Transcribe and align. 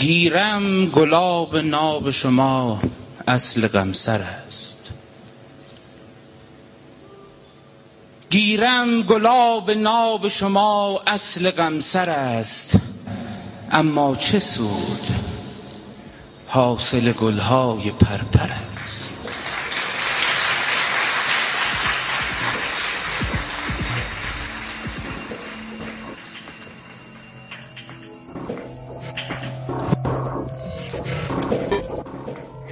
گیرم 0.00 0.86
گلاب 0.86 1.56
ناب 1.56 2.10
شما 2.10 2.80
اصل 3.28 3.68
غمسر 3.68 4.20
است. 4.20 4.78
گیرم 8.30 9.02
گلاب 9.02 9.70
ناب 9.70 10.28
شما 10.28 11.00
اصل 11.06 11.50
غمسر 11.50 12.10
است. 12.10 12.78
اما 13.72 14.16
چه 14.16 14.38
سود 14.38 15.08
حاصل 16.46 17.12
گلهای 17.12 17.90
پرپر 17.90 18.50
است. 18.84 19.19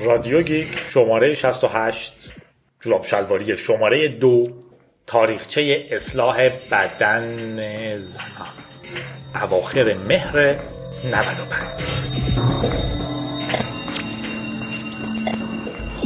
رادیو 0.09 0.43
گیک 0.43 0.79
شماره 0.91 1.35
68 1.35 2.35
جوراب 2.81 3.05
شلواری 3.05 3.57
شماره 3.57 4.09
دو 4.09 4.49
تاریخچه 5.07 5.87
اصلاح 5.91 6.49
بدن 6.49 7.99
زنان. 7.99 8.49
اواخر 9.43 9.95
مهر 10.09 10.57
95 11.05 11.63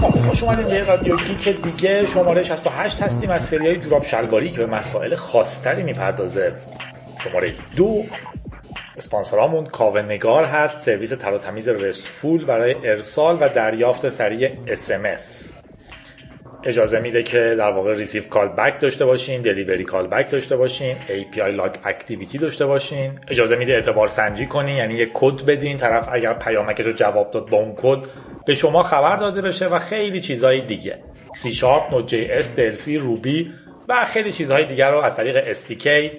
خب 0.01 0.29
خوش 0.29 0.43
اومدیم 0.43 0.66
به 0.66 0.84
رادیو 0.84 1.16
گیک 1.16 1.62
دیگه. 1.62 2.07
شماره 2.07 2.43
68 2.43 3.02
هستیم 3.02 3.30
از 3.30 3.45
سری 3.45 3.66
های 3.66 3.77
جوراب 3.77 4.05
شلواری 4.05 4.51
که 4.51 4.59
به 4.59 4.66
مسائل 4.66 5.15
خاصتری 5.15 5.82
می‌پردازه. 5.82 6.52
شماره 7.24 7.55
دو 7.77 8.05
اسپانسرامون 8.96 9.66
کاوه 9.66 10.02
نگار 10.02 10.45
هست. 10.45 10.80
سرویس 10.80 11.10
تر 11.10 11.32
و 11.32 11.38
تمیز 11.38 11.69
رستفول 11.69 12.45
برای 12.45 12.74
ارسال 12.84 13.38
و 13.41 13.48
دریافت 13.48 14.09
سریع 14.09 14.51
اس 14.66 14.90
اجازه 16.65 17.01
میده 17.01 17.23
که 17.23 17.54
در 17.59 17.71
واقع 17.71 17.95
receive 17.95 18.29
callback 18.29 18.80
داشته 18.80 19.04
باشین 19.04 19.43
delivery 19.43 19.85
callback 19.85 20.30
داشته 20.30 20.57
باشین 20.57 20.96
API 21.09 21.38
log 21.38 21.79
activity 21.85 22.38
داشته 22.38 22.66
باشین. 22.66 23.18
اجازه 23.29 23.57
میده 23.57 23.73
اعتبار 23.73 24.09
سنجی 24.09 24.46
کنین 24.46 24.76
یعنی 24.76 24.95
یه 24.95 25.10
کد 25.15 25.46
بدین. 25.46 25.77
طرف 25.77 26.09
اگر 26.12 26.34
پیامکش 26.34 26.87
رو 26.87 26.93
جواب 26.93 27.30
داد 27.30 27.49
با 27.51 27.56
اون 27.56 27.74
کد 27.77 27.99
به 28.46 28.54
شما 28.54 28.82
خبر 28.82 29.16
داده 29.16 29.43
بشه 29.43 29.66
و 29.66 29.79
خیلی 29.79 30.21
چیزهای 30.21 30.60
دیگه. 30.60 30.99
سی 31.34 31.54
شارپ 31.54 31.95
نوت 31.95 32.06
جی 32.06 32.24
اس 32.30 32.56
دلفی 32.56 32.99
روبی 32.99 33.52
و 33.88 34.04
خیلی 34.04 34.32
چیزهای 34.32 34.65
دیگر 34.65 34.90
رو 34.90 34.99
از 34.99 35.16
طریق 35.16 35.52
SDK 35.52 36.12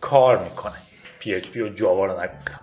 کار 0.00 0.38
می‌کنه. 0.38 0.87
PHP 1.20 1.56
و 1.56 1.68
جاوا 1.68 2.06
رو 2.06 2.20
نگفتم. 2.20 2.60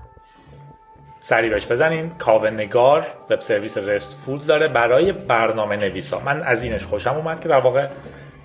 سری 1.20 1.50
بهش 1.50 1.66
بزنین. 1.66 2.10
کاوه 2.10 2.50
نگار 2.50 3.08
وب 3.30 3.40
سرویس 3.40 3.78
RESTful 3.78 4.46
داره 4.46 4.68
برای 4.68 5.12
برنامه 5.12 5.76
نویس 5.76 6.14
ها 6.14 6.20
من 6.20 6.44
از 6.44 6.64
اینش 6.64 6.86
خوشم 6.86 7.16
اومد 7.16 7.42
که 7.42 7.50
در 7.50 7.60
واقع 7.60 7.88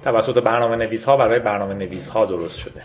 توسط 0.04 0.42
برنامه 0.42 0.76
نویس 0.76 1.04
ها 1.04 1.16
برای 1.16 1.38
برنامه 1.38 1.74
نویس 1.74 2.08
ها 2.08 2.26
درست 2.26 2.58
شده. 2.58 2.82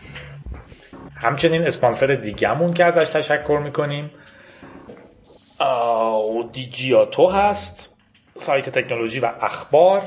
همچنین 1.15 1.67
اسپانسر 1.67 2.07
دیگهمون 2.07 2.73
که 2.73 2.85
ازش 2.85 3.09
تشکر 3.09 3.59
می‌کنیم 3.63 4.11
دیجیاتو 6.51 7.27
هست. 7.27 7.97
سایت 8.35 8.69
تکنولوژی 8.69 9.19
و 9.19 9.31
اخبار 9.41 10.01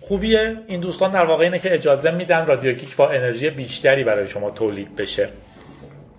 خوبیه. 0.00 0.56
این 0.66 0.80
دوستان 0.80 1.10
در 1.10 1.24
واقع 1.24 1.44
اینه 1.44 1.58
که 1.58 1.74
اجازه 1.74 2.10
میدن 2.10 2.46
رادیو 2.46 2.72
گیک 2.72 2.96
با 2.96 3.08
انرژی 3.08 3.50
بیشتری 3.50 4.04
برای 4.04 4.26
شما 4.26 4.50
تولید 4.50 4.96
بشه. 4.96 5.28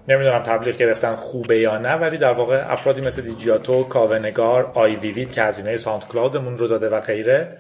نمی‌دونم 0.08 0.40
تبلیغ 0.40 0.76
گرفتن 0.76 1.16
خوبه 1.16 1.60
یا 1.60 1.78
نه 1.78 1.94
ولی 1.94 2.18
در 2.18 2.34
واقع 2.34 2.72
افرادی 2.72 3.02
مثل 3.02 3.22
دیجیاتو، 3.22 3.84
کاوه 3.84 4.28
نگار، 4.28 4.72
آی 4.74 4.96
ویوید 4.96 5.32
که 5.32 5.44
هزینه 5.44 5.78
ساوند 5.78 6.08
کلاودمون 6.08 6.58
رو 6.58 6.68
داده 6.68 6.90
و 6.90 7.00
غیره 7.00 7.58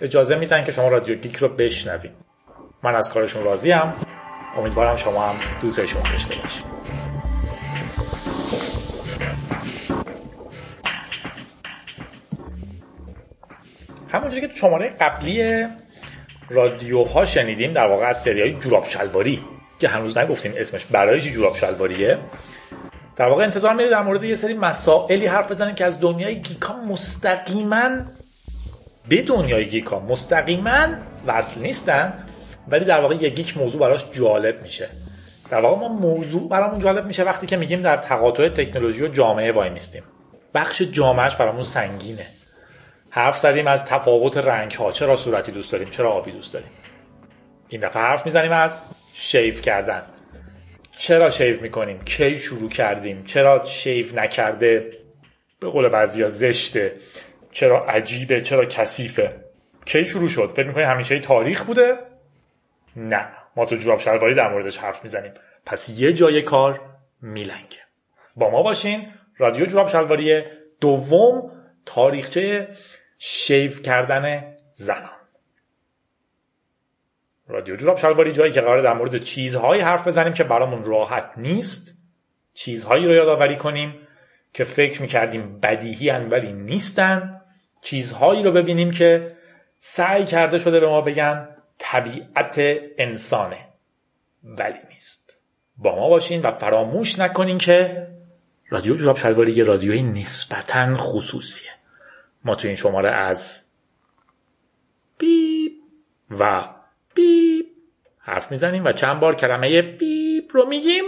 اجازه 0.00 0.38
میدن 0.38 0.64
که 0.64 0.72
شما 0.72 0.88
رادیو 0.88 1.14
گیک 1.14 1.36
رو 1.36 1.48
بشنوید. 1.48 2.10
من 2.82 2.94
از 2.94 3.12
کارشون 3.12 3.44
راضیم. 3.44 3.94
امیدوارم 4.58 4.96
شما 4.96 5.28
هم 5.28 5.34
دوستشون 5.60 6.02
داشته 6.02 6.34
باشید. 6.34 6.64
همونجوری 14.12 14.40
که 14.40 14.48
تو 14.48 14.56
شماره 14.56 14.88
قبلی 14.88 15.66
رادیوها 16.50 17.24
شنیدیم 17.24 17.72
در 17.72 17.86
واقع 17.86 18.06
از 18.06 18.22
سریای 18.22 18.54
جوراب 18.58 18.84
شلواری. 18.84 19.40
که 19.82 19.88
هنوز 19.88 20.18
نگفتیم 20.18 20.52
اسمش. 20.56 20.84
برای 20.84 21.20
چی 21.20 21.32
جوراب 21.32 21.56
شلواریه؟ 21.56 22.18
در 23.16 23.28
واقع 23.28 23.44
انتظار 23.44 23.74
میره 23.74 23.90
در 23.90 24.02
مورد 24.02 24.24
یه 24.24 24.36
سری 24.36 24.54
مسائلی 24.54 25.26
حرف 25.26 25.50
بزنیم 25.50 25.74
که 25.74 25.84
از 25.84 26.00
دنیای 26.00 26.42
گیکا 26.42 26.74
مستقیما 26.74 27.88
به 29.08 29.22
دنیای 29.22 29.66
گیکا 29.66 30.00
مستقیما 30.00 30.86
وصل 31.26 31.60
نیستن 31.60 32.12
ولی 32.68 32.84
در 32.84 33.00
واقع 33.00 33.14
یه 33.14 33.28
گیک 33.28 33.56
موضوع 33.56 33.80
براش 33.80 34.10
جالب 34.10 34.62
میشه. 34.62 34.88
در 35.50 35.60
واقع 35.60 35.80
ما 35.80 35.88
موضوع 35.88 36.48
برامون 36.48 36.78
جالب 36.78 37.06
میشه 37.06 37.24
وقتی 37.24 37.46
که 37.46 37.56
میگیم 37.56 37.82
در 37.82 37.96
تقاطع 37.96 38.48
تکنولوژی 38.48 39.02
و 39.02 39.08
جامعه 39.08 39.52
وای 39.52 39.70
میستیم. 39.70 40.02
بخش 40.54 40.82
جامعهش 40.82 41.36
برامون 41.36 41.64
سنگینه. 41.64 42.26
حرف 43.10 43.38
زدیم 43.38 43.66
از 43.66 43.84
تفاوت 43.84 44.36
رنگ 44.36 44.72
ها 44.72 44.92
چرا 44.92 45.16
صورتی 45.16 45.52
دوست 45.52 45.72
داریم؟ 45.72 45.90
چرا 45.90 46.12
آبی 46.12 46.32
دوست 46.32 46.52
داریم؟ 46.52 46.70
این 47.68 47.80
دفعه 47.80 48.02
حرف 48.02 48.24
می‌زنیم 48.24 48.52
از 48.52 48.80
شیف 49.12 49.60
کردن. 49.60 50.02
چرا 50.90 51.30
شیف 51.30 51.62
می‌کنیم؟ 51.62 52.04
کی 52.04 52.38
شروع 52.38 52.70
کردیم؟ 52.70 53.24
چرا 53.24 53.64
شیف 53.64 54.14
نکرده؟ 54.14 54.98
به 55.60 55.68
قول 55.68 55.88
بعضیا 55.88 56.28
زشته. 56.28 56.96
چرا 57.50 57.84
عجیبه؟ 57.84 58.40
چرا 58.40 58.64
کثیفه؟ 58.64 59.44
کی 59.84 60.06
شروع 60.06 60.28
شد؟ 60.28 60.52
فکر 60.56 60.66
می‌کنی 60.66 60.84
همیشه 60.84 61.18
تاریخ 61.18 61.64
بوده؟ 61.64 61.96
نه. 62.96 63.28
ما 63.56 63.66
تو 63.66 63.76
جوراب 63.76 63.98
شلواری 63.98 64.34
در 64.34 64.52
موردش 64.52 64.78
حرف 64.78 65.02
می‌زنیم. 65.02 65.32
پس 65.66 65.88
یه 65.88 66.12
جای 66.12 66.42
کار 66.42 66.80
میلنگه. 67.22 67.78
با 68.36 68.50
ما 68.50 68.62
باشین 68.62 69.12
رادیو 69.38 69.66
جوراب 69.66 69.88
شلواری 69.88 70.42
دوم 70.80 71.50
تاریخچه 71.86 72.68
شیف 73.18 73.82
کردن 73.82 74.54
زنان. 74.72 75.21
رادیو 77.48 77.76
جوراب 77.76 77.98
شلواری 77.98 78.32
جایی 78.32 78.52
که 78.52 78.60
قرار 78.60 78.82
در 78.82 78.94
مورد 78.94 79.16
چیزهایی 79.16 79.82
حرف 79.82 80.06
بزنیم 80.06 80.32
که 80.32 80.44
برامون 80.44 80.82
راحت 80.82 81.32
نیست. 81.36 81.98
چیزهایی 82.54 83.06
رو 83.06 83.14
یادآوری 83.14 83.56
کنیم 83.56 83.94
که 84.52 84.64
فکر 84.64 85.02
می‌کردیم 85.02 85.60
بدیهی 85.60 86.10
ولی 86.10 86.52
نیستن. 86.52 87.40
چیزهایی 87.80 88.42
رو 88.42 88.52
ببینیم 88.52 88.90
که 88.90 89.36
سعی 89.78 90.24
کرده 90.24 90.58
شده 90.58 90.80
به 90.80 90.86
ما 90.86 91.00
بگن 91.00 91.48
طبیعت 91.78 92.54
انسانه 92.98 93.68
ولی 94.44 94.78
نیست. 94.90 95.42
با 95.76 95.96
ما 95.96 96.08
باشین 96.08 96.42
و 96.42 96.52
فراموش 96.52 97.18
نکنین 97.18 97.58
که 97.58 98.08
رادیو 98.68 98.94
جوراب 98.94 99.16
شلواری 99.16 99.52
یه 99.52 99.64
رادیوی 99.64 100.02
نسبتا 100.02 100.96
خصوصیه. 100.96 101.70
ما 102.44 102.54
تو 102.54 102.68
این 102.68 102.76
شماره 102.76 103.10
از 103.10 103.66
بیپ 105.18 105.72
و 106.30 106.64
بیپ. 107.14 107.66
حرف 108.18 108.50
می‌زنیم 108.50 108.84
و 108.84 108.92
چند 108.92 109.20
بار 109.20 109.34
کلمه 109.34 109.82
بیپ 109.82 110.56
رو 110.56 110.66
میگیم. 110.66 111.04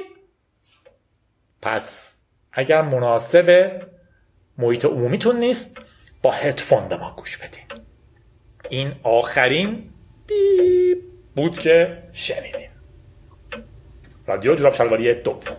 پس 1.62 2.18
اگر 2.52 2.82
مناسب 2.82 3.80
محیط 4.58 4.84
عمومیتون 4.84 5.36
نیست 5.36 5.78
با 6.22 6.30
هدفون 6.30 6.88
به 6.88 6.96
ما 6.96 7.14
گوش 7.16 7.36
بدین. 7.36 7.64
این 8.68 8.92
آخرین 9.02 9.90
بیپ 10.26 10.98
بود 11.36 11.58
که 11.58 12.02
شنیدین. 12.12 12.70
رادیو 14.26 14.54
جراب 14.54 14.74
شلواری 14.74 15.14
دوم. 15.14 15.56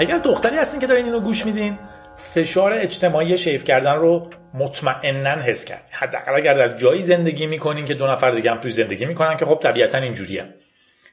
اگر 0.00 0.18
دختری 0.18 0.56
هستین 0.56 0.80
که 0.80 0.86
دارین 0.86 1.04
اینو 1.04 1.20
گوش 1.20 1.46
میدین 1.46 1.78
فشار 2.16 2.72
اجتماعی 2.72 3.38
شیف 3.38 3.64
کردن 3.64 3.96
رو 3.96 4.30
مطمئنا 4.54 5.30
حس 5.30 5.64
کردین 5.64 5.94
حداقل 5.94 6.34
اگر 6.36 6.54
در 6.54 6.68
جایی 6.68 7.02
زندگی 7.02 7.46
می‌کنین 7.46 7.84
که 7.84 7.94
دو 7.94 8.06
نفر 8.06 8.30
دیگه 8.30 8.50
هم 8.50 8.60
توی 8.60 8.70
زندگی 8.70 9.06
می‌کنن 9.06 9.36
که 9.36 9.44
خب 9.44 9.58
طبیعتا 9.62 9.98
اینجوریه. 9.98 10.54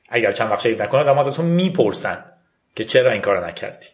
اگر 0.09 0.31
چند 0.31 0.51
وقت 0.51 0.61
شیف 0.61 0.81
نکنه 0.81 1.09
اما 1.09 1.19
ازتون 1.19 1.45
می‌پرسن 1.45 2.25
که 2.75 2.85
چرا 2.85 3.11
این 3.11 3.21
کارو 3.21 3.45
نکردی. 3.45 3.85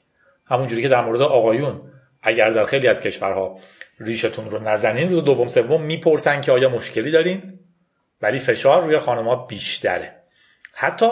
همونجوری 0.46 0.82
که 0.82 0.90
در 0.90 1.02
مورد 1.02 1.22
آقایون 1.22 1.82
اگر 2.24 2.50
در 2.50 2.66
خیلی 2.66 2.88
از 2.88 3.02
کشورها 3.02 3.60
ریشتون 4.00 4.50
رو 4.50 4.60
نزنین 4.60 5.10
رو 5.10 5.22
دوم 5.22 5.48
سوم 5.48 5.82
می‌پرسن 5.82 6.42
که 6.42 6.52
آیا 6.52 6.70
مشکلی 6.70 7.12
دارین؟ 7.12 7.60
ولی 8.22 8.40
فشار 8.40 8.82
روی 8.82 8.98
خانمها 8.98 9.36
بیشتره. 9.36 10.16
حتی 10.74 11.08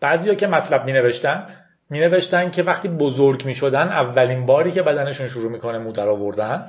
بعضیا 0.00 0.34
که 0.34 0.46
مطلب 0.46 0.84
می 0.84 0.92
نوشتن 0.92 1.46
می 1.92 2.00
نوشتن 2.00 2.50
که 2.50 2.62
وقتی 2.62 2.88
بزرگ 2.88 3.44
می 3.44 3.54
شدن 3.54 3.88
اولین 3.88 4.46
باری 4.46 4.72
که 4.72 4.82
بدنشون 4.82 5.28
شروع 5.28 5.50
می‌کنه 5.50 5.78
مو 5.78 5.92
در 5.92 6.08
آوردن. 6.08 6.64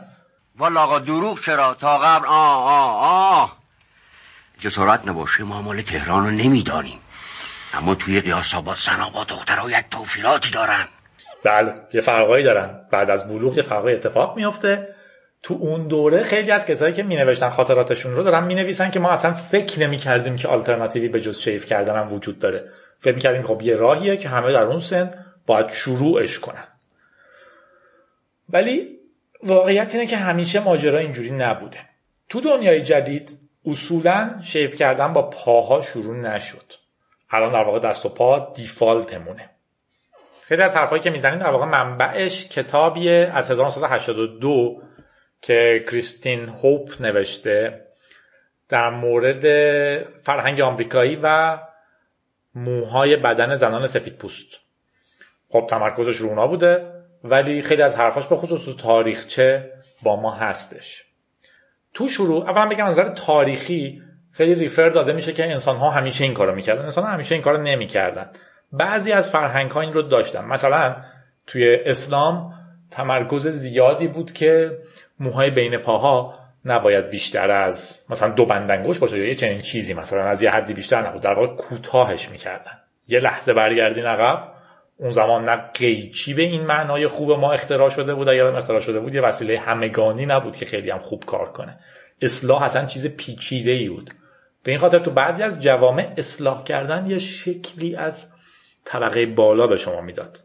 والا 0.57 0.83
آقا 0.83 0.99
دروغ 0.99 1.41
چرا؟ 1.45 1.73
تا 1.73 1.97
قبل 1.97 2.25
آه 2.27 2.63
آه 2.63 2.95
آه. 3.03 3.57
جسارت 4.59 5.07
نباشه 5.07 5.43
ما 5.43 5.61
مال 5.61 5.81
تهران 5.81 6.25
رو 6.25 6.31
نمی‌دانیم. 6.31 6.99
اما 7.73 7.95
توی 7.95 8.21
قیاس 8.21 8.55
با 8.55 8.75
سنابا 8.75 9.23
دخترها 9.23 9.69
یک 9.69 9.85
توفیراتی 9.91 10.49
دارن. 10.51 10.87
بله 11.43 11.73
یه 11.93 12.01
فرقایی 12.01 12.43
دارن. 12.43 12.79
بعد 12.91 13.09
از 13.09 13.27
بلوغ 13.27 13.57
یه 13.57 13.63
فرقای 13.63 13.93
اتفاق 13.93 14.35
میفته 14.35 14.87
تو 15.43 15.57
اون 15.59 15.87
دوره 15.87 16.23
خیلی 16.23 16.51
از 16.51 16.65
کسایی 16.65 16.93
که 16.93 17.03
می 17.03 17.15
نوشتن 17.15 17.49
خاطراتشون 17.49 18.15
رو 18.15 18.23
دارن 18.23 18.43
می 18.43 18.55
نویسن 18.55 18.91
که 18.91 18.99
ما 18.99 19.09
اصلا 19.09 19.33
فکر 19.33 19.79
نمی 19.79 19.97
کردیم 19.97 20.35
که 20.35 20.47
آلترناتیوی 20.47 21.07
به 21.07 21.21
جز 21.21 21.39
شیف 21.39 21.65
کردن 21.65 21.95
هم 21.95 22.13
وجود 22.13 22.39
داره. 22.39 22.63
فکر 23.03 23.15
می 23.15 23.21
کردیم 23.21 23.41
خب 23.41 23.61
یه 23.61 23.75
راهیه 23.75 24.17
که 24.17 24.29
همه 24.29 24.51
در 24.51 24.63
اون 24.63 24.79
سن 24.79 25.25
باید 25.47 25.69
شروعش 25.69 26.39
کنن. 26.39 26.67
ولی 28.49 28.99
واقعیت 29.43 29.95
اینه 29.95 30.07
که 30.07 30.17
همیشه 30.17 30.59
ماجرا 30.59 30.99
اینجوری 30.99 31.31
نبوده. 31.31 31.79
تو 32.29 32.41
دنیای 32.41 32.81
جدید 32.81 33.39
اصولا 33.65 34.39
شیف 34.43 34.75
کردن 34.75 35.13
با 35.13 35.21
پاها 35.21 35.81
شروع 35.81 36.15
نشد. 36.15 36.73
الان 37.29 37.51
در 37.51 37.63
واقع 37.63 37.79
دست 37.79 38.05
و 38.05 38.09
پا 38.09 38.51
دیفالتمونه. 38.55 39.49
خیلی 40.45 40.61
از 40.61 40.75
حرفایی 40.75 41.01
که 41.01 41.09
می‌زنیم 41.09 41.39
در 41.39 41.49
واقع 41.49 41.65
منبعش 41.65 42.47
کتابیه 42.47 43.31
از 43.33 43.51
1982 43.51 44.81
که 45.41 45.85
کریستین 45.87 46.49
هوپ 46.49 47.01
نوشته 47.01 47.87
در 48.69 48.89
مورد 48.89 49.43
فرهنگ 50.21 50.61
آمریکایی 50.61 51.19
و 51.23 51.57
موهای 52.55 53.15
بدن 53.15 53.55
زنان 53.55 53.87
سفید 53.87 54.17
پوست. 54.17 54.59
خب 55.49 55.67
تمرکزش 55.69 56.17
رو 56.17 56.29
اونا 56.29 56.47
بوده 56.47 56.93
ولی 57.23 57.61
خیلی 57.61 57.81
از 57.81 57.95
حرفاش 57.95 58.27
به 58.27 58.35
خصوص 58.35 58.65
تو 58.65 58.73
تاریخچه 58.73 59.71
با 60.03 60.15
ما 60.15 60.33
هستش. 60.33 61.05
تو 61.93 62.07
شروع 62.07 62.49
اولا 62.49 62.69
بگم 62.69 62.85
نظر 62.85 63.09
تاریخی 63.09 64.01
خیلی 64.31 64.55
ریفر 64.55 64.89
داده 64.89 65.13
میشه 65.13 65.33
که 65.33 65.51
انسان 65.51 65.77
ها 65.77 65.89
همیشه 65.89 66.23
این 66.23 66.33
کارو 66.33 66.55
می‌کردن. 66.55 66.85
انسان 66.85 67.03
ها 67.03 67.09
همیشه 67.09 67.35
این 67.35 67.43
کارو 67.43 67.61
نمی‌کردن. 67.61 68.29
بعضی 68.71 69.11
از 69.11 69.29
فرهنگ 69.29 69.71
ها 69.71 69.81
این 69.81 69.93
رو 69.93 70.01
داشتن. 70.01 70.45
مثلا 70.45 70.95
توی 71.47 71.75
اسلام 71.85 72.53
تمرکز 72.91 73.47
زیادی 73.47 74.07
بود 74.07 74.31
که 74.31 74.77
موهای 75.19 75.49
بین 75.49 75.77
پاها 75.77 76.39
نباید 76.65 77.09
بیشتر 77.09 77.51
از 77.51 78.05
مثلا 78.09 78.29
دو 78.29 78.45
بندنگوش 78.45 78.99
باشه 78.99 79.19
یا 79.19 79.25
یه 79.25 79.35
چنین 79.35 79.61
چیزی 79.61 79.93
مثلا 79.93 80.23
از 80.23 80.41
یه 80.41 80.49
حدی 80.49 80.73
بیشتر 80.73 81.07
نبود. 81.07 81.21
در 81.21 81.33
واقع 81.33 81.55
کوتاهش 81.55 82.29
می‌کردن. 82.29 82.79
یه 83.07 83.19
لحظه 83.19 83.53
برگردین 83.53 84.05
عقب 84.05 84.53
اون 84.97 85.11
زمان 85.11 85.49
نه 85.49 85.55
قیچی 85.55 86.33
به 86.33 86.41
این 86.41 86.61
معنای 86.61 87.07
خوب 87.07 87.31
ما 87.31 87.53
اختراع 87.53 87.89
شده 87.89 88.13
بود 88.13 88.29
اگر 88.29 88.45
اختراع 88.45 88.79
شده 88.79 88.99
بود 88.99 89.15
یه 89.15 89.21
وسیله 89.21 89.59
همگانی 89.59 90.25
نبود 90.25 90.55
که 90.55 90.65
خیلی 90.65 90.91
هم 90.91 90.99
خوب 90.99 91.25
کار 91.25 91.51
کنه. 91.51 91.79
اصلاح 92.21 92.63
اصلا 92.63 92.85
چیز 92.85 93.15
پیچیده 93.15 93.71
ای 93.71 93.89
بود. 93.89 94.11
به 94.63 94.71
این 94.71 94.79
خاطر 94.79 94.99
تو 94.99 95.11
بعضی 95.11 95.43
از 95.43 95.61
جوامع 95.61 96.13
اصلاح 96.17 96.63
کردن 96.63 97.05
یه 97.07 97.19
شکلی 97.19 97.95
از 97.95 98.31
طبقه 98.85 99.25
بالا 99.25 99.67
به 99.67 99.77
شما 99.77 100.01
می‌داد. 100.01 100.39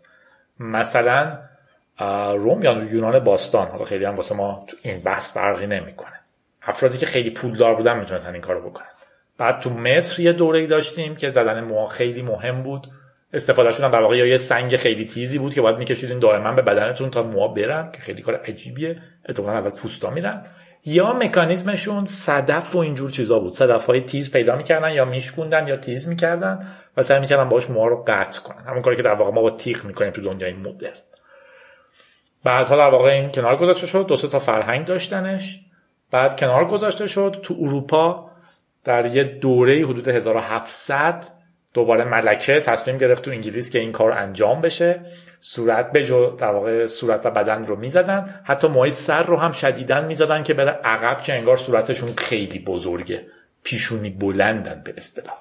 مثلا 0.60 1.38
روم 2.34 2.62
یا 2.62 2.72
یونان 2.72 3.18
باستان. 3.18 3.68
حالا 3.68 3.84
خیلی 3.84 4.04
هم 4.04 4.14
واسه 4.14 4.34
ما 4.34 4.64
تو 4.68 4.76
این 4.82 5.00
بحث 5.00 5.32
فرقی 5.32 5.66
نمی‌کنه. 5.66 6.20
افرادی 6.62 6.98
که 6.98 7.06
خیلی 7.06 7.30
پولدار 7.30 7.74
بودن 7.74 7.98
می‌تونستن 7.98 8.32
این 8.32 8.40
کارو 8.40 8.70
بکنن. 8.70 8.86
بعد 9.38 9.60
تو 9.60 9.70
مصر 9.70 10.22
یه 10.22 10.32
دوره‌ای 10.32 10.66
داشتیم 10.66 11.16
که 11.16 11.30
زدن 11.30 11.60
موها 11.60 11.86
خیلی 11.86 12.22
مهم 12.22 12.62
بود. 12.62 12.86
استفاده 13.32 13.70
شدن 13.70 13.90
در 13.90 14.00
واقع 14.00 14.16
یا 14.16 14.26
یه 14.26 14.36
سنگ 14.36 14.76
خیلی 14.76 15.04
تیزی 15.06 15.38
بود 15.38 15.54
که 15.54 15.60
باید 15.60 15.78
میکشیدین 15.78 16.18
دائما 16.18 16.52
به 16.52 16.62
بدنتون 16.62 17.10
تا 17.10 17.22
موها 17.22 17.48
برن 17.48 17.92
که 17.92 18.00
خیلی 18.00 18.22
کار 18.22 18.34
عجیبیه. 18.34 19.02
اتفاقا 19.28 19.52
اول 19.52 19.70
پوستا 19.70 20.10
میرن. 20.10 20.46
یا 20.84 21.12
مکانیزمشون 21.12 22.04
صدف 22.04 22.74
و 22.74 22.78
اینجور 22.78 23.10
چیزا 23.10 23.38
بود. 23.38 23.52
صدف 23.52 23.86
های 23.86 24.00
تیز 24.00 24.32
پیدا 24.32 24.56
می‌کردن 24.56 24.92
یا 24.92 25.04
میشکوندن 25.04 25.66
یا 25.66 25.76
تیز 25.76 26.08
می‌کردن 26.08 26.66
و 26.96 27.02
سعی 27.02 27.20
می‌کردن 27.20 27.48
باهاش 27.48 27.70
موها 27.70 27.86
رو 27.86 28.04
قطع 28.06 28.40
کنن. 28.40 28.64
همون 28.66 28.82
کاری 28.82 28.96
که 28.96 29.02
در 29.02 29.14
واقع 29.14 29.30
ما 29.30 29.42
با 29.42 29.50
تیغ 29.50 29.84
می‌کنیم 29.84 30.10
تو 30.10 30.22
دنیای 30.22 30.52
مدرن. 30.52 30.92
بعدها 32.48 32.76
در 32.76 32.88
واقع 32.88 33.10
این 33.10 33.32
کنار 33.32 33.56
گذاشته 33.56 33.86
شد 33.86 34.06
دو 34.06 34.16
تا 34.16 34.38
فرهنگ 34.38 34.84
داشتنش. 34.84 35.60
بعد 36.10 36.40
کنار 36.40 36.64
گذاشته 36.68 37.06
شد. 37.06 37.40
تو 37.42 37.56
اروپا 37.60 38.30
در 38.84 39.06
یه 39.06 39.24
دوره 39.24 39.86
حدود 39.86 40.08
1700 40.08 41.26
دوباره 41.74 42.04
ملکه 42.04 42.60
تصمیم 42.60 42.98
گرفت 42.98 43.24
تو 43.24 43.30
انگلیس 43.30 43.70
که 43.70 43.78
این 43.78 43.92
کار 43.92 44.12
انجام 44.12 44.60
بشه. 44.60 45.00
صورت 45.40 45.98
جو 45.98 46.36
در 46.36 46.50
واقع 46.50 46.86
صورت 46.86 47.26
و 47.26 47.30
بدن 47.30 47.66
رو 47.66 47.76
می‌زدن. 47.76 48.40
حتی 48.44 48.68
موهای 48.68 48.90
سر 48.90 49.22
رو 49.22 49.36
هم 49.36 49.52
شدیدن 49.52 50.04
می‌زدن 50.04 50.42
که 50.42 50.54
بره 50.54 50.70
عقب 50.70 51.22
که 51.22 51.34
انگار 51.34 51.56
صورتشون 51.56 52.08
خیلی 52.16 52.58
بزرگه. 52.58 53.26
پیشونی 53.62 54.10
بلندن 54.10 54.82
به 54.84 54.94
اصطلاح. 54.96 55.36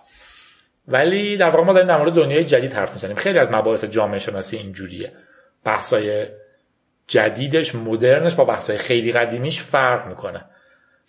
ولی 0.87 1.37
در 1.37 1.49
واقع 1.49 1.63
ما 1.63 1.73
داریم 1.73 1.87
در 1.87 1.97
مورد 1.97 2.13
دنیای 2.13 2.43
جدید 2.43 2.73
حرف 2.73 2.93
می‌زنیم. 2.93 3.15
خیلی 3.15 3.39
از 3.39 3.47
مباحث 3.51 3.85
جامعه 3.85 4.19
شناسی 4.19 4.57
اینجوریه. 4.57 5.11
بحثای 5.63 6.27
جدیدش 7.07 7.75
مدرنش 7.75 8.33
با 8.33 8.45
بحثای 8.45 8.77
خیلی 8.77 9.11
قدیمیش 9.11 9.61
فرق 9.61 10.07
می‌کنه. 10.07 10.45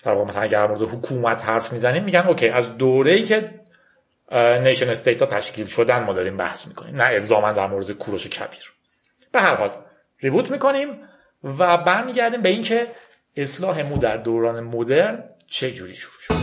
در 0.05 0.13
واقع 0.13 0.29
مثلا 0.29 0.43
اگر 0.43 0.67
مورد 0.67 0.83
حکومت 0.83 1.45
حرف 1.45 1.73
می‌زنیم 1.73 2.05
میگن 2.05 2.21
اوکی 2.21 2.49
از 2.49 2.77
دوره 2.77 3.13
ای 3.13 3.25
که 3.25 3.61
nation 4.63 4.89
state 4.89 5.23
ها 5.23 5.29
تشکیل 5.29 5.67
شدن 5.67 6.05
ما 6.05 6.13
داریم 6.13 6.37
بحث 6.37 6.67
می‌کنیم. 6.67 6.97
نه 6.97 7.05
الزاما 7.05 7.53
در 7.53 7.67
مورد 7.67 7.91
کوروش 7.91 8.27
کبیر. 8.27 8.73
به 9.33 9.41
هر 9.41 9.55
حال 9.55 9.71
reboot 10.21 10.51
می‌کنیم 10.51 10.89
و 11.45 11.79
برمیگردیم 11.79 12.43
به 12.43 12.49
اینکه 12.49 12.87
اصلاح 13.37 13.83
مو 13.83 13.99
در 13.99 14.17
دوران 14.17 14.61
مدرن 14.61 15.25
چه 15.47 15.73
جوری 15.73 15.97
شروع 15.97 16.21
شد. 16.21 16.35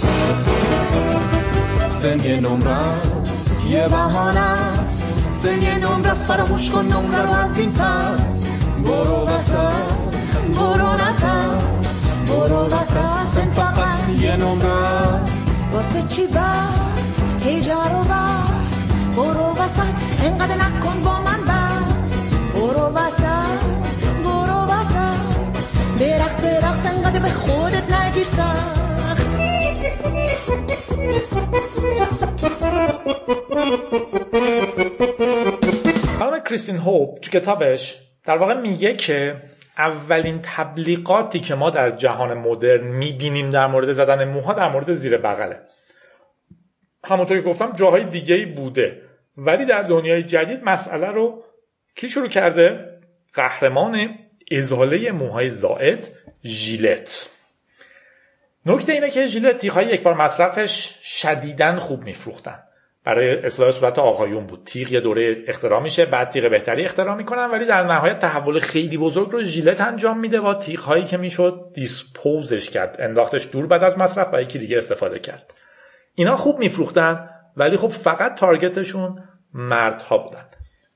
سن 1.89 2.17
نمره 2.17 2.75
یه 3.69 3.87
بهانه 3.87 4.39
است 4.39 5.31
سن 5.31 5.79
نمره 5.79 6.13
فراموش 6.13 6.71
کن 6.71 6.85
نمره 6.85 7.23
رو 7.23 7.31
از 7.31 7.57
این 7.57 7.73
پس. 7.73 8.54
برو 8.85 9.27
وسط 9.27 9.85
برو 10.57 10.93
نترس 10.93 12.07
برو 12.27 12.65
وسط 12.65 13.27
سن 13.35 13.51
فقط 13.51 14.09
یه 14.19 14.35
نمره 14.35 15.21
واسه 15.73 16.01
چی 16.07 16.27
بس 16.27 17.19
هیجا 17.45 17.83
رو 17.83 17.99
بس 17.99 19.15
برو 19.17 19.51
وسط 19.51 20.23
انقدر 20.25 20.55
نکن 20.55 20.99
با 21.03 21.19
من 21.21 21.41
بس 21.41 22.13
برو 22.53 22.85
وسط 22.95 23.65
برو 24.23 24.63
وسط 24.63 25.19
برقص 25.99 26.39
برقص 26.39 26.85
انقدر 26.85 27.19
به 27.19 27.29
خودت 27.29 27.93
نگیر 27.93 28.23
سخت 28.23 29.35
خانم 36.19 36.39
کریستین 36.49 36.77
هوب 36.77 37.19
تو 37.21 37.31
کتابش 37.31 37.95
در 38.25 38.37
واقع 38.37 38.53
میگه 38.53 38.95
که 38.95 39.41
اولین 39.77 40.39
تبلیغاتی 40.43 41.39
که 41.39 41.55
ما 41.55 41.69
در 41.69 41.91
جهان 41.91 42.33
مدرن 42.33 42.87
می‌بینیم 42.87 43.49
در 43.49 43.67
مورد 43.67 43.93
زدن 43.93 44.25
موها 44.25 44.53
در 44.53 44.69
مورد 44.69 44.93
زیر 44.93 45.17
بغله. 45.17 45.59
همونطور 47.05 47.41
که 47.41 47.49
گفتم 47.49 47.71
جاهای 47.71 48.03
دیگه 48.03 48.45
بوده. 48.45 49.01
ولی 49.37 49.65
در 49.65 49.81
دنیای 49.81 50.23
جدید 50.23 50.63
مسئله 50.63 51.07
رو 51.07 51.43
کی 51.95 52.09
شروع 52.09 52.27
کرده؟ 52.27 52.85
قهرمان 53.33 54.09
ازاله 54.51 55.11
موهای 55.11 55.49
زائد 55.49 56.07
ژیلت. 56.45 57.29
نکته 58.65 58.91
اینه 58.91 59.09
که 59.09 59.27
ژیلت 59.27 59.57
تیغهای 59.57 59.85
یک 59.85 60.03
بار 60.03 60.13
مصرفش 60.13 60.99
شدیدن 61.03 61.75
خوب 61.75 62.03
میفروختن. 62.03 62.59
برای 63.05 63.45
اصلاح 63.45 63.71
صورت 63.71 63.99
آقایون 63.99 64.47
بود. 64.47 64.63
تیغ 64.65 64.91
یه 64.91 64.99
دوره 64.99 65.43
اختراع 65.47 65.81
میشه 65.81 66.05
بعد 66.05 66.29
تیغ 66.29 66.49
بهتری 66.49 66.85
اختراع 66.85 67.15
می‌کنن 67.15 67.51
ولی 67.51 67.65
در 67.65 67.83
نهایت 67.83 68.19
تحول 68.19 68.59
خیلی 68.59 68.97
بزرگ 68.97 69.31
رو 69.31 69.43
ژیلت 69.43 69.81
انجام 69.81 70.19
میده 70.19 70.41
با 70.41 70.53
تیغ 70.53 70.79
هایی 70.79 71.03
که 71.03 71.17
می‌شد 71.17 71.71
دیسپوزش 71.73 72.69
کرد. 72.69 72.95
انداختش 72.99 73.49
دور 73.51 73.67
بعد 73.67 73.83
از 73.83 73.97
مصرف 73.97 74.33
و 74.33 74.41
یکی 74.41 74.59
دیگه 74.59 74.77
استفاده 74.77 75.19
کرد. 75.19 75.53
اینا 76.15 76.37
خوب 76.37 76.59
میفروختن 76.59 77.29
ولی 77.57 77.77
خب 77.77 77.87
فقط 77.87 78.35
تارگتشون 78.35 79.23
مردها 79.53 80.17
بودن. 80.17 80.45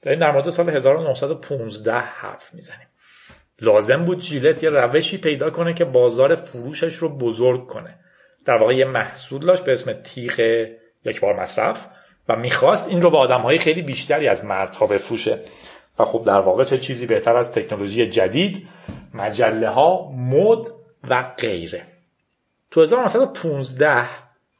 داریم 0.01 0.19
در 0.19 0.31
مورد 0.31 0.49
سال 0.49 0.69
1915 0.69 1.93
حرف 1.93 2.53
می‌زنیم. 2.53 2.87
لازم 3.61 4.05
بود 4.05 4.19
جیلت 4.19 4.63
یه 4.63 4.69
روشی 4.69 5.17
پیدا 5.17 5.49
کنه 5.49 5.73
که 5.73 5.85
بازار 5.85 6.35
فروشش 6.35 6.95
رو 6.95 7.17
بزرگ 7.17 7.63
کنه. 7.63 7.99
در 8.45 8.57
واقع 8.57 8.75
یه 8.75 8.85
محصول 8.85 9.45
داشت 9.45 9.65
به 9.65 9.73
اسم 9.73 9.93
تیغ 9.93 10.65
یک 11.05 11.21
بار 11.21 11.39
مصرف. 11.39 11.87
و 12.29 12.35
می‌خواست 12.35 12.89
این 12.89 13.01
رو 13.01 13.09
به 13.09 13.17
آدم 13.17 13.41
های 13.41 13.57
خیلی 13.57 13.81
بیشتری 13.81 14.27
از 14.27 14.45
مردها 14.45 14.87
بفروشه. 14.87 15.39
و 15.99 16.05
خب 16.05 16.23
در 16.25 16.39
واقع 16.39 16.63
چه 16.63 16.77
چیزی 16.77 17.05
بهتر 17.05 17.37
از 17.37 17.51
تکنولوژی 17.51 18.09
جدید 18.09 18.67
مجله 19.13 19.69
ها 19.69 20.11
مد 20.11 20.67
و 21.09 21.33
غیره. 21.37 21.85
تو 22.71 22.81
1915 22.81 24.09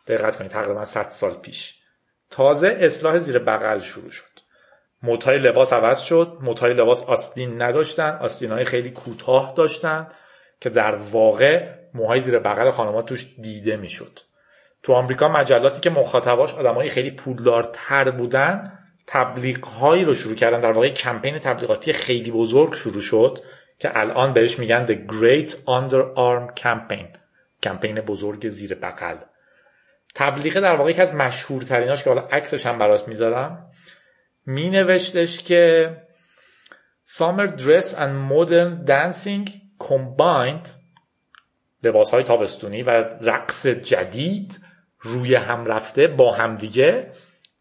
دقت 0.08 0.36
کنید 0.36 0.52
تقریبا 0.52 0.86
100 0.86 1.10
سال 1.10 1.34
پیش 1.34 1.76
تازه 2.30 2.78
اصلاح 2.82 3.20
زیر 3.20 3.40
بغل 3.40 3.80
شروع 3.80 4.12
شد. 4.12 4.24
موتای 5.04 5.38
لباس 5.38 5.74
عوض 5.74 6.00
شد 6.00 6.38
موتای 6.42 6.74
لباس 6.74 7.04
آستین 7.04 7.62
نداشتن 7.62 8.18
آستین 8.22 8.52
های 8.52 8.66
خیلی 8.66 8.90
کوتاه 8.90 9.54
داشتن 9.58 10.08
که 10.62 10.70
در 10.70 10.96
واقع 10.96 11.68
موهای 11.94 12.22
زیر 12.22 12.40
بغل 12.40 12.70
خانمات 12.70 13.06
توش 13.06 13.36
دیده 13.42 13.78
می‌شد. 13.78 14.20
تو 14.84 14.94
آمریکا 14.94 15.28
مجلاتی 15.28 15.82
که 15.82 15.90
مخاطباش 15.90 16.54
آدمای 16.54 16.90
خیلی 16.90 17.12
پولدارتر 17.12 18.12
بودن 18.12 18.80
تبلیغ 19.08 19.66
هایی 19.66 20.06
رو 20.06 20.14
شروع 20.14 20.36
کردن. 20.36 20.62
در 20.62 20.72
واقع 20.72 20.90
کمپین 20.90 21.40
تبلیغاتی 21.40 21.94
خیلی 21.94 22.32
بزرگ 22.32 22.74
شروع 22.74 23.02
شد 23.02 23.40
که 23.80 24.00
الان 24.00 24.34
بهش 24.34 24.60
میگن 24.60 24.86
The 24.86 25.12
Great 25.12 25.52
Underarm 25.52 26.62
Campaign 26.64 27.18
کمپین 27.64 28.02
بزرگ 28.02 28.50
زیر 28.50 28.76
بغل. 28.76 29.18
تبلیغ 30.16 30.60
در 30.60 30.76
واقع 30.76 30.92
یکی 30.92 31.02
از 31.02 31.16
مشهورتریناش 31.16 32.04
که 32.04 32.10
حالا 32.10 32.22
عکسش 32.22 32.66
هم 32.66 32.78
برات 32.78 33.08
می‌ذارم 33.08 33.72
می 34.46 34.70
نوشتش 34.70 35.44
که 35.44 35.96
Summer 37.18 37.48
Dress 37.58 37.94
and 37.94 38.30
Modern 38.32 38.88
Dancing 38.88 39.50
Combined 39.84 40.70
لباس 41.84 42.12
های 42.12 42.24
تابستونی 42.24 42.84
و 42.84 42.90
رقص 43.22 43.68
جدید 43.68 44.60
روی 45.02 45.36
هم 45.36 45.66
رفته 45.66 46.08
با 46.08 46.32
همدیگه 46.34 47.12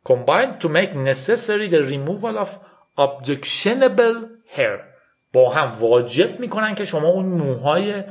combined 0.09 0.61
to 0.61 0.69
make 0.69 0.93
necessary 0.95 1.69
the 1.69 1.83
removal 1.95 2.35
of 2.45 2.51
objectionable 2.99 4.17
hair. 4.57 4.85
با 5.33 5.51
هم 5.51 5.73
واجب 5.79 6.41
می‌کنن 6.41 6.75
که 6.75 6.85
شما 6.85 7.09
اون 7.09 7.27
موهای 7.27 8.05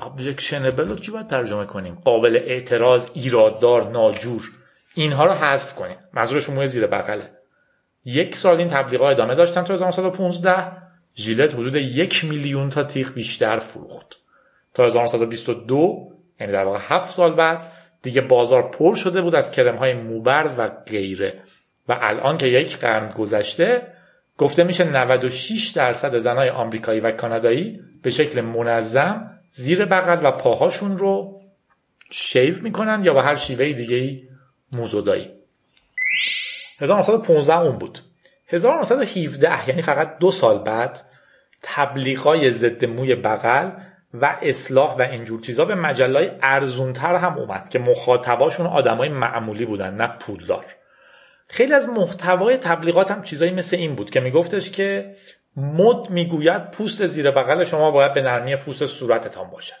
objectionable 0.00 0.80
رو 0.80 0.96
چی 0.96 1.10
باید 1.10 1.26
ترجمه 1.26 1.66
کنیم؟ 1.66 1.94
قابل 1.94 2.36
اعتراض 2.36 3.10
ایراددار 3.14 3.90
ناجور. 3.90 4.50
اینها 4.94 5.26
رو 5.26 5.32
حذف 5.32 5.74
کنیم. 5.74 5.96
منظورش 6.12 6.48
موی 6.48 6.66
زیر 6.66 6.86
بغله. 6.86 7.30
یک 8.04 8.36
سال 8.36 8.56
این 8.56 8.68
تبلیغات 8.68 9.10
ادامه 9.10 9.34
داشتن 9.34 9.62
تو 9.62 9.72
1915 9.72 10.72
ژیلت 11.16 11.54
حدود 11.54 11.76
یک 11.76 12.24
میلیون 12.24 12.70
تا 12.70 12.84
تیغ 12.84 13.12
بیشتر 13.12 13.58
فروخت. 13.58 14.16
تا 14.74 14.86
1922 14.86 16.08
یعنی 16.40 16.52
در 16.52 16.64
واقع 16.64 16.78
هفت 16.82 17.10
سال 17.10 17.32
بعد 17.32 17.72
دیگه 18.02 18.20
بازار 18.20 18.70
پر 18.70 18.94
شده 18.94 19.22
بود 19.22 19.34
از 19.34 19.50
کرم 19.50 19.76
های 19.76 19.94
موبر 19.94 20.50
و 20.58 20.68
غیره. 20.68 21.42
و 21.88 21.98
الان 22.00 22.38
که 22.38 22.46
یک 22.46 22.78
قرن 22.78 23.10
گذشته 23.10 23.86
گفته 24.38 24.64
میشه 24.64 24.84
96 24.84 25.68
درصد 25.68 26.18
زنای 26.18 26.50
آمریکایی 26.50 27.00
و 27.00 27.10
کانادایی 27.10 27.80
به 28.02 28.10
شکل 28.10 28.40
منظم 28.40 29.30
زیر 29.50 29.84
بغل 29.84 30.26
و 30.26 30.30
پاهاشون 30.30 30.98
رو 30.98 31.40
شیف 32.10 32.62
می‌کنن 32.62 33.04
یا 33.04 33.14
به 33.14 33.22
هر 33.22 33.36
شیوه 33.36 33.72
دیگه 33.72 33.96
ای 33.96 34.22
موزودایی 34.72 35.30
1915 36.80 37.58
اون 37.58 37.78
بود. 37.78 37.98
1917 38.48 39.68
یعنی 39.68 39.82
فقط 39.82 40.18
دو 40.18 40.30
سال 40.30 40.58
بعد 40.58 41.00
تبلیغای 41.62 42.52
ضد 42.52 42.84
موی 42.84 43.14
بغل 43.14 43.70
و 44.14 44.38
اصلاح 44.42 44.96
و 44.96 45.02
اینجور 45.02 45.40
چیزا 45.40 45.64
به 45.64 45.74
مجلای 45.74 46.30
ارزونتر 46.42 47.14
هم 47.14 47.38
اومد 47.38 47.68
که 47.68 47.78
مخاطباشون 47.78 48.66
آدمای 48.66 49.08
معمولی 49.08 49.66
بودن 49.66 49.94
نه 49.94 50.06
پولدار. 50.06 50.64
خیلی 51.48 51.72
از 51.72 51.88
محتوای 51.88 52.56
تبلیغات 52.56 53.10
هم 53.10 53.22
چیزایی 53.22 53.52
مثل 53.52 53.76
این 53.76 53.94
بود 53.94 54.10
که 54.10 54.20
میگفتش 54.20 54.70
که 54.70 55.16
مد 55.56 56.10
می‌گوید 56.10 56.70
پوست 56.70 57.06
زیر 57.06 57.30
بغل 57.30 57.64
شما 57.64 57.90
باید 57.90 58.12
به 58.12 58.22
نرمی 58.22 58.56
پوست 58.56 58.86
صورتتان 58.86 59.50
باشد. 59.50 59.74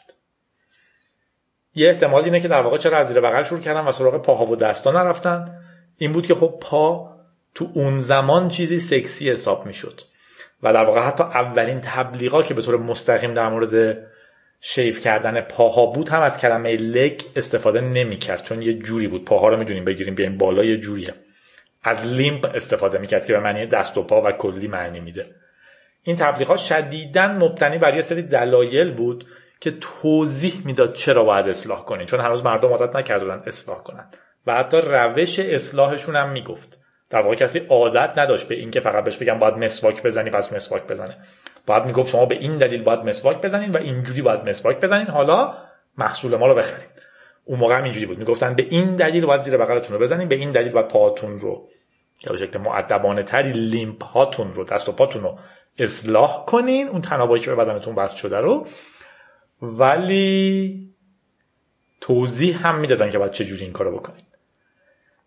یه 1.74 1.88
احتمال 1.88 2.24
اینه 2.24 2.40
که 2.40 2.48
در 2.48 2.62
واقع 2.62 2.78
چرا 2.78 2.98
از 2.98 3.08
زیر 3.08 3.20
بغل 3.20 3.42
شروع 3.42 3.60
کردن 3.60 3.84
و 3.84 3.92
سراغ 3.92 4.22
پاها 4.22 4.46
و 4.46 4.56
دستا 4.56 4.90
نرفتن؟ 4.90 5.58
این 5.98 6.12
بود 6.12 6.26
که 6.26 6.34
خب 6.34 6.58
پا 6.60 7.16
تو 7.54 7.70
اون 7.74 8.02
زمان 8.02 8.48
چیزی 8.48 8.80
سکسی 8.80 9.30
حساب 9.30 9.66
می‌شد. 9.66 10.00
و 10.62 10.72
در 10.72 10.84
واقع 10.84 11.00
حتی 11.00 11.24
اولین 11.24 11.80
تبلیغا 11.80 12.42
که 12.42 12.54
به 12.54 12.62
طور 12.62 12.76
مستقیم 12.76 13.34
در 13.34 13.48
مورد 13.48 14.06
شیف 14.64 15.00
کردن 15.00 15.40
پاها 15.40 15.86
بود 15.86 16.08
هم 16.08 16.22
از 16.22 16.38
کلمه 16.38 16.76
لگ 16.76 17.20
استفاده 17.36 17.80
نمی‌کرد 17.80 18.42
چون 18.42 18.62
یه 18.62 18.74
جوری 18.74 19.08
بود. 19.08 19.24
پاها 19.24 19.48
رو 19.48 19.56
می‌دونیم 19.56 19.84
بگیریم 19.84 20.14
بیایم 20.14 20.38
بالا 20.38 20.64
یه 20.64 20.76
جوریه. 20.76 21.14
از 21.82 22.06
لیمپ 22.06 22.50
استفاده 22.54 22.98
می‌کرد 22.98 23.26
که 23.26 23.32
به 23.32 23.40
معنی 23.40 23.66
دست 23.66 23.98
و 23.98 24.02
پا 24.02 24.22
و 24.22 24.32
کلی 24.32 24.68
معنی 24.68 25.00
میده. 25.00 25.26
این 26.02 26.16
تبلیغات 26.16 26.58
شدیدا 26.58 27.28
مبتنی 27.28 27.78
بر 27.78 27.96
یه 27.96 28.02
سری 28.02 28.22
دلایل 28.22 28.92
بود 28.92 29.24
که 29.60 29.70
توضیح 29.80 30.52
می‌داد 30.64 30.92
چرا 30.92 31.24
باید 31.24 31.48
اصلاح 31.48 31.84
کنین 31.84 32.06
چون 32.06 32.20
هنوز 32.20 32.44
مردم 32.44 32.68
عادت 32.68 32.96
نکرده 32.96 33.32
اصلاح 33.46 33.82
کنن. 33.82 34.10
و 34.46 34.54
حتی 34.54 34.80
روش 34.84 35.38
اصلاحشون 35.38 36.16
هم 36.16 36.32
می‌گفت. 36.32 36.78
در 37.10 37.22
واقع 37.22 37.34
کسی 37.34 37.58
عادت 37.58 38.18
نداشت 38.18 38.48
به 38.48 38.54
اینکه 38.54 38.80
فقط 38.80 39.04
بهش 39.04 39.16
بگم 39.16 39.38
باید 39.38 39.54
مسواک 39.54 40.02
بزنی 40.02 40.30
پس 40.30 40.52
مسواک 40.52 40.86
بزنه. 40.86 41.16
باید 41.66 41.84
می‌گفت 41.84 42.10
شما 42.10 42.26
به 42.26 42.34
این 42.34 42.58
دلیل 42.58 42.82
باید 42.82 43.00
مسواک 43.00 43.40
بزنین 43.40 43.72
و 43.72 43.76
اینجوری 43.76 44.22
باید 44.22 44.48
مسواک 44.48 44.80
بزنین. 44.80 45.06
حالا 45.06 45.54
محصول 45.98 46.36
ما 46.36 46.46
رو 46.46 46.54
بخرید. 46.54 46.88
اون 47.44 47.58
موقع 47.58 47.78
هم 47.78 47.84
اینجوری 47.84 48.06
بود. 48.06 48.18
می‌گفتن 48.18 48.54
به 48.54 48.66
این 48.70 48.96
دلیل 48.96 49.26
باید 49.26 49.42
زیر 49.42 49.56
بغلتون 49.56 49.96
رو 49.96 50.02
بزنین 50.02 50.28
به 50.28 50.34
این 50.34 50.52
دلیل 50.52 50.72
باید 50.72 50.88
پاهاتون 50.88 51.38
رو 51.38 51.68
یا 52.24 52.32
به 52.32 52.38
شکل 52.38 52.58
معدبانه 52.58 53.22
تری 53.22 53.52
لیمپ 53.52 54.04
هاتون 54.04 54.54
رو 54.54 54.64
دست 54.64 54.88
و 54.88 54.92
پاتون 54.92 55.22
رو 55.22 55.38
اصلاح 55.78 56.44
کنین. 56.46 56.88
اون 56.88 57.00
تنابایی 57.00 57.42
که 57.42 57.50
به 57.50 57.56
بدنتون 57.64 57.94
بست 57.94 58.16
شده 58.16 58.38
رو. 58.38 58.66
ولی 59.62 60.88
توضیح 62.00 62.66
هم 62.66 62.78
می‌دادن 62.78 63.10
که 63.10 63.18
باید 63.18 63.32
چجوری 63.32 63.64
این 63.64 63.72
کارو 63.72 63.98
بکنین. 63.98 64.24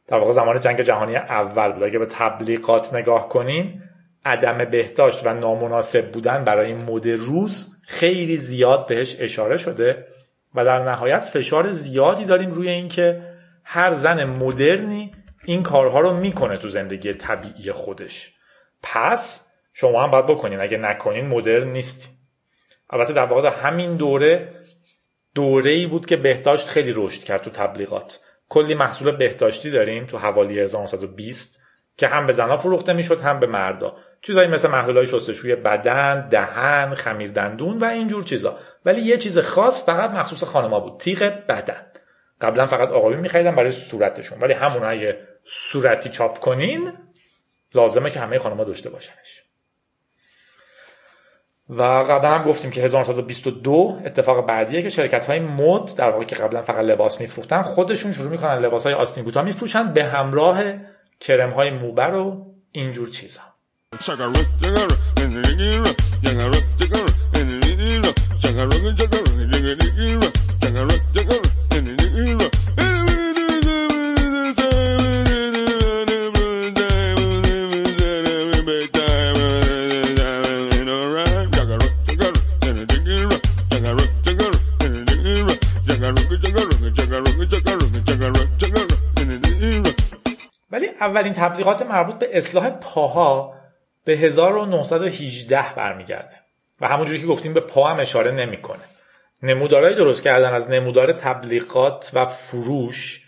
در 0.07 0.17
واقع 0.17 0.31
زمان 0.31 0.59
جنگ 0.59 0.81
جهانی 0.81 1.15
اول 1.15 1.71
بود. 1.71 1.83
اگه 1.83 1.99
به 1.99 2.05
تبلیغات 2.05 2.93
نگاه 2.93 3.29
کنین 3.29 3.81
عدم 4.25 4.65
بهداشت 4.65 5.25
و 5.25 5.34
نامناسب 5.34 6.12
بودن 6.12 6.44
برای 6.44 6.74
مد 6.74 7.08
روز 7.08 7.77
خیلی 7.84 8.38
زیاد 8.38 8.88
بهش 8.88 9.15
اشاره 9.20 9.58
شده 9.58 10.05
و 10.55 10.65
در 10.65 10.84
نهایت 10.84 11.20
فشار 11.20 11.72
زیادی 11.72 12.25
داریم 12.25 12.51
روی 12.51 12.70
اینکه 12.70 13.22
هر 13.63 13.96
زن 13.96 14.24
مدرنی 14.24 15.12
این 15.46 15.63
کارها 15.63 16.00
رو 16.00 16.13
می‌کنه 16.13 16.58
تو 16.58 16.70
زندگی 16.70 17.13
طبیعی 17.13 17.72
خودش. 17.72 18.34
پس 18.84 19.51
شما 19.74 20.03
هم 20.03 20.12
باید 20.12 20.25
بکنین 20.25 20.60
اگه 20.60 20.77
نکنین 20.77 21.27
مدرن 21.27 21.67
نیستین. 21.67 22.15
البته 22.89 23.13
در 23.13 23.25
واقع 23.25 23.50
همین 23.50 23.96
دوره 23.96 24.50
دوره 25.36 25.72
ای 25.72 25.86
بود 25.86 26.05
که 26.05 26.17
بهداشت 26.17 26.67
خیلی 26.67 26.94
رشد 26.96 27.24
کرد 27.24 27.41
تو 27.41 27.50
تبلیغات. 27.50 28.20
کلی 28.50 28.75
محصول 28.75 29.12
بهداشتی 29.12 29.72
داریم 29.72 30.05
تو 30.05 30.17
حوالی 30.17 30.60
1920 30.60 31.64
که 31.97 32.07
هم 32.07 32.27
به 32.27 32.33
زنها 32.33 32.57
فروخته 32.57 32.93
می‌شد 32.93 33.21
هم 33.21 33.39
به 33.39 33.47
مردا. 33.47 33.95
چیزایی 34.21 34.47
مثل 34.47 34.69
های 34.69 35.07
شستشوی 35.07 35.55
بدن 35.55 36.27
دهن 36.27 36.93
خمیر 36.93 37.31
دندون 37.31 37.77
و 37.77 37.85
اینجور 37.85 38.23
چیزا. 38.23 38.57
ولی 38.85 39.01
یه 39.01 39.17
چیز 39.17 39.39
خاص 39.39 39.85
فقط 39.85 40.09
مخصوص 40.11 40.43
خانما 40.43 40.79
بود 40.79 40.99
تیغ 40.99 41.23
بدن. 41.23 41.85
قبلا 42.41 42.67
فقط 42.67 42.89
آقایون 42.89 43.19
میخریدن 43.19 43.55
برای 43.55 43.71
صورتشون. 43.71 44.39
ولی 44.41 44.53
همون 44.53 44.83
اگه 44.83 45.27
صورتی 45.45 46.09
چاپ 46.09 46.39
کنین 46.39 46.93
لازمه 47.75 48.11
که 48.11 48.19
همه 48.19 48.39
خانما 48.39 48.63
داشته 48.63 48.89
باشنش. 48.89 49.43
و 51.69 51.83
قبلا 51.83 52.29
هم 52.29 52.43
گفتیم 52.43 52.71
که 52.71 52.81
1922 52.81 53.99
اتفاق 54.05 54.47
بعدیه 54.47 54.81
که 54.81 54.89
شرکت 54.89 55.25
های 55.25 55.39
مد 55.39 55.95
در 55.97 56.09
واقع 56.09 56.23
که 56.23 56.35
قبلا 56.35 56.61
فقط 56.61 56.79
لباس 56.79 57.21
میفروختن 57.21 57.61
خودشون 57.61 58.13
شروع 58.13 58.31
می‌کنن 58.31 58.59
لباس 58.59 58.83
های 58.83 58.93
آستین 58.93 59.23
بوتا 59.23 59.43
میفروشن 59.43 59.93
به 59.93 60.03
همراه 60.03 60.63
کرم 61.19 61.50
های 61.50 61.69
موبر 61.69 62.13
و 62.13 62.55
اینجور 62.72 63.10
چیزا 63.10 63.41
اولین 91.15 91.34
تبلیغات 91.34 91.81
مربوط 91.81 92.15
به 92.15 92.38
اصلاح 92.38 92.69
پاها 92.69 93.53
به 94.05 94.13
1918 94.13 95.75
برمیگرده 95.75 96.39
و 96.81 96.88
همونجوری 96.88 97.19
که 97.19 97.27
گفتیم 97.27 97.53
به 97.53 97.60
پا 97.60 97.88
هم 97.88 98.00
اشاره 98.00 98.31
نمی‌کنه. 98.31 98.81
نمودارهای 99.43 99.95
درست 99.95 100.24
کردن 100.24 100.53
از 100.53 100.69
نمودار 100.69 101.13
تبلیغات 101.13 102.12
و 102.13 102.25
فروش 102.25 103.25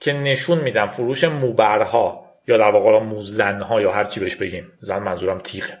که 0.00 0.12
نشون 0.12 0.58
میدن 0.58 0.86
فروش 0.86 1.24
موبرها 1.24 2.24
یا 2.48 2.58
در 2.58 2.70
واقع 2.70 2.98
موزنها 2.98 3.80
یا 3.80 3.92
هر 3.92 4.04
چی 4.04 4.20
بهش 4.20 4.34
بگیم. 4.34 4.72
زن 4.80 4.98
منظورم 4.98 5.40
تیغه 5.40 5.78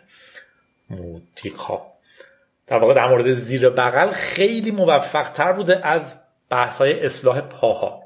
ها 1.58 1.92
در 2.66 2.78
واقع 2.78 2.94
در 2.94 3.08
مورد 3.08 3.32
زیر 3.32 3.68
بغل 3.68 4.12
خیلی 4.12 4.70
موفق 4.70 5.30
تر 5.30 5.52
بوده 5.52 5.86
از 5.86 6.20
بحث 6.50 6.78
های 6.78 7.06
اصلاح 7.06 7.40
پاها. 7.40 8.02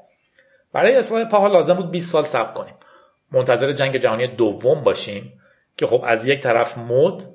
برای 0.73 0.95
اصلاح 0.95 1.25
پاها 1.25 1.47
لازم 1.47 1.73
بود 1.73 1.91
20 1.91 2.11
سال 2.11 2.25
صبر 2.25 2.53
کنیم. 2.53 2.73
منتظر 3.31 3.71
جنگ 3.71 3.97
جهانی 3.97 4.27
دوم 4.27 4.83
باشیم 4.83 5.41
که 5.77 5.87
خب 5.87 6.03
از 6.05 6.25
یک 6.25 6.41
طرف 6.41 6.77
مد 6.77 7.25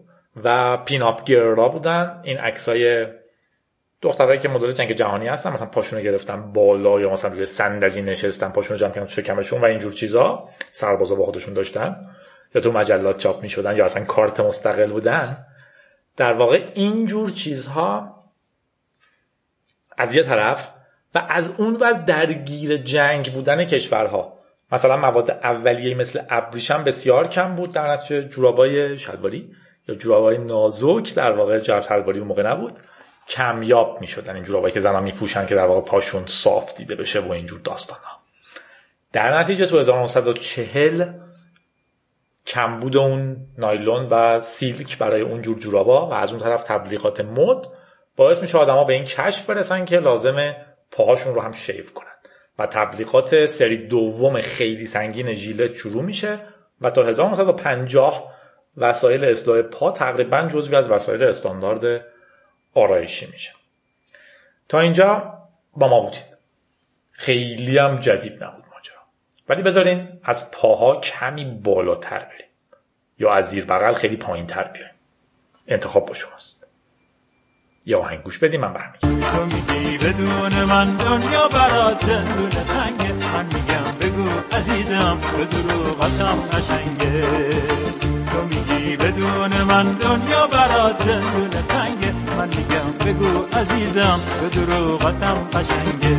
و 0.45 0.77
پین 0.77 1.03
اپ 1.03 1.25
گرلا 1.25 1.69
بودن. 1.69 2.21
این 2.23 2.39
عکسای 2.39 3.07
دخترایی 4.03 4.41
که 4.41 4.49
مدل 4.49 4.73
جنگ 4.73 4.93
جهانی 4.93 5.29
هستن 5.29 5.53
مثلا 5.53 5.67
پاشونو 5.67 6.03
گرفتن 6.03 6.53
بالا 6.53 7.01
یا 7.01 7.11
مثلا 7.11 7.31
روی 7.31 7.47
صندلی 7.47 8.03
نشستن 8.03 8.49
پاشونو 8.49 8.79
جمع 8.79 8.91
کردن 8.91 9.07
شکمشون 9.07 9.61
و 9.61 9.65
اینجور 9.65 9.93
چیزا 9.93 10.49
سربازا 10.71 11.15
با 11.15 11.25
خودشون 11.25 11.55
داشتن 11.55 11.97
یا 12.55 12.61
تو 12.61 12.73
مجلات 12.73 13.19
چاپ 13.19 13.43
می‌شدن 13.43 13.77
یا 13.77 13.85
اصلا 13.85 14.05
کارت 14.05 14.41
مستقل 14.41 14.91
بودن. 14.91 15.47
در 16.17 16.33
واقع 16.33 16.63
اینجور 16.75 17.31
چیزها 17.31 18.15
از 19.97 20.15
یه 20.15 20.23
طرف 20.23 20.71
و 21.15 21.27
از 21.29 21.61
اون 21.61 21.77
ور 21.77 21.93
درگیر 21.93 22.77
جنگ 22.77 23.33
بودن 23.33 23.65
کشورها. 23.65 24.39
مثلا 24.75 24.97
مواد 24.97 25.31
اولیه 25.31 25.95
مثل 25.95 26.23
ابریشم 26.31 26.85
بسیار 26.85 27.29
کم 27.29 27.55
بود 27.55 27.73
در 27.73 27.93
نتیجه 27.93 28.29
جورابای 28.29 28.99
شلواری 28.99 29.51
یا 29.89 29.95
جورابای 29.95 30.39
نازک 30.39 31.15
در 31.15 31.33
واقع 31.33 31.61
جرف 31.61 31.89
شلواری 31.89 32.21
موقع 32.21 32.43
نبود. 32.43 32.73
کمیاب 33.29 34.01
می 34.01 34.07
شدن 34.07 34.35
این 34.35 34.45
جورابایی 34.45 34.75
که 34.75 34.81
زنان 34.81 35.03
میپوشن 35.03 35.47
که 35.47 35.55
در 35.55 35.67
واقع 35.67 35.81
پاشون 35.81 36.27
صاف 36.27 36.77
دیده 36.77 36.95
بشه 36.95 37.21
و 37.21 37.33
اینجور 37.33 37.61
داستان 37.61 37.99
ها 38.05 38.21
در 39.13 39.39
نتیجه 39.39 39.67
تو 39.67 39.79
1940 39.79 41.13
کمبود 42.47 42.97
اون 42.97 43.37
نایلون 43.59 44.09
و 44.11 44.41
سیلک 44.41 44.99
برای 44.99 45.21
اون 45.21 45.43
جور 45.43 45.59
جورابا 45.59 46.07
و 46.07 46.13
از 46.13 46.33
اون 46.33 46.41
طرف 46.41 46.65
تبلیغات 46.65 47.21
مد 47.21 47.67
باعث 48.17 48.43
میشه 48.43 48.59
آدما 48.59 48.85
به 48.85 48.93
این 48.93 49.05
کشف 49.05 49.47
برسن 49.47 49.85
که 49.85 49.99
لازمه 49.99 50.57
پاهاشون 50.91 51.35
رو 51.35 51.41
هم 51.41 51.53
شیف 51.53 51.93
کنن. 51.93 52.07
و 52.59 52.67
تبلیغات 52.67 53.47
سری 53.47 53.77
دوم 53.77 54.41
خیلی 54.41 54.87
سنگین 54.87 55.35
ژیلت 55.35 55.75
شروع 55.75 56.03
میشه 56.03 56.39
و 56.81 56.91
تا 56.91 57.03
1950 57.03 58.35
وسایل 58.77 59.25
اصلاح 59.25 59.63
پا 59.63 59.91
تقریبا 59.91 60.49
جزوی 60.53 60.77
از 60.77 60.91
وسایل 60.91 61.23
استاندارد 61.23 62.05
آرایشی 62.75 63.27
میشه. 63.33 63.53
تا 64.69 64.81
اینجا 64.81 65.39
با 65.77 65.89
ما 65.89 66.01
بودید. 66.01 66.25
خیلی 67.11 67.79
هم 67.79 67.97
جدید 67.97 68.45
نبود 68.45 68.65
ماجرا. 68.75 68.97
ولی 69.49 69.63
بذارین 69.63 70.21
از 70.25 70.51
پاها 70.51 71.01
کمی 71.01 71.45
بالاتر 71.45 72.19
بریم. 72.19 72.47
یا 73.19 73.33
از 73.33 73.51
زیر 73.51 73.65
بغل 73.65 73.93
خیلی 73.93 74.17
پایین 74.17 74.47
تر 74.47 74.65
بیایم. 74.65 74.95
انتخاب 75.67 76.07
با 76.07 76.15
شماست. 76.15 76.64
یا 77.87 78.01
آهنگ 78.01 78.23
گوش 78.23 78.39
بدیم 78.39 78.61
من 78.61 78.73
برمیگردم. 78.73 79.21
تو 79.21 79.45
میگی 79.45 79.99
بدون 79.99 80.65
من 80.65 80.97
دنیا 80.97 81.49
برات 81.49 82.05
دونه 82.11 82.51
تنگه. 82.51 83.13
من 83.13 83.47
میگم 83.47 83.99
بگو 84.01 84.29
عزیزم 84.53 85.19
به 85.37 85.45
دروغتم 85.45 86.37
قشنگه 86.53 87.23
تو 88.33 88.45
میگی 88.45 88.97
بدون 88.97 89.63
من 89.63 89.85
دنیا 89.85 90.47
برات 90.47 91.09
دونه 91.09 91.63
تنگه. 91.69 92.15
من 92.39 92.49
میگم 92.49 93.07
بگو 93.07 93.45
عزیزم 93.59 94.21
به 94.41 94.49
دروغتم 94.49 95.35
قشنگه 95.53 96.17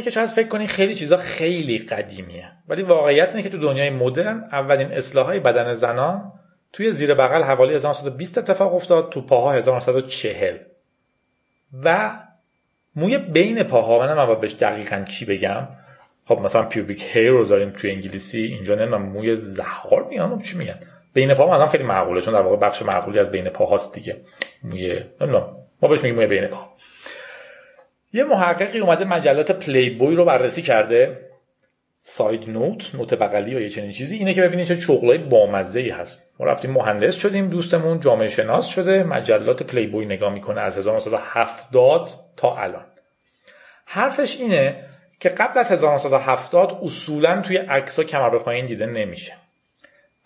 اینه 0.00 0.10
که 0.10 0.14
شاید 0.14 0.28
فکر 0.28 0.48
کنین 0.48 0.66
خیلی 0.66 0.94
چیزا 0.94 1.16
خیلی 1.16 1.78
قدیمیه. 1.78 2.52
ولی 2.68 2.82
واقعیت 2.82 3.30
اینه 3.30 3.42
که 3.42 3.48
تو 3.48 3.58
دنیای 3.58 3.90
مدرن 3.90 4.48
اولین 4.52 4.92
اصلاحهای 4.92 5.40
بدن 5.40 5.74
زنان 5.74 6.32
توی 6.72 6.92
زیر 6.92 7.14
بغل 7.14 7.42
حوالی 7.42 7.74
1920 7.74 8.38
اتفاق 8.38 8.74
افتاد 8.74 9.12
تو 9.12 9.22
پاها 9.22 9.52
1940 9.52 10.56
و 11.82 12.10
موی 12.96 13.18
بین 13.18 13.62
پاها 13.62 13.98
من 13.98 14.14
من 14.14 14.40
بهش 14.40 14.52
دقیقا 14.52 15.04
چی 15.08 15.24
بگم. 15.24 15.68
خب 16.24 16.38
مثلا 16.38 16.62
پیوبیک 16.62 17.04
هیر 17.12 17.30
رو 17.30 17.44
داریم 17.44 17.70
توی 17.70 17.90
انگلیسی 17.90 18.42
اینجا 18.42 18.74
نه 18.74 18.86
موی 18.86 19.36
زهار 19.36 20.06
میگن 20.10 20.42
چی 20.42 20.56
میگن؟ 20.56 20.80
بین 21.14 21.34
پا 21.34 21.46
مثلا 21.46 21.68
خیلی 21.68 21.84
معقوله 21.84 22.20
چون 22.20 22.34
در 22.34 22.40
واقع 22.40 22.56
بخش 22.56 22.82
معقولی 22.82 23.18
از 23.18 23.30
بین 23.30 23.48
پاهاست 23.48 23.94
دیگه. 23.94 24.16
موی 24.62 25.00
نمی‌دونم. 25.20 25.56
ما 25.82 25.88
بهش 25.88 26.02
میگیم 26.02 26.14
موی 26.14 26.26
بین 26.26 26.46
پا. 26.46 26.68
یه 28.12 28.24
محققی 28.24 28.78
اومده 28.78 29.04
مجلات 29.04 29.50
پلی 29.50 29.90
بوی 29.90 30.16
رو 30.16 30.24
بررسی 30.24 30.62
کرده. 30.62 31.30
side 32.00 32.50
note 32.50 32.94
note 32.94 33.14
بغلی 33.14 33.50
یا 33.50 33.60
یه 33.60 33.70
چنین 33.70 33.92
چیزی. 33.92 34.16
اینه 34.16 34.34
که 34.34 34.42
ببینید 34.42 34.66
چه 34.66 34.76
شغلای 34.76 35.18
بامزه 35.18 35.80
ای 35.80 35.90
هست. 35.90 36.34
ما 36.38 36.46
رفتیم 36.46 36.70
مهندس 36.70 37.14
شدیم 37.14 37.48
دوستمون 37.48 38.00
جامعه 38.00 38.28
شناس 38.28 38.66
شده. 38.66 39.02
مجلات 39.02 39.62
پلی 39.62 39.86
بوی 39.86 40.06
نگاه 40.06 40.32
می‌کنه 40.32 40.60
از 40.60 40.78
1970 40.78 42.10
تا 42.36 42.56
الان. 42.56 42.84
حرفش 43.84 44.36
اینه 44.36 44.84
که 45.20 45.28
قبل 45.28 45.58
از 45.58 45.72
1970 45.72 46.78
اصولا 46.82 47.40
توی 47.40 47.56
عکس 47.56 48.00
کمر 48.00 48.30
به 48.30 48.38
پایین 48.38 48.66
دیده 48.66 48.86
نمیشه. 48.86 49.32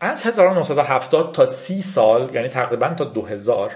از 0.00 0.26
1970 0.26 1.34
تا 1.34 1.46
30 1.46 1.82
سال 1.82 2.34
یعنی 2.34 2.48
تقریبا 2.48 2.88
تا 2.88 3.04
2000 3.04 3.70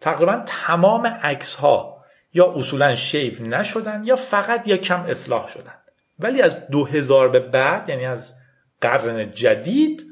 تقریبا 0.00 0.42
تمام 0.46 1.06
عکس 1.06 1.54
ها 1.54 1.97
یا 2.34 2.52
اصولا 2.56 2.94
shave 2.94 3.46
نشدن 3.46 4.02
یا 4.04 4.16
فقط 4.16 4.68
یا 4.68 4.76
کم 4.76 5.00
اصلاح 5.00 5.48
شدن. 5.48 5.74
ولی 6.18 6.42
از 6.42 6.66
2000 6.66 7.28
به 7.28 7.40
بعد 7.40 7.88
یعنی 7.88 8.06
از 8.06 8.34
قرن 8.80 9.32
جدید 9.32 10.06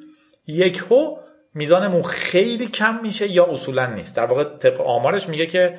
یک 0.47 0.79
هو 0.91 1.17
میزان 1.55 2.03
خیلی 2.03 2.67
کم 2.67 3.01
میشه 3.03 3.31
یا 3.31 3.47
اصولا 3.47 3.87
نیست. 3.87 4.17
در 4.17 4.27
واقع 4.27 4.45
طبق 4.45 4.81
آمارش 4.81 5.29
میگه 5.29 5.47
که 5.47 5.79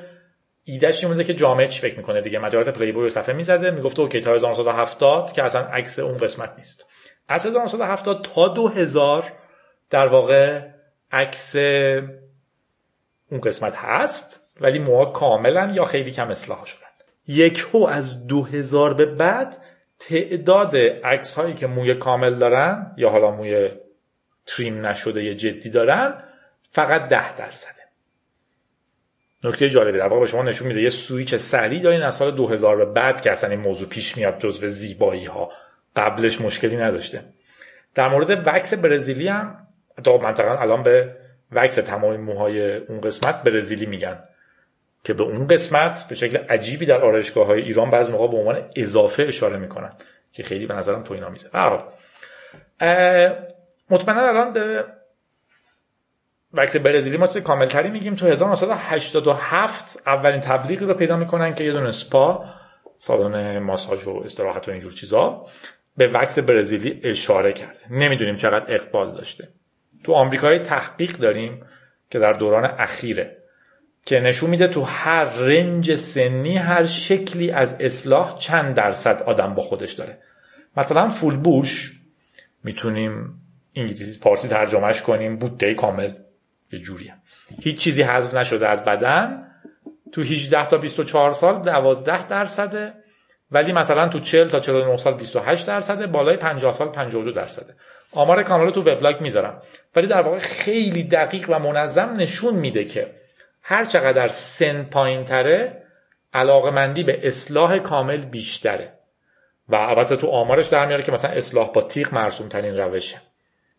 ایدهش 0.64 1.04
این 1.04 1.22
که 1.22 1.34
جامعه 1.34 1.68
چی 1.68 1.80
فکر 1.80 1.96
می‌کنه 1.96 2.20
دیگه؟ 2.20 2.38
مجلات 2.38 2.68
پلی 2.68 2.92
بوی 2.92 3.10
صفحه 3.10 3.34
می‌زده 3.34 3.70
می‌گفته 3.70 4.02
اوکی 4.02 4.20
تا 4.20 4.34
1970 4.34 5.32
که 5.32 5.42
اصلا 5.42 5.60
عکس 5.60 5.98
اون 5.98 6.16
قسمت 6.16 6.52
نیست. 6.58 6.86
از 7.28 7.46
1970 7.46 8.24
تا 8.34 8.48
2000 8.48 9.32
در 9.90 10.06
واقع 10.06 10.68
عکس 11.12 11.56
اون 13.30 13.40
قسمت 13.42 13.74
هست. 13.76 14.47
ولی 14.60 14.78
موها 14.78 15.04
کاملا 15.04 15.72
یا 15.74 15.84
خیلی 15.84 16.10
کم 16.10 16.28
اصلاح 16.28 16.64
شدن؟ 16.64 16.86
یک 17.26 17.66
هو 17.72 17.86
از 17.86 18.26
2000 18.26 18.94
به 18.94 19.06
بعد 19.06 19.56
تعداد 19.98 20.76
عکس 20.76 21.34
هایی 21.34 21.54
که 21.54 21.66
موی 21.66 21.94
کامل 21.94 22.38
دارن 22.38 22.94
یا 22.96 23.10
حالا 23.10 23.30
موی 23.30 23.70
تریم 24.46 24.86
نشده 24.86 25.24
یا 25.24 25.34
جدی 25.34 25.70
دارن 25.70 26.22
فقط 26.70 27.08
ده 27.08 27.36
درصده. 27.36 27.78
نکته 29.44 29.70
جالبی 29.70 29.98
در 29.98 30.08
واقع 30.08 30.20
به 30.20 30.26
شما 30.26 30.42
نشون 30.42 30.68
میده 30.68 30.82
یه 30.82 30.90
سویچ 30.90 31.34
سریع 31.34 31.82
دارین 31.82 32.02
از 32.02 32.16
سال 32.16 32.30
2000 32.30 32.76
به 32.76 32.84
بعد 32.84 33.20
که 33.20 33.32
اصلا 33.32 33.50
این 33.50 33.60
موضوع 33.60 33.88
پیش 33.88 34.16
میاد 34.16 34.38
جزو 34.38 34.68
زیبایی 34.68 35.24
ها 35.24 35.52
قبلش 35.96 36.40
مشکلی 36.40 36.76
نداشته. 36.76 37.24
در 37.94 38.08
مورد 38.08 38.46
وکس 38.46 38.74
برزیلی 38.74 39.28
هم 39.28 39.66
منطقا 40.22 40.56
الان 40.58 40.82
به 40.82 41.16
وکس 41.52 41.74
تمام 41.74 42.16
موهای 42.16 42.76
اون 42.76 43.00
قسمت 43.00 43.42
برزیلی 43.42 43.86
میگن. 43.86 44.24
که 45.08 45.14
به 45.14 45.22
اون 45.22 45.46
قسمت 45.46 46.06
به 46.08 46.14
شکل 46.14 46.36
عجیبی 46.36 46.86
در 46.86 47.00
آرایشگاه 47.00 47.46
های 47.46 47.62
ایران 47.62 47.90
بعضی 47.90 48.12
موقع 48.12 48.28
به 48.28 48.36
عنوان 48.36 48.70
اضافه 48.76 49.22
اشاره 49.22 49.56
می‌کنن 49.56 49.92
که 50.32 50.42
خیلی 50.42 50.66
به 50.66 50.74
نظرم 50.74 51.02
تو 51.02 51.14
اینا 51.14 51.28
میزه. 51.28 51.50
مطمئنا 53.90 54.20
الان 54.20 54.56
وکس 56.52 56.76
برزیلی 56.76 57.16
ما 57.16 57.26
چیز 57.26 57.42
کاملتری 57.42 57.90
میگیم. 57.90 58.14
تو 58.14 58.26
1987 58.26 60.02
اولین 60.06 60.40
تبلیغی 60.40 60.84
رو 60.84 60.94
پیدا 60.94 61.16
می‌کنن 61.16 61.54
که 61.54 61.64
یه 61.64 61.72
دونه 61.72 61.92
سپا 61.92 62.44
سالن 62.98 63.58
ماساژ 63.58 64.06
و 64.06 64.22
استراحت 64.24 64.68
و 64.68 64.70
اینجور 64.70 64.92
چیزا 64.92 65.46
به 65.96 66.08
وکس 66.08 66.38
برزیلی 66.38 67.00
اشاره 67.04 67.52
کرده. 67.52 67.80
نمی‌دونیم 67.90 68.36
چقدر 68.36 68.74
اقبال 68.74 69.12
داشته. 69.12 69.48
تو 70.04 70.12
آمریکای 70.12 70.58
تحقیق 70.58 71.16
داریم 71.16 71.66
که 72.10 72.18
در 72.18 72.32
دوران 72.32 72.64
اخیره 72.64 73.37
که 74.08 74.20
نشون 74.20 74.50
میده 74.50 74.68
تو 74.68 74.82
هر 74.82 75.24
رنج 75.24 75.96
سنی 75.96 76.56
هر 76.56 76.84
شکلی 76.84 77.50
از 77.50 77.76
اصلاح 77.80 78.38
چند 78.38 78.74
درصد 78.74 79.22
آدم 79.22 79.54
با 79.54 79.62
خودش 79.62 79.92
داره. 79.92 80.18
مثلا 80.76 81.08
فول 81.08 81.36
بوش 81.36 82.00
می‌تونیم 82.64 83.40
انگلیسی 83.76 84.20
فارسی 84.20 84.48
ترجمهش 84.48 85.02
کنیم 85.02 85.36
بوده 85.36 85.74
کامل 85.74 86.12
یه 86.72 86.78
جوریه. 86.78 87.14
هیچ 87.62 87.78
چیزی 87.78 88.02
حذف 88.02 88.34
نشده 88.34 88.68
از 88.68 88.84
بدن. 88.84 89.46
تو 90.12 90.22
18 90.22 90.66
تا 90.66 90.78
24 90.78 91.32
سال 91.32 91.62
12 91.62 92.26
درصده. 92.26 92.92
ولی 93.50 93.72
مثلا 93.72 94.08
تو 94.08 94.20
40 94.20 94.48
تا 94.48 94.60
49 94.60 94.96
سال 94.96 95.14
28 95.14 95.66
درصده. 95.66 96.06
بالای 96.06 96.36
50 96.36 96.72
سال 96.72 96.88
52 96.88 97.30
درصده. 97.30 97.74
آمار 98.12 98.42
کامل 98.42 98.70
تو 98.70 98.80
وبلاگ 98.80 99.20
می‌ذارم. 99.20 99.62
ولی 99.96 100.06
در 100.06 100.20
واقع 100.20 100.38
خیلی 100.38 101.02
دقیق 101.02 101.50
و 101.50 101.58
منظم 101.58 102.14
نشون 102.16 102.54
میده 102.54 102.84
که 102.84 103.27
هر 103.70 103.84
چقدر 103.84 104.28
سن 104.28 104.82
پایین 104.82 105.24
تره 105.24 105.82
علاقمندی 106.34 107.04
به 107.04 107.28
اصلاح 107.28 107.78
کامل 107.78 108.24
بیشتره. 108.24 108.92
و 109.68 109.74
البته 109.74 110.16
تو 110.16 110.26
آمارش 110.26 110.66
در 110.66 110.86
میاره 110.86 111.02
که 111.02 111.12
مثلا 111.12 111.30
اصلاح 111.30 111.72
با 111.72 111.82
تیغ 111.82 112.14
مرسوم 112.14 112.48
ترین 112.48 112.76
روشه. 112.76 113.16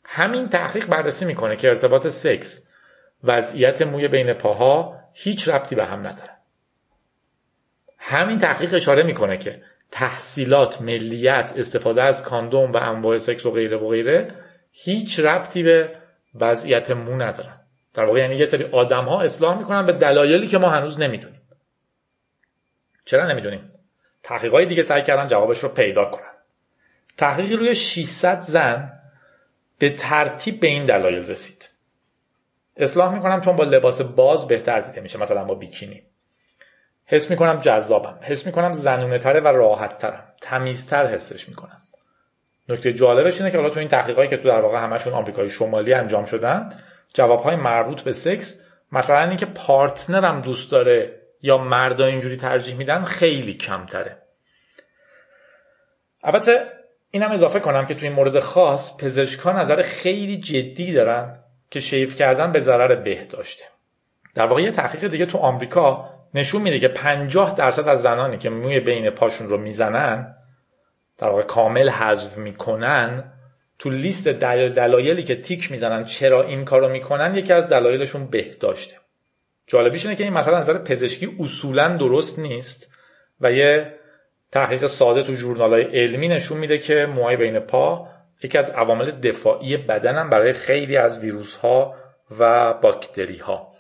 همین 0.04 0.50
تحقیق 0.50 0.86
بررسی 0.86 1.26
می‌کنه 1.26 1.56
که 1.56 1.70
ارتباط 1.70 2.08
سکس 2.08 2.68
وضعیت 3.24 3.82
موی 3.82 4.08
بین 4.08 4.34
پاها 4.34 5.00
هیچ 5.14 5.50
ربطی 5.50 5.76
به 5.76 5.86
هم 5.86 6.08
نداره. 6.08 6.32
همین 7.98 8.38
تحقیق 8.38 8.74
اشاره 8.74 9.04
می‌کنه 9.04 9.38
که 9.38 9.62
تحصیلات 9.92 10.82
ملیت 10.82 11.54
استفاده 11.58 12.04
از 12.04 12.24
کاندوم 12.24 12.72
و 12.72 12.78
انواع 12.78 13.18
سکس 13.18 13.46
و 13.46 13.52
غیره 13.52 13.78
و 13.78 13.90
غیره 13.90 14.32
هیچ 14.72 15.20
ربطی 15.20 15.64
به 15.64 15.96
وضعیت 16.36 16.92
مو 16.92 17.16
ندارن. 17.16 17.60
در 17.94 18.06
واقع 18.06 18.20
یعنی 18.20 18.36
یه 18.36 18.46
سری 18.46 18.64
آدم 18.64 19.06
ها 19.06 19.22
اصلاح 19.22 19.58
می‌کنن 19.58 19.86
به 19.86 19.92
دلایلی 19.92 20.48
که 20.48 20.58
ما 20.58 20.70
هنوز 20.70 21.00
نمی‌دونیم. 21.00 21.42
چرا 23.06 23.28
نمی‌دونیم؟ 23.32 23.72
تحقیقات 24.24 24.64
دیگه 24.64 24.84
سعی 24.84 25.04
کردن 25.04 25.28
جوابش 25.28 25.60
رو 25.60 25.70
پیدا 25.70 26.06
کنن. 26.06 26.34
تحقیقی 27.18 27.56
روی 27.56 27.76
600 27.76 28.42
زن 28.42 29.00
به 29.80 29.90
ترتیب 29.90 30.60
به 30.60 30.68
این 30.68 30.86
دلایل 30.86 31.30
رسید. 31.30 31.70
اصلاح 32.78 33.14
می‌کنم 33.14 33.42
چون 33.42 33.56
با 33.56 33.64
لباس 33.64 34.02
باز 34.02 34.48
بهتر 34.48 34.80
دیده 34.80 35.02
میشه 35.02 35.20
مثلا 35.20 35.44
با 35.44 35.56
بیکینی. 35.56 36.04
حس 37.06 37.32
می‌کنم 37.32 37.60
جذابم. 37.60 38.20
حس 38.22 38.46
می‌کنم 38.46 38.74
زنونه 38.74 39.18
تره 39.18 39.40
و 39.40 39.48
راحت 39.48 39.98
ترم 39.98 40.34
تمیزتر 40.42 41.08
حسش 41.08 41.50
می‌کنم. 41.50 41.82
نکته 42.70 42.94
جالبش 42.94 43.38
اینه 43.38 43.52
که 43.52 43.58
حالا 43.58 43.70
تو 43.70 43.80
این 43.80 43.88
تحقیقاتی 43.88 44.28
که 44.28 44.38
تو 44.38 44.48
در 44.48 44.62
واقع 44.62 44.84
همشون 44.84 45.14
آمریکای 45.14 45.50
شمالی 45.50 45.94
انجام 45.94 46.26
شدن 46.26 46.84
جوابهای 47.14 47.56
مربوط 47.56 48.02
به 48.02 48.14
سکس 48.14 48.66
مثلا 48.92 49.24
اینکه 49.24 49.46
پارتنرم 49.46 50.42
دوست 50.42 50.72
داره 50.72 51.20
یا 51.42 51.58
مردا 51.58 52.06
اینجوری 52.06 52.38
ترجیح 52.38 52.76
میدن 52.76 53.04
خیلی 53.04 53.54
کمتره. 53.54 54.18
البته 56.24 56.66
اینم 57.12 57.32
اضافه 57.32 57.60
کنم 57.60 57.86
که 57.86 57.96
تو 57.96 58.06
این 58.06 58.14
مورد 58.14 58.40
خاص 58.40 58.98
پزشکان 58.98 59.56
نظر 59.56 59.82
خیلی 59.82 60.38
جدی 60.38 60.94
دارن 60.94 61.40
که 61.72 61.80
شیف 61.80 62.16
کردن 62.16 62.52
به 62.52 62.60
ضرر 62.60 62.96
بهداشته. 62.96 63.66
در 64.36 64.46
واقع 64.46 64.62
یه 64.62 64.72
تحقیق 64.72 65.08
دیگه 65.08 65.26
تو 65.26 65.38
آمریکا 65.38 66.10
نشون 66.34 66.62
میده 66.62 66.80
که 66.80 66.88
50 66.88 67.56
درصد 67.56 67.88
از 67.88 68.02
زنانی 68.02 68.38
که 68.38 68.50
موی 68.50 68.80
بین 68.80 69.10
پاشون 69.10 69.50
رو 69.50 69.58
می‌زنن 69.58 70.36
در 71.18 71.30
واقع 71.30 71.42
کامل 71.42 71.90
حذف 71.90 72.38
می‌کنن 72.38 73.32
تو 73.80 73.90
لیست 73.90 74.28
دلایلی 74.28 75.24
که 75.24 75.36
تیک 75.36 75.72
می‌زنن 75.72 76.06
چرا 76.06 76.44
این 76.44 76.66
کارو 76.66 76.90
می‌کنن 76.90 77.36
یکی 77.36 77.54
از 77.54 77.70
دلایلشون 77.70 78.28
بهداشته. 78.28 78.96
جالبیش 79.68 80.06
اینه 80.06 80.16
که 80.16 80.24
این 80.24 80.34
مثلا 80.34 80.60
نظر 80.60 80.78
پزشکی 80.78 81.36
اصولا 81.40 81.98
درست 81.98 82.40
نیست 82.40 82.92
و 83.42 83.52
یه 83.52 83.94
تحقیق 84.52 84.88
ساده 84.88 85.24
تو 85.24 85.34
جورنال 85.34 85.74
علمی 85.74 86.28
نشون 86.28 86.58
میده 86.58 86.78
که 86.78 87.06
موهای 87.06 87.38
بین 87.38 87.60
پا 87.60 88.08
یکی 88.44 88.58
از 88.58 88.70
عوامل 88.70 89.12
دفاعی 89.12 89.78
بدنم 89.78 90.30
برای 90.30 90.54
خیلی 90.54 90.98
از 90.98 91.20
ویروس 91.20 91.56
ها 91.56 91.96
و 92.40 92.74
باکتری 92.74 93.38
ها 93.38 93.74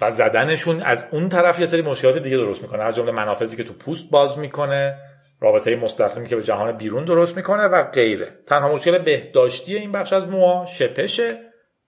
و 0.00 0.10
زدنشون 0.10 0.82
از 0.82 1.04
اون 1.10 1.28
طرف 1.28 1.60
یه 1.60 1.66
سری 1.66 1.82
مشکلات 1.82 2.18
دیگه 2.18 2.36
درست 2.36 2.62
می‌کنه. 2.62 2.82
از 2.82 2.96
جمله 2.96 3.12
منافذی 3.12 3.56
که 3.56 3.64
تو 3.64 3.72
پوست 3.72 4.10
باز 4.10 4.38
می‌کنه. 4.38 4.98
رابطه 5.40 5.76
مستقیمی 5.76 6.26
که 6.26 6.36
به 6.36 6.42
جهان 6.42 6.72
بیرون 6.72 7.04
درست 7.04 7.36
می‌کنه 7.36 7.62
و 7.62 7.82
غیره. 7.82 8.38
تنها 8.46 8.74
مشکل 8.74 8.98
بهداشتی 8.98 9.76
این 9.76 9.92
بخش 9.92 10.12
از 10.12 10.26
موها 10.26 10.66
شپشه 10.66 11.38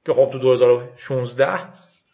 که 0.06 0.12
خب 0.12 0.30
تو 0.32 0.38
2016 0.38 1.48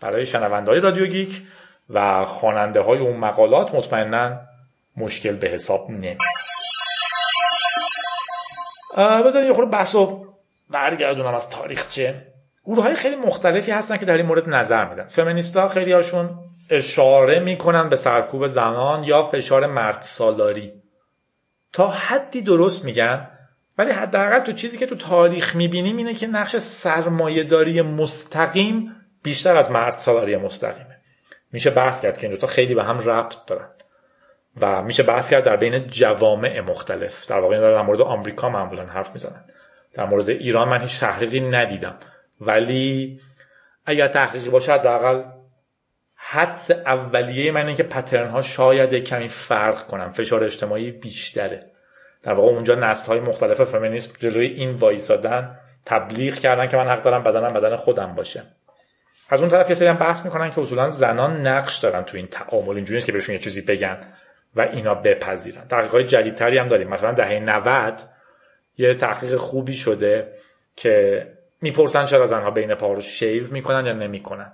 برای 0.01 0.27
شنونده 0.27 0.71
های 0.71 0.81
رادیو 0.81 1.07
گیک 1.07 1.43
و 1.91 2.25
خواننده 2.25 2.81
های 2.81 2.99
اون 2.99 3.17
مقالات 3.17 3.75
مطمئنا 3.75 4.41
مشکل 4.97 5.37
به 5.37 5.49
حساب 5.49 5.91
نمی 5.91 6.19
بذارید 8.97 9.49
یه 9.49 9.53
خورده 9.53 9.71
بحث 9.71 9.95
و 9.95 10.27
برگردونم 10.71 11.35
از 11.35 11.51
تاریخچه 11.51 12.27
گروه 12.65 12.85
های 12.85 12.95
خیلی 12.95 13.17
مختلفی 13.17 13.71
هستن 13.71 13.97
که 13.97 14.07
در 14.07 14.17
این 14.17 14.27
مورد 14.27 14.49
نظر 14.49 14.85
میدن. 14.85 15.07
فمینیست 15.07 15.57
ها 15.57 15.69
خیلی 15.69 15.93
هاشون 15.93 16.31
اشاره 16.71 17.41
می‌کنن 17.41 17.89
به 17.89 17.97
سرکوب 17.97 18.47
زنان 18.47 19.05
یا 19.05 19.23
فشار 19.23 19.67
مرد 19.67 20.03
سالاری. 20.03 20.73
تا 21.75 21.89
حدی 21.89 22.43
درست 22.43 22.85
میگن 22.85 23.29
ولی 23.79 23.91
حداقل 23.91 24.39
تو 24.39 24.53
چیزی 24.53 24.79
که 24.79 24.87
تو 24.87 24.95
تاریخ 24.95 25.57
می‌بینیم 25.57 25.97
اینه 25.97 26.15
که 26.15 26.27
نقش 26.27 26.57
سرمایهداری 26.57 27.83
مستقیم 27.83 28.97
بیشتر 29.23 29.57
از 29.57 29.71
مرد 29.71 29.99
سالاری 29.99 30.37
مستقیمه. 30.37 30.97
میشه 31.53 31.71
بحث 31.71 32.01
کرد 32.01 32.19
که 32.19 32.27
این 32.27 32.35
دوتا 32.35 32.47
خیلی 32.47 32.75
به 32.75 32.85
هم 32.85 32.99
ربط 32.99 33.35
دارن. 33.47 33.69
و 34.61 34.83
میشه 34.83 35.03
بحث 35.03 35.31
کرد 35.31 35.45
در 35.45 35.57
بین 35.57 35.79
جوامع 35.79 36.61
مختلف. 36.61 37.27
در 37.27 37.39
واقع 37.39 37.61
در 37.61 37.83
مورد 37.83 38.01
آمریکا 38.01 38.49
معمولا 38.49 38.87
حرف 38.87 39.11
می‌زنن. 39.15 39.45
در 39.95 40.05
مورد 40.05 40.31
ایران 40.31 40.69
من 40.69 40.81
هیچ 40.81 41.01
تحقیقی 41.01 41.41
ندیدم. 41.41 41.95
ولی 42.41 43.21
اگر 43.87 44.09
تحقیقی 44.09 44.51
باشه 44.51 44.73
حداقل 44.73 45.23
حدس 46.27 46.71
اولیه 46.71 47.53
من 47.53 47.61
اینه 47.61 47.75
که 47.75 47.83
پترن 47.83 48.29
ها 48.29 48.43
شاید 48.43 48.95
کمی 48.95 49.29
فرق 49.29 49.87
کنن. 49.87 50.13
فشار 50.13 50.45
اجتماعی 50.45 50.91
بیشتره. 50.91 51.67
در 52.23 52.33
واقع 52.33 52.49
اونجا 52.49 52.75
نسل 52.75 53.07
های 53.07 53.21
مختلف 53.21 53.63
فمینیسم 53.63 54.13
جلوی 54.19 54.47
این 54.47 54.71
وایسادن 54.71 55.59
تبلیغ 55.87 56.35
کردن 56.35 56.67
که 56.67 56.77
من 56.77 56.89
حق 56.89 57.03
دارم 57.03 57.23
بدنم 57.23 57.53
بدن 57.53 57.77
خودم 57.77 58.15
باشه. 58.15 58.43
از 59.29 59.41
اون 59.41 59.51
طرف 59.51 59.69
یه 59.69 59.75
سری 59.75 59.89
هم 59.89 59.97
بحث 59.97 60.25
می‌کنن 60.25 60.51
که 60.51 60.61
اصولا 60.61 60.91
زنان 60.91 61.47
نقش 61.47 61.79
دارن 61.79 62.03
تو 62.03 62.17
این 62.17 62.27
تعامل. 62.27 62.77
اینجوری 62.77 63.01
که 63.01 63.13
بهشون 63.13 63.35
یه 63.35 63.41
چیزی 63.41 63.61
بگن 63.61 63.99
و 64.57 64.61
اینا 64.61 64.95
بپذیرن. 64.95 65.69
تحقیقات 65.69 66.01
جدیدتری 66.07 66.59
هم 66.59 66.69
داریم. 66.69 66.89
مثلا 66.89 67.13
دهه 67.13 67.39
90 67.39 68.03
یه 68.79 68.95
تحقیق 68.95 69.37
خوبی 69.37 69.75
شده 69.75 70.29
که 70.77 71.27
می‌پرسن 71.61 72.07
چرا 72.07 72.27
زنها 72.27 72.51
بین 72.51 72.75
پا 72.75 72.93
رو 72.93 73.01
شیو 73.01 73.53
می‌کنن 73.53 73.87
یا 73.87 73.93
نمی‌کنن. 73.93 74.53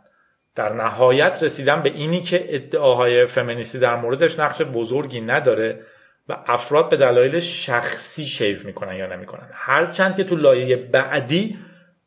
در 0.54 0.72
نهایت 0.72 1.42
رسیدن 1.42 1.82
به 1.82 1.90
اینی 1.90 2.22
که 2.22 2.46
ادعاهای 2.48 3.26
فمینیستی 3.26 3.78
در 3.78 3.96
موردش 3.96 4.38
نقش 4.38 4.62
بزرگی 4.62 5.20
نداره 5.20 5.80
و 6.28 6.36
افراد 6.46 6.88
به 6.88 6.96
دلایل 6.96 7.40
شخصی 7.40 8.24
شیو 8.24 8.58
می‌کنن 8.64 8.94
یا 8.94 9.06
نمی‌کنن. 9.06 9.48
هرچند 9.52 10.16
که 10.16 10.24
تو 10.24 10.36
لایه 10.36 10.76
بعدی 10.76 11.58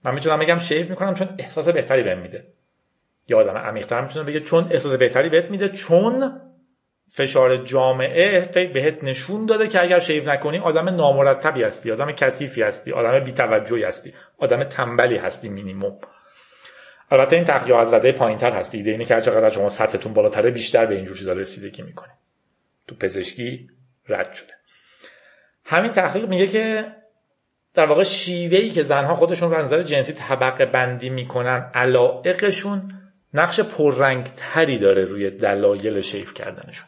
من 0.06 0.13
می‌تونم 0.13 0.39
بگم 0.39 0.60
شیو 0.60 0.89
می‌کنم 0.89 1.13
چون 1.13 1.29
احساس 1.39 1.67
بهتری 1.67 2.03
بهم 2.03 2.17
میده. 2.17 2.47
یا 3.27 3.39
آدم 3.39 3.58
عمیق‌تر 3.58 4.01
می‌تونه 4.01 4.25
بگه 4.25 4.39
چون 4.39 4.67
احساس 4.71 4.93
بهتری 4.93 5.29
بهت 5.29 5.51
میده 5.51 5.69
چون 5.69 6.41
فشار 7.12 7.58
جامعه 7.58 8.41
بهت 8.73 9.03
نشون 9.03 9.45
داده 9.45 9.67
که 9.67 9.82
اگر 9.82 9.99
شیف 9.99 10.27
نکنی 10.27 10.58
آدم 10.58 10.89
نامرتبی 10.89 11.63
هستی 11.63 11.91
آدم 11.91 12.12
کثیفی 12.12 12.62
هستی 12.62 12.91
آدم 12.91 13.19
بیتوجهی 13.19 13.84
هستی 13.84 14.13
آدم 14.38 14.63
تنبلی 14.63 15.17
هستی 15.17 15.49
مینیموم 15.49 15.97
البته 17.13 17.36
این 17.36 17.45
تقیه 17.45 17.76
از 17.76 17.93
رده 17.93 18.12
پایینتر 18.12 18.52
هستی 18.52 18.78
ایده 18.78 18.91
اینه 18.91 19.06
که 19.06 19.15
هر 19.15 19.49
شما 19.49 19.69
سطحتون 19.69 20.13
بالاتره 20.13 20.52
بیشتر 20.52 20.86
به 20.86 20.95
اینجور 20.95 21.17
چیزا 21.17 21.34
رسیدگی 21.34 21.82
می‌کنه. 21.82 22.12
تو 22.88 22.95
پزشکی 22.95 23.69
رد 24.10 24.34
شده. 24.34 24.54
همین 25.65 25.91
تحقیق 25.91 26.28
میگه 26.28 26.47
که 26.47 26.86
در 27.73 27.86
واقع 27.86 28.04
شیوهی 28.04 28.69
که 28.69 28.84
زنها 28.84 29.15
خودشون 29.15 29.52
رو 29.52 29.62
نظر 29.62 29.84
جنسی 29.84 30.13
طبقه 30.13 30.65
بندی 30.65 31.10
می‌کنن 31.10 31.71
علائقشون 31.73 32.93
نقش 33.34 33.60
پررنگتری 33.60 34.78
داره 34.78 35.06
روی 35.06 35.30
دلایل 35.30 36.02
شیف 36.02 36.34
کردنشون. 36.34 36.88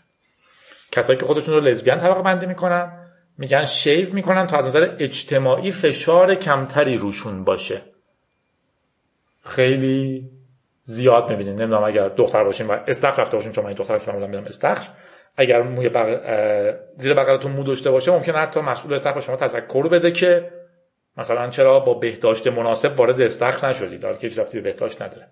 کسایی 0.91 1.19
که 1.19 1.25
خودشون 1.25 1.53
رو 1.53 1.59
لزبیان 1.59 1.97
طبقه 1.97 2.21
بندی 2.21 2.45
می‌کنن 2.45 2.91
میگن 3.38 3.65
شیف 3.65 4.13
می‌کنن 4.13 4.47
تا 4.47 4.57
از 4.57 4.65
نظر 4.65 4.95
اجتماعی 4.99 5.71
فشار 5.71 6.35
کمتری 6.35 6.97
روشون 6.97 7.43
باشه. 7.43 7.81
خیلی 9.45 10.29
زیاد 10.84 11.29
می‌بینید 11.29 11.62
نمی‌دونم 11.62 11.84
اگر 11.84 12.10
دختر 12.10 12.43
باشین 12.43 12.67
و 12.67 12.77
استخر 12.88 13.21
رفته 13.21 13.38
باشین 13.38 13.51
چون 13.51 13.63
من 13.63 13.67
این 13.67 13.77
دختر 13.77 13.99
که 13.99 14.12
من 14.12 14.29
میرم 14.29 14.45
استخر. 14.45 14.88
اگر 15.38 15.62
موی 15.62 15.89
بغ... 15.89 16.19
زیر 16.97 17.13
بغلتون 17.13 17.51
مو 17.51 17.63
داشته 17.63 17.91
باشه 17.91 18.12
ممکن 18.12 18.31
حتی 18.31 18.60
مسئول 18.60 18.93
استخر 18.93 19.19
شما 19.19 19.36
تذکر 19.36 19.88
بده 19.88 20.12
که 20.12 20.51
مثلا 21.17 21.49
چرا 21.49 21.79
با 21.79 21.93
بهداشت 21.93 22.47
مناسب 22.47 22.99
وارد 22.99 23.21
استخر 23.21 23.69
نشدید. 23.69 24.03
حالا 24.03 24.17
که 24.17 24.29
به 24.53 24.62
بهداشت 24.62 25.01
نداره. 25.01 25.27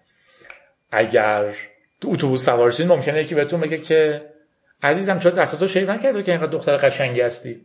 اگر 0.92 1.56
تو 2.02 2.10
اتوبوس 2.12 2.46
سوار 2.46 2.72
شدید 2.72 2.88
ممکنه 2.88 3.22
یکی 3.22 3.36
بهتون 3.36 3.60
بگه 3.60 3.78
که 3.78 4.22
عزیزم 4.84 5.20
چرا 5.20 5.32
دستاتو 5.32 5.68
شیو 5.68 5.92
نکردی 5.92 6.24
که 6.24 6.32
اینقدر 6.32 6.52
دختر 6.52 6.78
قشنگی 6.78 7.22
هستی؟ 7.22 7.62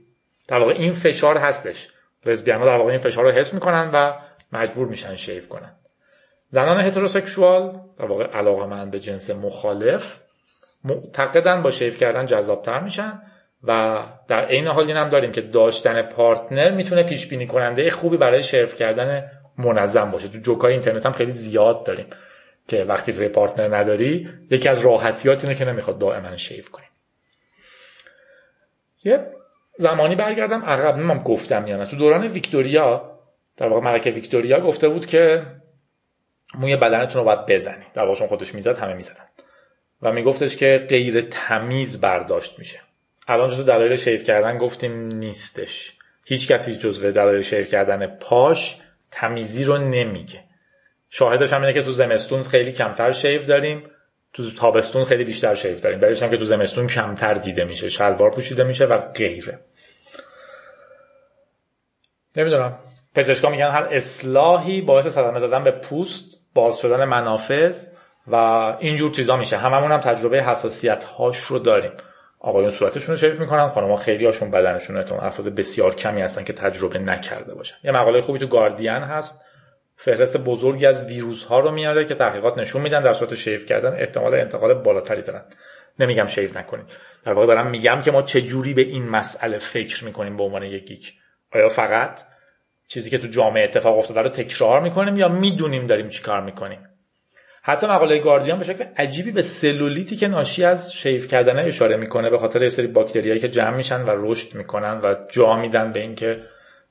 در 0.49 0.59
واقع 0.59 0.73
این 0.73 0.93
فشار 0.93 1.37
هستش. 1.37 1.89
لزبیان 2.27 2.61
در 2.61 2.77
واقع 2.77 2.91
این 2.91 3.01
فشار 3.01 3.25
رو 3.25 3.31
حس 3.31 3.55
می‌کنن 3.55 3.91
و 3.93 4.13
مجبور 4.53 4.89
میشن 4.89 5.17
شیو 5.17 5.47
کنن. 5.47 5.78
زنان 6.49 6.81
هتروسکسوال 6.81 7.81
در 7.99 8.07
واقع 8.07 8.25
علاقه 8.25 8.67
من 8.67 8.91
به 8.91 9.01
جنس 9.01 9.31
مخالف 9.31 10.21
معتقدن 10.85 11.63
با 11.63 11.71
شیف 11.71 11.97
کردن 11.97 12.27
جذابتر 12.27 12.81
میشن 12.81 13.23
و 13.65 14.03
در 14.29 14.45
عین 14.45 14.67
حال 14.67 14.87
این 14.87 14.97
هم 14.97 15.09
داریم 15.09 15.33
که 15.33 15.41
داشتن 15.41 16.03
پارتنر 16.03 16.71
می‌تونه 16.71 17.03
پیش 17.03 17.27
بینی 17.27 17.47
کننده 17.47 17.91
خوبی 17.91 18.17
برای 18.17 18.43
شرف 18.43 18.75
کردن 18.75 19.31
منظم 19.59 20.11
باشه. 20.11 20.29
تو 20.29 20.39
جوکای 20.39 20.73
اینترنت 20.73 21.07
هم 21.07 21.13
خیلی 21.13 21.33
زیاد 21.33 21.85
داریم 21.85 22.07
که 22.69 22.85
وقتی 22.85 23.13
توی 23.13 23.29
پارتنر 23.29 23.77
نداری 23.77 24.29
یکی 24.51 24.69
از 24.69 24.81
راحتیات 24.81 25.45
اینه 25.45 25.57
که 25.57 25.65
نمی‌خواد 25.65 25.99
دائما 25.99 26.37
شیف 26.37 26.71
کنی. 26.71 26.85
یه 29.05 29.27
زمانی 29.77 30.15
برگردم 30.17 30.65
عقب 30.65 30.97
نمیم 30.97 31.23
گفتم 31.23 31.67
یا 31.67 31.77
نه. 31.77 31.87
تو 31.87 31.97
دوران 31.97 32.27
ویکتوریا 32.27 33.19
در 33.57 33.69
واقع 33.69 33.81
ملکه 33.81 34.11
ویکتوریا 34.11 34.61
گفته 34.61 34.89
بود 34.89 35.07
که 35.07 35.43
موی 36.55 36.77
بدنتون 36.77 37.21
رو 37.21 37.25
باید 37.25 37.47
بزنید. 37.47 37.93
در 37.95 38.05
واقع 38.05 38.27
خودش 38.27 38.55
می‌زد 38.55 38.79
همه 38.79 38.95
می‌زدن. 38.95 39.25
و 40.03 40.13
میگفتش 40.13 40.57
که 40.57 40.87
غیر 40.89 41.21
تمیز 41.21 42.01
برداشت 42.01 42.59
میشه. 42.59 42.81
الان 43.29 43.51
جزو 43.51 43.63
دلایل 43.63 43.97
شیف 43.97 44.25
کردن 44.25 44.59
گفتیم 44.59 45.07
نیستش. 45.07 45.93
هیچ 46.27 46.49
کسی 46.49 46.77
جزو 46.77 47.11
دلایل 47.11 47.43
شیف 47.43 47.69
کردن 47.69 48.07
پاش 48.07 48.77
تمیزی 49.11 49.65
رو 49.65 49.79
نمیگه. 49.79 50.41
شاهدش 51.11 51.53
هم 51.53 51.61
اینه 51.61 51.73
که 51.73 51.83
تو 51.83 51.93
زمستون 51.93 52.43
خیلی 52.43 52.73
کمتر 52.73 53.13
شیف 53.13 53.47
داریم. 53.47 53.91
تو 54.33 54.51
تابستون 54.51 55.05
خیلی 55.05 55.25
بیشتر 55.25 55.55
شیف 55.55 55.81
داریم. 55.81 55.99
دلیلش 55.99 56.23
هم 56.23 56.31
که 56.31 56.37
تو 56.37 56.45
زمستون 56.45 56.87
کمتر 56.87 57.35
دیده 57.35 57.65
میشه. 57.65 57.89
شلوار 57.89 58.31
پوشیده 58.31 58.65
میشه 58.65 58.85
و 58.85 58.99
غیره. 58.99 59.59
نمی‌دونم. 62.37 62.79
پزشکا 63.15 63.51
میگن 63.51 63.71
هر 63.71 63.89
اصلاحی 63.91 64.81
باعث 64.81 65.07
صدمه 65.07 65.39
زدن 65.39 65.65
به 65.65 65.71
پوست 65.71 66.38
باز 66.55 66.79
شدن 66.79 67.05
منافذ 67.05 67.87
و 68.27 68.35
اینجور 68.79 69.11
چیزا 69.11 69.37
میشه. 69.37 69.57
هممون 69.57 69.93
هم 69.93 70.01
تجربه 70.01 70.43
حساسیت 70.43 71.05
هاش 71.05 71.39
رو 71.39 71.59
داریم. 71.59 71.93
آقایون 72.41 72.71
صورتشون 72.71 73.15
رو 73.15 73.17
شریف 73.17 73.41
می‌کنن. 73.41 73.69
خانم‌ها 73.69 73.97
خیلی 73.97 74.27
هاشون 74.27 74.51
بدنشون 74.51 74.97
رو 74.97 75.25
افراد 75.25 75.49
بسیار 75.49 75.95
کمی 75.95 76.23
هستن 76.23 76.45
که 76.45 76.53
تجربه 76.53 76.99
نکرده 76.99 77.55
باشن. 77.55 77.77
یه 77.85 77.93
مقاله 77.93 78.21
خوبی 78.21 78.39
تو 78.39 78.47
گاردین 78.47 78.91
هست. 78.91 79.45
فهرست 79.97 80.37
بزرگی 80.37 80.87
از 80.87 81.07
ویروس 81.07 81.45
ها 81.45 81.61
رو 81.61 81.71
میاره 81.71 82.05
که 82.05 82.15
تحقیقات 82.15 82.59
نشون 82.59 82.83
میدن. 82.83 83.03
در 83.03 83.13
صورت 83.13 83.35
شیف 83.35 83.67
کردن 83.67 84.01
احتمال 84.01 84.35
انتقال 84.35 84.75
بالاتری 84.75 85.23
دارن. 85.23 85.43
نمیگم 85.99 86.27
شیف 86.27 86.57
نکنید. 86.57 86.87
در 87.25 87.33
واقع 87.33 87.47
دارم 87.47 87.71
میگم 87.71 88.03
که 88.05 88.11
ما 88.11 88.23
چه 88.23 88.43
جوری 88.43 88.75
به 88.75 88.83
این 88.83 89.09
مسئله 89.09 89.59
فکر 89.59 90.05
می‌کنیم 90.05 90.37
به 90.37 90.43
عنوان 90.43 90.63
یک 90.63 90.85
گیک 90.85 91.13
آیا 91.55 91.69
فقط 91.69 92.21
چیزی 92.88 93.11
که 93.11 93.18
تو 93.18 93.27
جامعه 93.27 93.64
اتفاق 93.64 93.98
افتاده 93.98 94.22
رو 94.22 94.29
تکرار 94.29 94.81
می‌کنیم 94.81 95.16
یا 95.16 95.29
می‌دونیم 95.29 95.87
داریم 95.87 96.09
چیکار 96.09 96.40
می‌کنیم؟ 96.40 96.79
حتی 97.62 97.87
مقاله 97.87 98.18
گاردیان 98.18 98.59
به 98.59 98.64
شکل 98.64 98.85
عجیبی 98.96 99.31
به 99.31 99.42
سلولیتی 99.42 100.16
که 100.16 100.29
ناشی 100.29 100.64
از 100.64 100.94
شیف 100.94 101.29
کردن 101.29 101.59
اشاره 101.59 101.96
می‌کنه 101.96 102.31
به 102.31 102.38
خاطر 102.38 102.62
یه 102.62 102.68
سری 102.68 102.87
باکتریایی 102.87 103.40
که 103.40 103.48
جمع 103.48 103.77
میشن 103.77 104.03
و 104.03 104.11
رشد 104.11 104.55
می‌کنن 104.55 105.01
و 105.01 105.14
جا 105.31 105.57
میدن 105.57 105.92
به 105.92 106.01
اینکه 106.01 106.40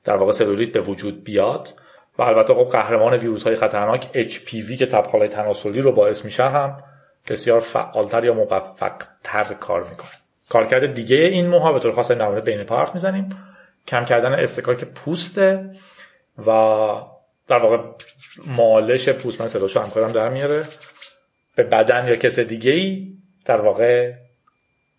در 0.03 0.15
واقع 0.15 0.31
سلولیت 0.31 0.71
به 0.71 0.81
وجود 0.81 1.23
بیاد. 1.23 1.69
و 2.17 2.21
البته 2.21 2.53
خب 2.53 2.69
قهرمان 2.71 3.13
ویروس 3.13 3.43
های 3.43 3.55
خطرناک 3.55 4.29
HPV 4.29 4.77
که 4.77 4.86
تبخال 4.86 5.27
تناسلی 5.27 5.81
رو 5.81 5.91
باعث 5.91 6.25
میشه 6.25 6.43
هم 6.43 6.83
بسیار 7.27 7.60
فعالتر 7.60 8.23
یا 8.23 8.33
موفقتر 8.33 9.53
کار 9.60 9.83
می‌کنه. 9.83 10.10
کارکرد 10.49 10.93
دیگه 10.93 11.17
این 11.17 11.47
موها 11.47 11.73
به 11.73 11.79
طور 11.79 11.91
خاص 11.91 12.12
در 12.12 12.41
بین 12.41 12.63
پا 12.63 12.77
حرف 12.77 12.93
می‌زنیم. 12.93 13.29
کم 13.88 14.05
کردن 14.05 14.33
استکاک 14.33 14.83
پوسته 14.83 15.69
و 16.38 16.52
در 17.47 17.58
واقع 17.58 17.78
مالش 18.45 19.10
پوست 19.10 19.41
من 19.41 19.47
صداشو 19.47 19.80
همکارم 19.80 20.12
در 20.12 20.30
میاره. 20.30 20.65
به 21.56 21.63
بدن 21.63 22.08
یا 22.08 22.15
کس 22.15 22.39
دیگه 22.39 22.71
ای 22.71 23.13
در 23.45 23.62
واقع 23.62 24.13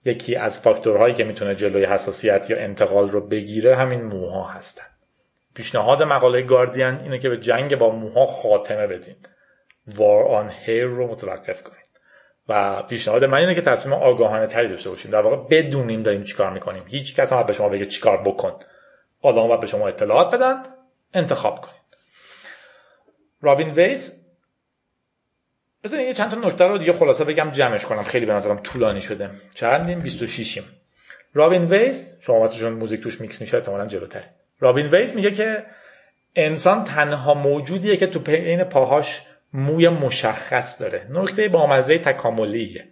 یکی 0.05 0.37
از 0.37 0.61
فاکتورهایی 0.61 1.14
که 1.14 1.24
می‌تونه 1.24 1.55
جلوی 1.55 1.85
حساسیت 1.85 2.51
یا 2.51 2.59
انتقال 2.59 3.11
رو 3.11 3.20
بگیره 3.20 3.77
همین 3.77 4.03
موها 4.03 4.44
هستن. 4.48 4.85
پیشنهاد 5.55 6.03
مقاله 6.03 6.42
گاردین 6.42 7.01
اینه 7.01 7.18
که 7.18 7.29
به 7.29 7.37
جنگ 7.37 7.77
با 7.77 7.90
موها 7.90 8.27
خاتمه 8.27 8.87
بدین. 8.87 9.16
وار 9.87 10.24
آن 10.24 10.51
هیر 10.64 10.85
رو 10.85 11.09
متوقف 11.09 11.62
کنید 11.62 11.88
و 12.48 12.83
پیشنهاد 12.83 13.24
من 13.24 13.38
اینه 13.38 13.55
که 13.55 13.61
تصمیم 13.61 13.94
آگاهانه 13.94 14.46
تری 14.46 14.68
داشته 14.68 14.90
باشیم 14.90 15.11
در 15.11 15.20
واقع 15.20 15.37
بدونیم 15.51 16.03
داریم 16.03 16.24
چیکار 16.24 16.51
می‌کنیم 16.51 16.83
هیچ 16.87 17.16
کس 17.16 17.33
هم 17.33 17.42
به 17.42 17.53
شما 17.53 17.68
بگه 17.68 17.87
چیکار 17.87 18.22
بکن. 18.22 18.53
آدم 19.22 19.48
باید 19.48 19.61
به 19.61 19.66
شما 19.66 19.88
اطلاعات 19.88 20.35
بدن. 20.35 20.62
انتخاب 21.14 21.61
کنید. 21.61 21.79
by 23.40 23.53
the 23.53 23.70
ways 23.70 24.24
بذارین 25.85 26.07
یه 26.07 26.14
چند 26.14 26.31
تا 26.31 26.37
نکته 26.37 26.66
رو 26.66 26.79
دیگه 26.79 26.92
خلاصه 26.92 27.25
بگم 27.25 27.51
جمعش 27.51 27.87
کنم. 27.87 28.03
خیلی 28.03 28.27
به 28.27 28.33
نظرم 28.35 28.59
طولانی 28.59 29.01
شده. 29.01 29.31
چندیم؟ 29.55 30.01
26 30.01 30.57
یم 30.57 30.64
by 31.35 31.46
the 31.46 31.64
ways 31.64 32.16
شما 32.21 32.40
واسه 32.40 32.68
موزیک 32.68 33.01
توش 33.01 33.21
میکس 33.21 33.40
میشه 33.40 33.57
احتمالاً 33.57 33.87
جلوتر 33.87 34.23
by 34.61 34.71
the 34.71 34.87
ways 34.87 35.14
میگه 35.14 35.31
که 35.31 35.64
انسان 36.37 36.85
تنها 36.85 37.35
موجودیه 37.35 37.97
که 37.97 38.07
تو 38.07 38.31
این 38.31 38.64
پاهاش 38.64 39.23
موی 39.53 39.88
مشخص 39.88 40.81
داره. 40.81 41.07
نکته 41.11 41.49
با 41.49 41.66
مزه 41.66 41.99
تکاملیه. 41.99 42.88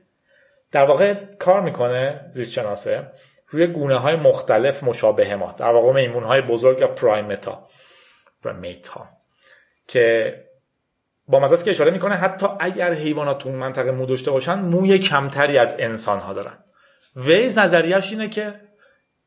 در 0.72 0.84
واقع 0.84 1.14
کار 1.38 1.60
می‌کنه 1.60 2.20
زیست 2.30 2.52
شناسه 2.52 3.10
روی 3.48 3.66
گونه 3.66 3.94
های 3.94 4.16
مختلف 4.16 4.82
مشابه 4.82 5.36
ما. 5.36 5.54
در 5.58 5.70
واقع 5.70 5.92
میمون 5.92 6.24
های 6.24 6.40
بزرگ 6.40 6.80
یا 6.80 6.88
پرایمتا 6.88 7.68
پرایمتا 8.46 9.08
که 9.88 10.34
با 11.28 11.40
مزه 11.40 11.64
که 11.64 11.70
اشاره 11.70 11.90
می‌کنه 11.90 12.14
حتی 12.14 12.46
اگر 12.60 12.94
حیوانات 12.94 13.38
تو 13.38 13.50
منطقه 13.50 13.90
مو 13.90 14.06
داشته 14.06 14.30
باشن 14.30 14.54
موی 14.54 14.98
کمتری 14.98 15.58
از 15.58 15.74
انسان 15.78 16.18
ها 16.18 16.32
دارن. 16.32 16.58
ویز 17.16 17.58
نظریش 17.58 18.12
اینه 18.12 18.28
که 18.28 18.54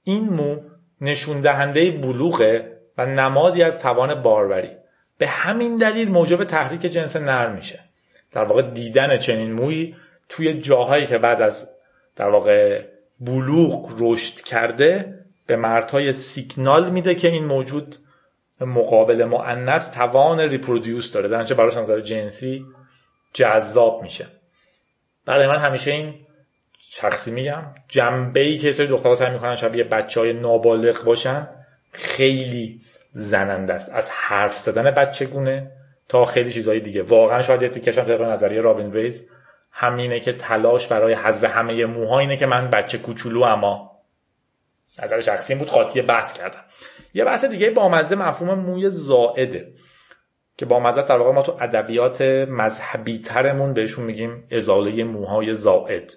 این 0.03 0.29
مو 0.29 0.61
نشون 1.01 1.41
دهنده 1.41 1.91
بلوغه 1.91 2.77
و 2.97 3.05
نمادی 3.05 3.63
از 3.63 3.79
توان 3.79 4.21
باروری. 4.21 4.71
به 5.17 5.27
همین 5.27 5.77
دلیل 5.77 6.11
موجب 6.11 6.43
تحریک 6.43 6.81
جنس 6.81 7.15
نر 7.15 7.49
میشه. 7.49 7.79
در 8.31 8.43
واقع 8.43 8.61
دیدن 8.61 9.17
چنین 9.17 9.53
مویی 9.53 9.95
توی 10.29 10.61
جاهایی 10.61 11.05
که 11.05 11.17
بعد 11.17 11.41
از 11.41 11.69
در 12.15 12.29
واقع 12.29 12.85
بلوغ 13.19 13.91
رشد 13.99 14.41
کرده 14.41 15.19
به 15.47 15.55
مردهای 15.55 16.13
سیگنال 16.13 16.91
میده 16.91 17.15
که 17.15 17.27
این 17.27 17.45
موجود 17.45 17.95
مقابل 18.61 19.25
مؤنث 19.25 19.91
توان 19.91 20.39
ریپرودیوس 20.39 21.11
داره. 21.11 21.29
در 21.29 21.53
براش 21.53 21.77
نظر 21.77 21.99
جنسی 21.99 22.65
جذاب 23.33 24.03
میشه. 24.03 24.25
برای 25.25 25.47
من 25.47 25.57
همیشه 25.57 25.91
این 25.91 26.13
شخصی 26.89 27.31
میگم 27.31 27.63
جنبه 27.87 28.39
ای 28.39 28.57
که 28.57 28.71
سری 28.71 28.87
دخترها 28.87 29.15
سعی 29.15 29.33
می‌کنن 29.33 29.55
شبیه 29.55 29.83
بچه 29.83 30.19
های 30.19 30.33
نابالغ 30.33 31.03
باشن 31.03 31.47
خیلی 31.91 32.81
زننده 33.11 33.73
است. 33.73 33.91
از 33.93 34.09
حرف 34.09 34.57
زدن 34.57 34.91
بچگونه 34.91 35.71
تا 36.07 36.25
خیلی 36.25 36.51
چیزهای 36.51 36.79
دیگه. 36.79 37.03
واقعا 37.03 37.41
شاید 37.41 37.61
یه 37.61 37.69
تیکشم 37.69 38.03
طبق 38.03 38.23
نظریه 38.23 38.61
رابین 38.61 38.91
ویز 38.91 39.29
همینه 39.71 40.19
که 40.19 40.33
تلاش 40.33 40.87
برای 40.87 41.13
حذف 41.13 41.43
همه 41.43 41.85
موها 41.85 42.19
اینه 42.19 42.37
که 42.37 42.45
من 42.45 42.69
بچه 42.69 42.97
کوچولو 42.97 43.43
اما 43.43 43.91
نظر 45.03 45.21
شخصی 45.21 45.55
بود 45.55 45.69
خاطی 45.69 46.01
بحث 46.01 46.33
کردم. 46.33 46.63
یه 47.13 47.25
بحث 47.25 47.45
دیگه 47.45 47.69
با 47.69 47.89
مزه 47.89 48.15
مفهوم 48.15 48.59
موی 48.59 48.89
زائده 48.89 49.73
که 50.57 50.65
با 50.65 50.79
مزه 50.79 51.07
در 51.07 51.17
واقع 51.17 51.31
ما 51.31 51.41
تو 51.41 51.57
ادبیات 51.59 52.21
مذهبی 52.49 53.19
ترمون 53.19 53.73
بهشون 53.73 54.05
میگیم 54.05 54.47
ازاله 54.51 55.03
موهای 55.03 55.55
زائد. 55.55 56.13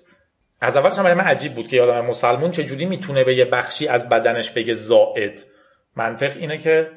از 0.60 0.76
اولش 0.76 0.98
هم 0.98 1.04
من 1.04 1.24
عجیب 1.24 1.54
بود 1.54 1.68
که 1.68 1.76
یادم 1.76 2.06
مسلمون 2.06 2.50
چجوری 2.50 2.84
می‌تونه 2.84 3.24
به 3.24 3.34
یه 3.36 3.44
بخشی 3.44 3.88
از 3.88 4.08
بدنش 4.08 4.50
بگه 4.50 4.74
زائد. 4.74 5.42
منطق 5.96 6.36
اینه 6.36 6.58
که 6.58 6.90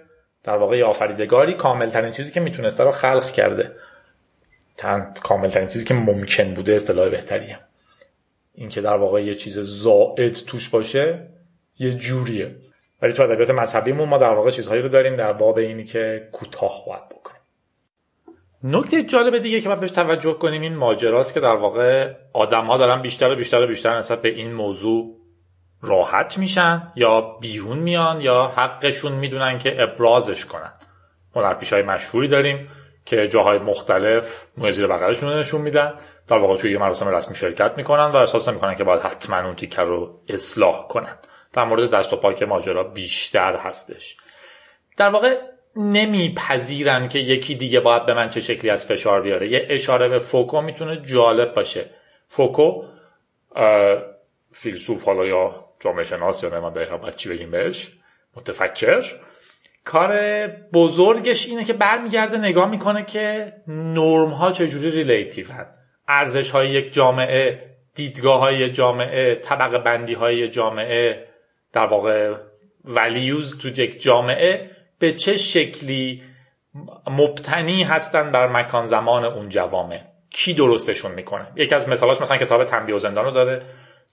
در 0.44 0.58
واقع 0.58 0.84
آفریدگاری 0.84 1.54
کامل 1.54 1.90
ترین 1.90 2.12
چیزی 2.12 2.32
که 2.32 2.40
می‌تونسته 2.40 2.84
رو 2.84 2.92
خلق 2.92 3.32
کرده. 3.32 3.72
تن 4.78 5.14
کامل 5.24 5.50
ترین 5.50 5.68
چیزی 5.68 5.86
که 5.86 5.94
ممکن 5.94 6.54
بوده 6.54 6.74
اصطلاح 6.74 7.10
بهتریه 7.10 7.60
این 8.54 8.70
که 8.70 8.82
در 8.82 8.98
واقع 8.98 9.24
یه 9.24 9.36
چیز 9.36 9.60
زائد 9.60 10.34
توش 10.34 10.70
باشه 10.70 11.28
یه 11.80 11.94
جوریه. 11.94 12.56
ولی 13.06 13.14
تو 13.14 13.24
ادبیات 13.24 13.50
مذهبیمون 13.50 14.10
ما 14.10 14.18
در 14.18 14.34
واقع 14.34 14.52
چیزهایی 14.52 14.82
رو 14.82 14.90
داریم 14.90 15.16
در 15.16 15.34
باب 15.34 15.58
اینی 15.58 15.84
که 15.84 16.30
کوتاه 16.32 16.84
باید 16.88 17.10
بکنیم. 17.10 17.42
نکته 18.64 19.04
جالب 19.04 19.38
دیگه 19.38 19.62
که 19.62 19.68
باید 19.68 19.80
بهش 19.80 19.92
توجه 19.92 20.34
کنیم 20.34 20.62
این 20.62 20.76
ماجراست 20.76 21.34
که 21.34 21.40
در 21.40 21.56
واقع 21.56 22.14
آدم 22.34 22.66
ها 22.66 22.78
دارن 22.78 23.02
بیشتر 23.02 23.32
و 23.32 23.36
بیشتر 23.36 23.62
و 23.62 23.68
بیشتر 23.68 23.98
نسبت 23.98 24.22
به 24.22 24.30
این 24.30 24.54
موضوع 24.54 25.16
راحت 25.82 26.38
میشن 26.38 26.92
یا 26.96 27.22
بیرون 27.42 27.78
میان 27.78 28.22
یا 28.22 28.48
حقشون 28.56 29.12
می‌دونن 29.12 29.60
که 29.60 29.84
ابرازش 29.84 30.46
کنن. 30.46 30.74
هنرپیش 31.36 31.74
های 31.74 31.84
مشهوری 31.84 32.28
داریم 32.28 32.70
که 33.06 33.28
جاهای 33.28 33.60
مختلف 33.60 34.46
موی 34.58 34.72
زیر 34.72 34.88
بغلشون 34.88 35.34
نشون 35.34 35.62
میدن. 35.62 35.94
در 36.28 36.38
واقع 36.38 36.58
توی 36.58 36.78
مراسم 36.78 37.08
رسمی 37.08 37.36
شرکت 37.36 37.78
می‌کنن 37.78 38.06
و 38.06 38.16
احساس 38.16 38.50
می‌کنن 38.50 38.76
که 38.76 38.84
باید 38.84 39.02
حتما 39.02 39.46
اون 39.46 39.56
تیکر 39.56 39.84
رو 39.84 40.20
اصلاح 40.30 40.88
کنن. 40.88 41.18
در 41.56 41.64
مورد 41.64 41.90
دست 41.90 42.14
و 42.14 42.16
پاک 42.16 42.44
ماجرا 42.44 42.84
بیشتر 42.84 43.56
هستش. 43.56 44.18
در 44.98 45.10
واقع 45.10 45.36
نمیپذیرن 45.76 47.10
که 47.10 47.20
یکی 47.20 47.56
دیگه 47.56 47.80
باید 47.80 48.06
به 48.06 48.14
من 48.14 48.30
چه 48.30 48.42
شکلی 48.42 48.70
از 48.70 48.86
فشار 48.86 49.22
بیاره. 49.22 49.48
یه 49.48 49.68
اشاره 49.70 50.08
به 50.08 50.20
فوکو 50.20 50.62
می‌تونه 50.62 51.02
جالب 51.02 51.54
باشه. 51.54 51.90
فوکو 52.28 52.84
فیلسوف 54.52 55.04
حالا 55.04 55.26
یا 55.26 55.66
جامعه 55.80 56.04
شناس 56.04 56.44
یا 56.44 56.50
نمان 56.50 56.74
دقیقا 56.74 56.98
باید 56.98 57.16
چی 57.16 57.30
بگیم 57.30 57.52
بهش 57.52 57.92
متفکر. 58.36 59.04
کار 59.86 60.18
بزرگش 60.74 61.48
اینه 61.48 61.64
که 61.64 61.74
برمیگرده 61.74 62.38
نگاه 62.38 62.70
می‌کنه 62.70 63.06
که 63.06 63.54
نرم 63.68 64.30
ها 64.30 64.52
چجوری 64.52 64.92
relative 64.92 65.52
هست 65.52 65.72
ارزش 66.08 66.52
های 66.52 66.70
یک 66.70 66.94
جامعه 66.94 67.76
دیدگاه 67.96 68.40
های 68.40 68.70
جامعه 68.70 69.36
طبق 69.36 69.84
بندی 69.84 70.14
های 70.14 70.50
جامعه 70.50 71.28
در 71.76 71.86
واقع 71.86 72.34
values 72.86 73.60
تو 73.60 73.68
یک 73.68 74.02
جامعه 74.02 74.70
به 75.00 75.12
چه 75.12 75.38
شکلی 75.38 76.22
مبتنی 77.08 77.84
هستن 77.84 78.32
بر 78.32 78.48
مکان 78.48 78.86
زمان 78.86 79.26
اون 79.26 79.50
جوامع. 79.50 80.02
کی 80.30 80.54
درستشون 80.54 81.12
می‌کنه؟ 81.12 81.48
یکی 81.56 81.76
از 81.76 81.90
مثالاش 81.90 82.22
مثلا 82.22 82.38
کتاب 82.38 82.64
تنبیه 82.64 82.96
و 82.96 83.00
زندان 83.00 83.26
رو 83.26 83.32
داره 83.32 83.62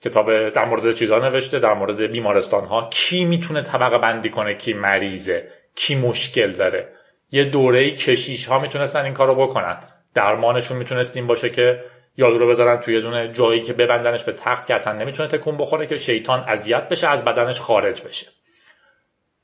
کتاب 0.01 0.49
در 0.49 0.65
مورد 0.65 0.95
چیزا 0.95 1.19
نوشته 1.19 1.59
در 1.59 1.73
مورد 1.73 2.01
بیمارستان 2.01 2.65
ها 2.65 2.89
کی 2.91 3.25
می‌تونه 3.25 3.61
طبقه 3.61 3.97
بندی 3.97 4.29
کنه 4.29 4.53
کی 4.53 4.73
مریضه 4.73 5.47
کی 5.75 5.95
مشکل 5.95 6.51
داره؟ 6.51 6.89
یه 7.31 7.43
دوره 7.43 7.91
کشیش 7.91 8.45
ها 8.45 8.59
می‌تونستن 8.59 9.05
این 9.05 9.13
کارو 9.13 9.35
بکنن. 9.35 9.77
درمانشون 10.13 10.77
می‌تونست 10.77 11.17
این 11.17 11.27
باشه 11.27 11.49
که 11.49 11.83
یارو 12.17 12.37
رو 12.37 12.47
بذارن 12.47 12.77
توی 12.77 13.01
دونه 13.01 13.31
جایی 13.33 13.61
که 13.61 13.73
ببندنش 13.73 14.23
به 14.23 14.31
تخت 14.31 14.67
که 14.67 14.75
اصلا 14.75 14.93
نمی‌تونه 14.93 15.29
تکون 15.29 15.57
بخوره 15.57 15.87
که 15.87 15.97
شیطان 15.97 16.43
اذیت 16.47 16.89
بشه 16.89 17.07
از 17.07 17.25
بدنش 17.25 17.61
خارج 17.61 18.01
بشه. 18.01 18.27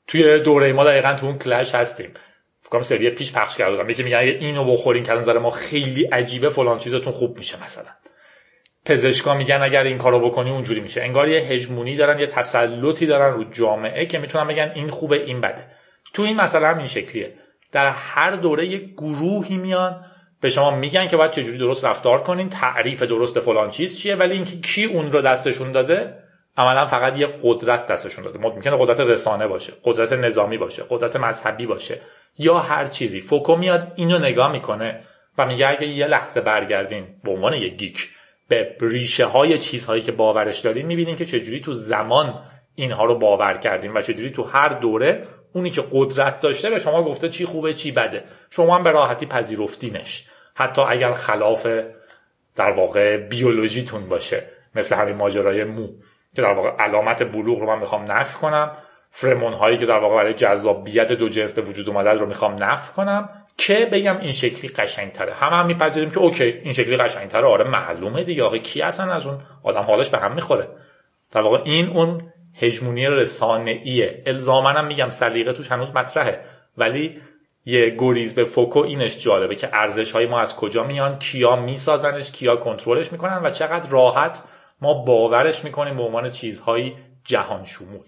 توی 0.06 0.38
دوره 0.38 0.72
ما 0.72 0.84
دقیقا 0.84 1.14
تو 1.14 1.26
اون 1.26 1.38
کلش 1.38 1.74
هستیم. 1.74 2.12
فکرم 2.60 2.82
سری 2.82 3.10
پیش 3.10 3.32
پخش 3.32 3.56
کرده 3.56 3.76
بودم. 3.76 3.90
یکی 3.90 4.02
میگن 4.02 4.18
اینو 4.18 4.64
بخورین 4.64 5.02
که 5.02 5.12
از 5.12 5.20
نظر 5.20 5.38
ما 5.38 5.50
خیلی 5.50 6.04
عجیبه 6.04 6.48
فلان 6.48 6.78
چیزتون 6.78 7.12
خوب 7.12 7.38
میشه 7.38 7.64
مثلا. 7.64 7.90
پزشکا 8.86 9.34
میگن 9.34 9.62
اگر 9.62 9.82
این 9.82 9.98
کارو 9.98 10.20
بکنی 10.20 10.50
اونجوری 10.50 10.80
میشه. 10.80 11.02
انگار 11.02 11.28
یه 11.28 11.40
هژمونی 11.40 11.96
دارن 11.96 12.18
یه 12.18 12.26
تسلطی 12.26 13.06
دارن 13.06 13.34
رو 13.34 13.44
جامعه 13.44 14.06
که 14.06 14.18
می‌تونن 14.18 14.46
بگن 14.48 14.72
این 14.74 14.88
خوبه 14.88 15.16
این 15.16 15.40
بده. 15.40 15.66
تو 16.14 16.22
این 16.22 16.36
مسئله 16.36 16.66
هم 16.66 16.78
این 16.78 16.86
شکلیه. 16.86 17.34
در 17.72 17.90
هر 17.90 18.30
دوره 18.30 18.66
یه 18.66 18.78
گروهی 18.78 19.56
میان 19.56 20.04
به 20.40 20.50
شما 20.50 20.70
میگن 20.70 21.08
که 21.08 21.16
باید 21.16 21.30
چجوری 21.30 21.58
درست 21.58 21.84
رفتار 21.84 22.22
کنین 22.22 22.48
تعریف 22.48 23.02
درست 23.02 23.40
فلان 23.40 23.70
چیز 23.70 23.98
چیه 23.98 24.14
ولی 24.14 24.34
اینکه 24.34 24.60
کی 24.60 24.84
اون 24.84 25.12
رو 25.12 25.22
دستشون 25.22 25.72
داده 25.72 26.14
عملا 26.56 26.86
فقط 26.86 27.18
یه 27.18 27.28
قدرت 27.42 27.86
دستشون 27.86 28.24
داده. 28.24 28.38
ممکنه 28.38 28.76
قدرت 28.80 29.00
رسانه 29.00 29.46
باشه 29.46 29.72
قدرت 29.84 30.12
نظامی 30.12 30.58
باشه 30.58 30.82
قدرت 30.90 31.16
مذهبی 31.16 31.66
باشه 31.66 32.00
یا 32.38 32.58
هر 32.58 32.86
چیزی. 32.86 33.20
فوکو 33.20 33.56
میاد 33.56 33.92
اینو 33.96 34.18
نگاه 34.18 34.52
می‌کنه 34.52 35.00
و 35.38 35.46
میگه 35.46 35.68
اگه 35.68 35.86
یه 35.86 36.06
لحظه 36.06 36.40
برگردین 36.40 37.06
به 37.24 37.30
عنوان 37.30 37.54
یه 37.54 37.68
گیک 37.68 38.08
به 38.48 38.76
ریشه 38.80 39.24
های 39.26 39.58
چیزهایی 39.58 40.02
که 40.02 40.12
باورش 40.12 40.58
دارین 40.58 40.86
می‌بینین 40.86 41.16
که 41.16 41.26
چجوری 41.26 41.60
تو 41.60 41.74
زمان 41.74 42.42
اینها 42.74 43.04
رو 43.04 43.18
باور 43.18 43.54
کردیم 43.54 43.94
و 43.94 44.02
چجوری 44.02 44.30
تو 44.30 44.42
هر 44.42 44.68
دوره 44.68 45.26
اونی 45.52 45.70
که 45.70 45.84
قدرت 45.92 46.40
داشته 46.40 46.70
به 46.70 46.78
شما 46.78 47.02
گفته 47.02 47.28
چی 47.28 47.44
خوبه 47.44 47.74
چی 47.74 47.92
بده. 47.92 48.24
شما 48.50 48.76
هم 48.76 48.82
به 48.82 48.90
راحتی 48.90 49.26
پذیرفتینش. 49.26 50.29
حتی 50.54 50.82
اگر 50.82 51.12
خلاف 51.12 51.66
در 52.56 52.70
واقع 52.70 53.16
بیولوژیتون 53.16 54.08
باشه 54.08 54.46
مثل 54.74 54.96
همین 54.96 55.16
ماجرای 55.16 55.64
مو 55.64 55.88
که 56.36 56.42
در 56.42 56.52
واقع 56.52 56.70
علامت 56.70 57.32
بلوغ 57.32 57.60
رو 57.60 57.66
من 57.66 57.78
می‌خوام 57.78 58.12
نفی 58.12 58.38
کنم 58.38 58.70
فرم 59.10 59.52
هایی 59.52 59.78
که 59.78 59.86
در 59.86 59.98
واقع 59.98 60.16
برای 60.16 60.34
جذابیت 60.34 61.12
دو 61.12 61.28
جنس 61.28 61.52
به 61.52 61.62
وجود 61.62 61.88
اومدن 61.88 62.18
رو 62.18 62.26
می‌خوام 62.26 62.64
نفی 62.64 62.92
کنم 62.92 63.28
که 63.56 63.88
بگم 63.92 64.18
این 64.18 64.32
شکلی 64.32 64.68
قشنگ 64.68 65.12
تره 65.12 65.34
همه 65.34 65.56
هم 65.56 65.66
میپذیریم 65.66 66.10
که 66.10 66.18
OK 66.18 66.44
این 66.44 66.72
شکلی 66.72 66.96
قشنگ 66.96 67.28
تره 67.28 67.46
آره 67.46 67.64
معلومه 67.64 68.22
دیگه. 68.22 68.42
آقا 68.42 68.58
کی 68.58 68.82
اصلا 68.82 69.12
از 69.12 69.26
اون 69.26 69.38
آدم 69.62 69.80
حالش 69.80 70.08
به 70.08 70.18
هم 70.18 70.32
می‌خوره؟ 70.32 70.68
در 71.32 71.40
واقع 71.40 71.60
این 71.64 71.88
اون 71.88 72.32
هژمونی 72.54 73.06
رسانه 73.06 73.80
ایه 73.84 74.22
الزامن 74.26 74.86
میگم 74.86 75.08
سلیقه 75.08 75.52
توش 75.52 75.72
هنوز 75.72 75.94
مطرحه. 75.94 76.40
ولی 76.76 77.20
یه 77.70 77.96
گریز 77.98 78.34
به 78.34 78.44
فوکو 78.44 78.78
اینش 78.78 79.18
جالبه 79.18 79.54
که 79.54 79.68
ارزش 79.72 80.12
های 80.12 80.26
ما 80.26 80.40
از 80.40 80.56
کجا 80.56 80.84
میان 80.84 81.18
کیا 81.18 81.56
میسازنش 81.56 82.30
کیا 82.30 82.56
کنترلش 82.56 83.12
می‌کنن 83.12 83.40
و 83.42 83.50
چقدر 83.50 83.88
راحت 83.88 84.42
ما 84.80 84.94
باورش 84.94 85.64
می‌کنیم 85.64 85.96
به 85.96 86.02
عنوان 86.02 86.30
چیزهایی 86.30 86.94
جهان 87.24 87.64
شمول 87.64 88.00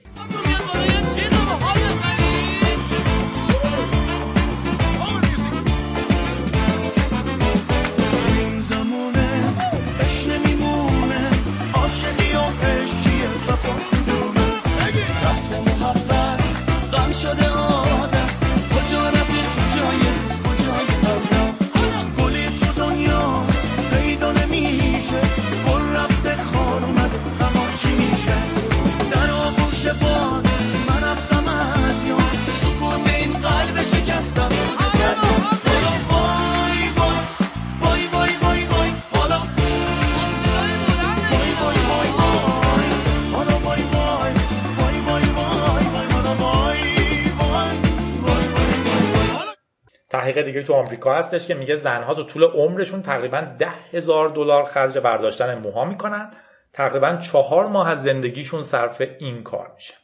تحقیق 50.12 50.42
دیگه 50.42 50.62
تو 50.62 50.72
آمریکا 50.72 51.14
هستش 51.14 51.46
که 51.46 51.54
میگه 51.54 51.76
زنها 51.76 52.14
تو 52.14 52.24
طول 52.24 52.44
عمرشون 52.44 53.02
تقریبا 53.02 53.40
ده 53.58 53.68
هزار 53.92 54.28
دلار 54.28 54.64
خرج 54.64 54.98
برداشتن 54.98 55.58
موها 55.58 55.84
می‌کنن. 55.84 56.30
تقریبا 56.72 57.16
چهار 57.16 57.66
ماه 57.66 57.90
از 57.90 58.02
زندگیشون 58.02 58.62
صرف 58.62 59.02
این 59.18 59.42
کار 59.42 59.72
میشه. 59.74 59.94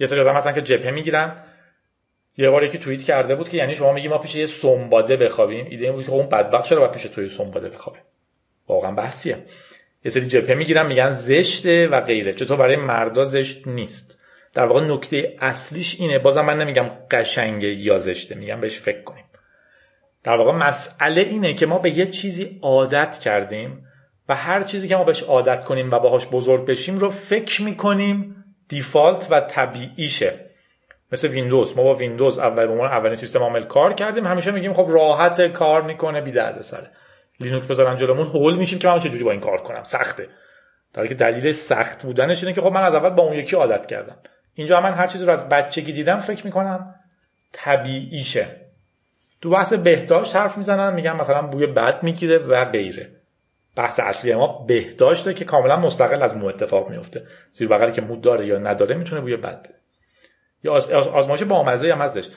یه 0.00 0.06
سری 0.06 0.20
آدم 0.20 0.34
هستن 0.34 0.52
که 0.52 0.62
جبهه 0.62 0.90
می‌گیرن. 0.90 1.42
یه 2.36 2.50
بار 2.50 2.64
یکی 2.64 2.78
توییت 2.78 3.02
کرده 3.02 3.34
بود 3.34 3.48
که 3.48 3.56
یعنی 3.56 3.74
شما 3.74 3.92
میگی 3.92 4.08
ما 4.08 4.18
پیش 4.18 4.34
یه 4.34 4.46
سنباده 4.46 5.16
بخوابیم. 5.16 5.66
ایده 5.70 5.84
این 5.84 5.92
بود 5.92 6.04
که 6.04 6.10
اون 6.10 6.28
بدبخت 6.28 6.68
چرا 6.68 6.78
باید 6.80 6.92
پیش 6.92 7.02
توی 7.02 7.28
سنباده 7.28 7.68
بخوابه؟ 7.68 7.98
واقعا 8.68 8.92
بحثیه. 8.92 9.46
یه 10.04 10.10
سری 10.10 10.26
جبهه 10.26 10.54
می‌گیرن 10.54 10.86
میگن 10.86 11.12
زشته 11.12 11.88
و 11.88 12.00
غیره. 12.00 12.32
چطور 12.32 12.56
برای 12.56 12.76
مردا 12.76 13.24
زشت 13.24 13.66
نیست. 13.66 14.20
در 14.54 14.66
واقع 14.66 14.80
نکته 14.80 15.36
اصلیش 15.40 16.00
اینه. 16.00 16.18
بازم 16.18 16.44
من 16.44 16.58
نمیگم 16.58 16.90
قشنگه 17.10 17.68
یا 17.68 17.98
زشته 17.98 18.34
میگم 18.34 18.60
بهش 18.60 18.78
فکر 18.78 19.02
کنیم. 19.02 19.24
در 20.24 20.36
واقع 20.36 20.52
مسئله 20.52 21.20
اینه 21.20 21.54
که 21.54 21.66
ما 21.66 21.78
به 21.78 21.90
یه 21.90 22.06
چیزی 22.06 22.58
عادت 22.62 23.18
کردیم 23.18 23.86
و 24.28 24.34
هر 24.34 24.62
چیزی 24.62 24.88
که 24.88 24.96
ما 24.96 25.04
بهش 25.04 25.22
عادت 25.22 25.64
کنیم 25.64 25.90
و 25.90 25.98
باهاش 25.98 26.26
بزرگ 26.26 26.66
بشیم 26.66 26.98
رو 26.98 27.10
فکر 27.10 27.62
می‌کنیم 27.62 28.44
default 28.68 29.26
و 29.30 29.40
طبیعیشه. 29.40 30.44
مثل 31.12 31.28
ویندوز. 31.28 31.76
ما 31.76 31.82
با 31.82 31.94
ویندوز 31.94 32.38
اول 32.38 32.66
به 32.66 32.72
عنوان 32.72 32.90
اولین 32.90 33.14
سیستم 33.14 33.38
عامل 33.38 33.62
کار 33.62 33.94
کردیم. 33.94 34.26
همیشه 34.26 34.50
میگیم 34.50 34.72
خب 34.72 34.86
راحت 34.88 35.46
کار 35.46 35.82
می‌کنه 35.82 36.20
بی 36.20 36.32
درد 36.32 36.62
سره. 36.62 36.90
لینوکس 37.40 37.66
بذارن 37.66 37.96
جلومون 37.96 38.26
هول 38.26 38.56
میشیم 38.56 38.78
که 38.78 38.88
من 38.88 38.98
چجوری 38.98 39.24
با 39.24 39.30
این 39.30 39.40
کار 39.40 39.62
کنم. 39.62 39.82
سخته. 39.82 40.28
در 40.94 41.06
که 41.06 41.14
دلیل 41.14 41.52
سخت 41.52 42.02
بودنش 42.02 42.42
اینه 42.42 42.54
که 42.54 42.60
خب 42.60 42.72
من 42.72 42.82
از 42.82 42.94
اول 42.94 43.08
با 43.08 43.22
اون 43.22 43.36
یکی 43.36 43.56
عادت 43.56 43.86
کردم. 43.86 44.16
اینجا 44.58 44.80
من 44.80 44.92
هر 44.92 45.06
چیزی 45.06 45.24
رو 45.24 45.32
از 45.32 45.48
بچگی 45.48 45.92
دیدم 45.92 46.18
فکر 46.18 46.46
می‌کنم 46.46 46.94
طبیعیشه. 47.52 48.46
تو 49.40 49.50
بحث 49.50 49.72
بهداشت 49.72 50.36
حرف 50.36 50.58
می‌زنن 50.58 50.94
میگن 50.94 51.12
مثلا 51.12 51.42
بوی 51.42 51.66
بد 51.66 52.02
می‌گیره 52.02 52.38
و 52.38 52.64
غیره. 52.64 53.10
بحث 53.76 54.00
اصلی 54.00 54.34
ما 54.34 54.64
بهداشته 54.68 55.34
که 55.34 55.44
کاملا 55.44 55.76
مستقل 55.76 56.22
از 56.22 56.36
مو 56.36 56.46
اتفاق 56.46 56.90
میفته 56.90 57.26
زیر 57.52 57.68
بغلی 57.68 57.92
که 57.92 58.00
مو 58.00 58.16
داره 58.16 58.46
یا 58.46 58.58
نداره 58.58 58.94
می‌تونه 58.94 59.20
بوی 59.20 59.36
بد 59.36 59.62
بده. 59.62 59.74
یا 60.64 60.72
آزمایش 61.12 61.42
بامزه 61.42 61.92
هم 61.92 62.00
ازش 62.00 62.28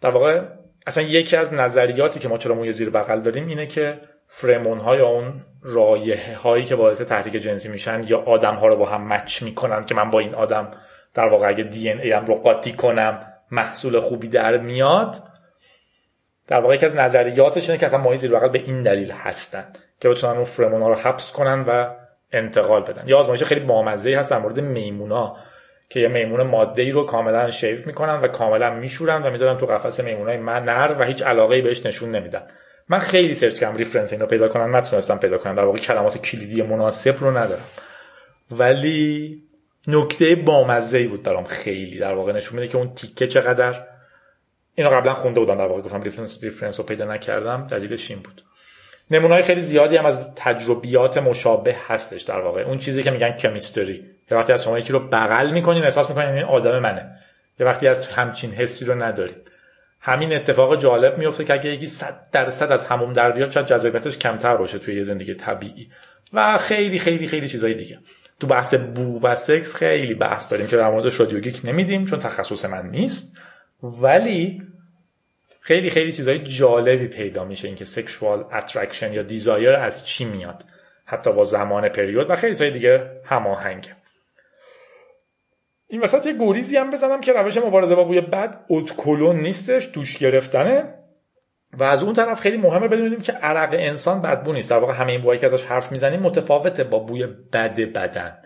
در 0.00 0.10
واقع 0.10 0.42
اصلا 0.86 1.02
یکی 1.02 1.36
از 1.36 1.54
نظریاتی 1.54 2.20
که 2.20 2.28
ما 2.28 2.38
چرا 2.38 2.54
موی 2.54 2.72
زیر 2.72 2.90
بغل 2.90 3.20
داریم 3.20 3.46
اینه 3.46 3.66
که 3.66 4.00
فرمون 4.26 4.78
ها 4.78 4.96
یا 4.96 5.06
اون 5.06 5.44
رایه 5.62 6.36
هایی 6.36 6.64
که 6.64 6.76
باعث 6.76 7.00
تحریک 7.00 7.42
جنسی 7.42 7.68
میشن 7.68 8.02
یا 8.06 8.20
آدم 8.20 8.54
ها 8.54 8.66
رو 8.66 8.76
با 8.76 8.86
هم 8.86 9.08
مچ 9.08 9.42
می‌کنن 9.42 9.84
که 9.84 9.94
من 9.94 10.10
با 10.10 10.18
این 10.18 10.34
آدم 10.34 10.72
در 11.18 11.28
واقع 11.28 11.48
اگه 11.48 11.64
دی 11.64 11.90
ان 11.90 12.00
ای 12.00 12.12
هم 12.12 12.26
رو 12.26 12.34
قاطی 12.34 12.72
کنم 12.72 13.32
محصول 13.50 14.00
خوبی 14.00 14.28
در 14.28 14.58
میاد 14.58 15.16
در 16.46 16.60
واقع 16.60 16.74
یکی 16.74 16.86
از 16.86 16.94
نظریاتش 16.94 17.68
اینه 17.68 17.80
که 17.80 17.86
اصلا 17.86 17.98
ماهی 17.98 18.16
زیر 18.16 18.30
بغل 18.30 18.48
به 18.48 18.58
این 18.58 18.82
دلیل 18.82 19.10
هستن 19.10 19.64
که 20.00 20.08
بتونن 20.08 20.34
اون 20.34 20.44
فرمون 20.44 20.82
ها 20.82 20.88
رو 20.88 20.94
حبس 20.94 21.32
کنن 21.32 21.64
و 21.68 21.90
انتقال 22.32 22.82
بدن. 22.82 23.02
یا 23.06 23.18
آزمایش 23.18 23.42
خیلی 23.42 23.60
بامزه 23.60 24.16
هست 24.18 24.30
در 24.30 24.38
مورد 24.38 24.60
میمونا 24.60 25.36
که 25.90 26.00
یه 26.00 26.08
میمون 26.08 26.42
ماده 26.42 26.82
ای 26.82 26.90
رو 26.90 27.06
کاملا 27.06 27.50
شیف 27.50 27.86
می‌کنن 27.86 28.20
و 28.20 28.28
کاملا 28.28 28.74
میشورن 28.74 29.22
و 29.22 29.30
می‌ذارن 29.30 29.58
تو 29.58 29.66
قفس 29.66 30.00
میمونای 30.00 30.36
من 30.36 30.64
نر 30.64 30.96
و 30.98 31.04
هیچ 31.04 31.22
علاقه 31.22 31.62
بهش 31.62 31.86
نشون 31.86 32.10
نمیدن. 32.10 32.42
من 32.88 32.98
خیلی 32.98 33.34
search 33.34 33.60
کردم 33.60 33.76
reference 33.76 34.12
اینو 34.12 34.26
پیدا 34.26 34.48
کنم 34.48 34.76
نتونستم 34.76 35.18
پیدا 35.18 35.38
کنم. 35.38 35.54
در 35.54 35.64
واقع 35.64 35.78
کلمات 35.78 36.18
کلیدی 36.18 36.62
مناسب 36.62 37.16
رو 37.20 37.30
ندارم. 37.36 37.64
ولی 38.50 39.47
نکته 39.88 40.34
بامزه 40.34 41.08
بود 41.08 41.22
برام 41.22 41.44
خیلی 41.44 41.98
در 41.98 42.14
واقع 42.14 42.32
نشون 42.32 42.58
میده 42.58 42.72
که 42.72 42.78
اون 42.78 42.94
تیکه 42.94 43.26
چقدر 43.26 43.84
اینو 44.74 44.90
قبلا 44.90 45.14
خونده 45.14 45.40
بودم 45.40 45.58
در 45.58 45.66
واقع. 45.66 45.80
گفتم 45.80 46.02
reference 46.02 46.44
reference 46.44 46.80
رو 46.80 46.86
پیدا 46.86 47.04
نکردم. 47.04 47.66
دلیلش 47.66 48.10
این 48.10 48.20
بود. 48.20 48.42
نمونه‌های 49.10 49.42
خیلی 49.42 49.60
زیادی 49.60 49.96
هم 49.96 50.06
از 50.06 50.34
تجربیات 50.36 51.18
مشابه 51.18 51.76
هستش 51.86 52.22
در 52.22 52.40
واقع. 52.40 52.60
اون 52.60 52.78
چیزی 52.78 53.02
که 53.02 53.10
میگن 53.10 53.30
chemistry 53.30 54.04
یه 54.30 54.38
وقتی 54.38 54.52
از 54.52 54.64
شما 54.64 54.78
یکی 54.78 54.92
رو 54.92 55.08
بغل 55.08 55.50
می‌کنین 55.50 55.84
احساس 55.84 56.08
می‌کنین 56.08 56.28
این 56.28 56.44
آدم 56.44 56.78
منه. 56.78 57.18
یه 57.60 57.66
وقتی 57.66 57.88
از 57.88 58.08
همچین 58.08 58.52
حسی 58.52 58.84
رو 58.84 59.02
ندارین. 59.02 59.36
همین 60.00 60.32
اتفاق 60.32 60.76
جالب 60.76 61.18
میفته 61.18 61.44
که 61.44 61.52
اگه 61.52 61.70
یکی 61.70 61.86
صد 61.86 62.26
درصد 62.32 62.72
از 62.72 62.84
هموم 62.84 63.12
در 63.12 63.32
بیاد 63.32 63.50
شاید 63.50 63.66
جذابیتش 63.66 64.18
کمتر 64.18 64.56
باشه 64.56 64.78
توی 64.78 64.96
یه 64.96 65.02
زندگی 65.02 65.34
طبیعی. 65.34 65.90
و 66.32 66.58
خیلی 66.58 66.98
خیلی 66.98 67.28
خیلی 67.28 67.48
چیزای 67.48 67.74
دیگه. 67.74 67.98
تو 68.40 68.46
بحث 68.46 68.74
بو 68.74 69.20
و 69.22 69.36
سکس 69.36 69.74
خیلی 69.74 70.14
بحث 70.14 70.50
داریم 70.50 70.66
که 70.66 70.76
در 70.76 70.90
مورد 70.90 71.08
رادیو 71.08 71.34
گیک 71.34 71.60
نمیدیم 71.64 72.04
چون 72.04 72.18
تخصص 72.18 72.64
من 72.64 72.90
نیست. 72.90 73.36
ولی 73.82 74.62
خیلی 75.60 75.90
خیلی 75.90 76.12
چیزای 76.12 76.38
جالبی 76.38 77.06
پیدا 77.06 77.44
میشه 77.44 77.68
اینکه 77.68 77.84
sexual 77.84 78.44
attraction 78.52 79.12
یا 79.12 79.22
desire 79.22 79.70
از 79.70 80.06
چی 80.06 80.24
میاد. 80.24 80.64
حتی 81.04 81.32
با 81.32 81.44
زمان 81.44 81.88
پریود 81.88 82.30
و 82.30 82.36
خیلی 82.36 82.52
چیزای 82.52 82.70
دیگه 82.70 83.10
هماهنگه 83.24 83.96
این 85.88 86.00
وسط 86.00 86.26
یه 86.26 86.32
گوریزی 86.32 86.76
هم 86.76 86.90
بزنم 86.90 87.20
که 87.20 87.32
روش 87.32 87.56
مبارزه 87.56 87.94
با 87.94 88.04
بوی 88.04 88.20
بد 88.20 88.64
اتکلون 88.68 89.40
نیستش 89.40 89.88
دوش 89.92 90.18
گرفتنه. 90.18 90.94
و 91.72 91.82
از 91.82 92.02
اون 92.02 92.12
طرف 92.12 92.40
خیلی 92.40 92.56
مهمه 92.56 92.88
بدونیم 92.88 93.20
که 93.20 93.32
عرق 93.32 93.70
انسان 93.72 94.22
بدبو 94.22 94.52
نیست. 94.52 94.70
در 94.70 94.78
واقع 94.78 94.92
همه 94.92 95.12
این 95.12 95.20
بوهایی 95.20 95.40
که 95.40 95.46
ازش 95.46 95.64
حرف 95.64 95.92
می‌زنیم 95.92 96.20
متفاوته 96.20 96.84
با 96.84 96.98
بوی 96.98 97.26
بد 97.26 97.74
بدن. 97.74 98.38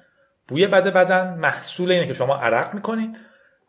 بوی 0.48 0.66
بد 0.66 0.92
بدن 0.92 1.34
محصول 1.34 1.92
اینه 1.92 2.06
که 2.06 2.14
شما 2.14 2.36
عرق 2.36 2.74
می‌کنین 2.74 3.16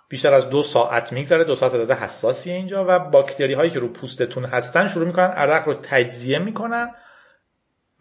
بیشتر 0.09 0.33
از 0.33 0.49
دو 0.49 0.63
ساعت 0.63 1.13
میگذره 1.13 1.43
دو 1.43 1.55
ساعت 1.55 1.75
عدد 1.75 1.91
حساسی 1.91 2.51
اینجا 2.51 2.85
و 2.87 2.99
باکتری 2.99 3.53
هایی 3.53 3.71
که 3.71 3.79
رو 3.79 3.87
پوستتون 3.87 4.45
هستن 4.45 4.87
شروع 4.87 5.05
می‌کنن 5.05 5.25
عرق 5.31 5.67
رو 5.67 5.73
تجزیه 5.73 6.39
می‌کنن. 6.39 6.89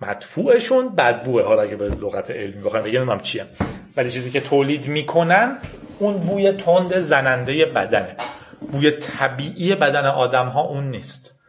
مدفوعشون 0.01 0.95
بدبوه 0.95 1.43
حالا 1.43 1.63
اگه 1.63 1.77
به 1.77 1.89
لغت 1.89 2.31
علمی 2.31 2.63
بخوایم 2.63 2.85
بگیم 2.85 3.21
چیه. 3.21 3.45
ولی 3.97 4.11
چیزی 4.11 4.31
که 4.31 4.41
تولید 4.41 4.89
می‌کنن 4.89 5.59
اون 5.99 6.19
بوی 6.19 6.53
تند 6.53 6.99
زننده 6.99 7.67
بدنه. 7.67 8.17
بوی 8.73 8.91
طبیعی 8.91 9.75
بدن 9.75 10.07
آدم 10.07 10.47
ها 10.47 10.61
اون 10.61 10.91
نیست. 10.91 11.42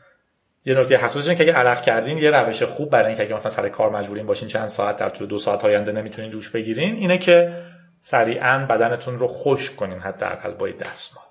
یه 0.66 0.80
نکته 0.80 0.98
حساسش 0.98 1.36
که 1.36 1.44
اگه 1.44 1.54
عرق 1.54 1.82
کردین 1.82 2.18
یه 2.18 2.32
روش 2.32 2.64
خوب 2.64 2.90
برای 2.90 3.08
اینکه 3.08 3.24
اگه 3.24 3.36
مثلا 3.36 3.52
سر 3.52 3.70
کار 3.70 3.90
مجبورین 3.90 4.26
باشین 4.26 4.48
چند 4.48 4.68
ساعت 4.68 4.96
در 4.96 5.10
طول 5.10 5.28
دو 5.28 5.40
ساعت 5.40 5.66
آینده 5.66 5.92
نمی‌تونین 5.92 6.32
دوش 6.32 6.50
بگیرین 6.50 6.96
اینه 6.96 7.18
که 7.18 7.54
سریعا 8.02 8.66
بدنتون 8.70 9.20
رو 9.20 9.28
خشک 9.28 9.76
کنین 9.76 10.00
حداقل 10.00 10.52
با 10.52 10.70
دستمال. 10.70 11.26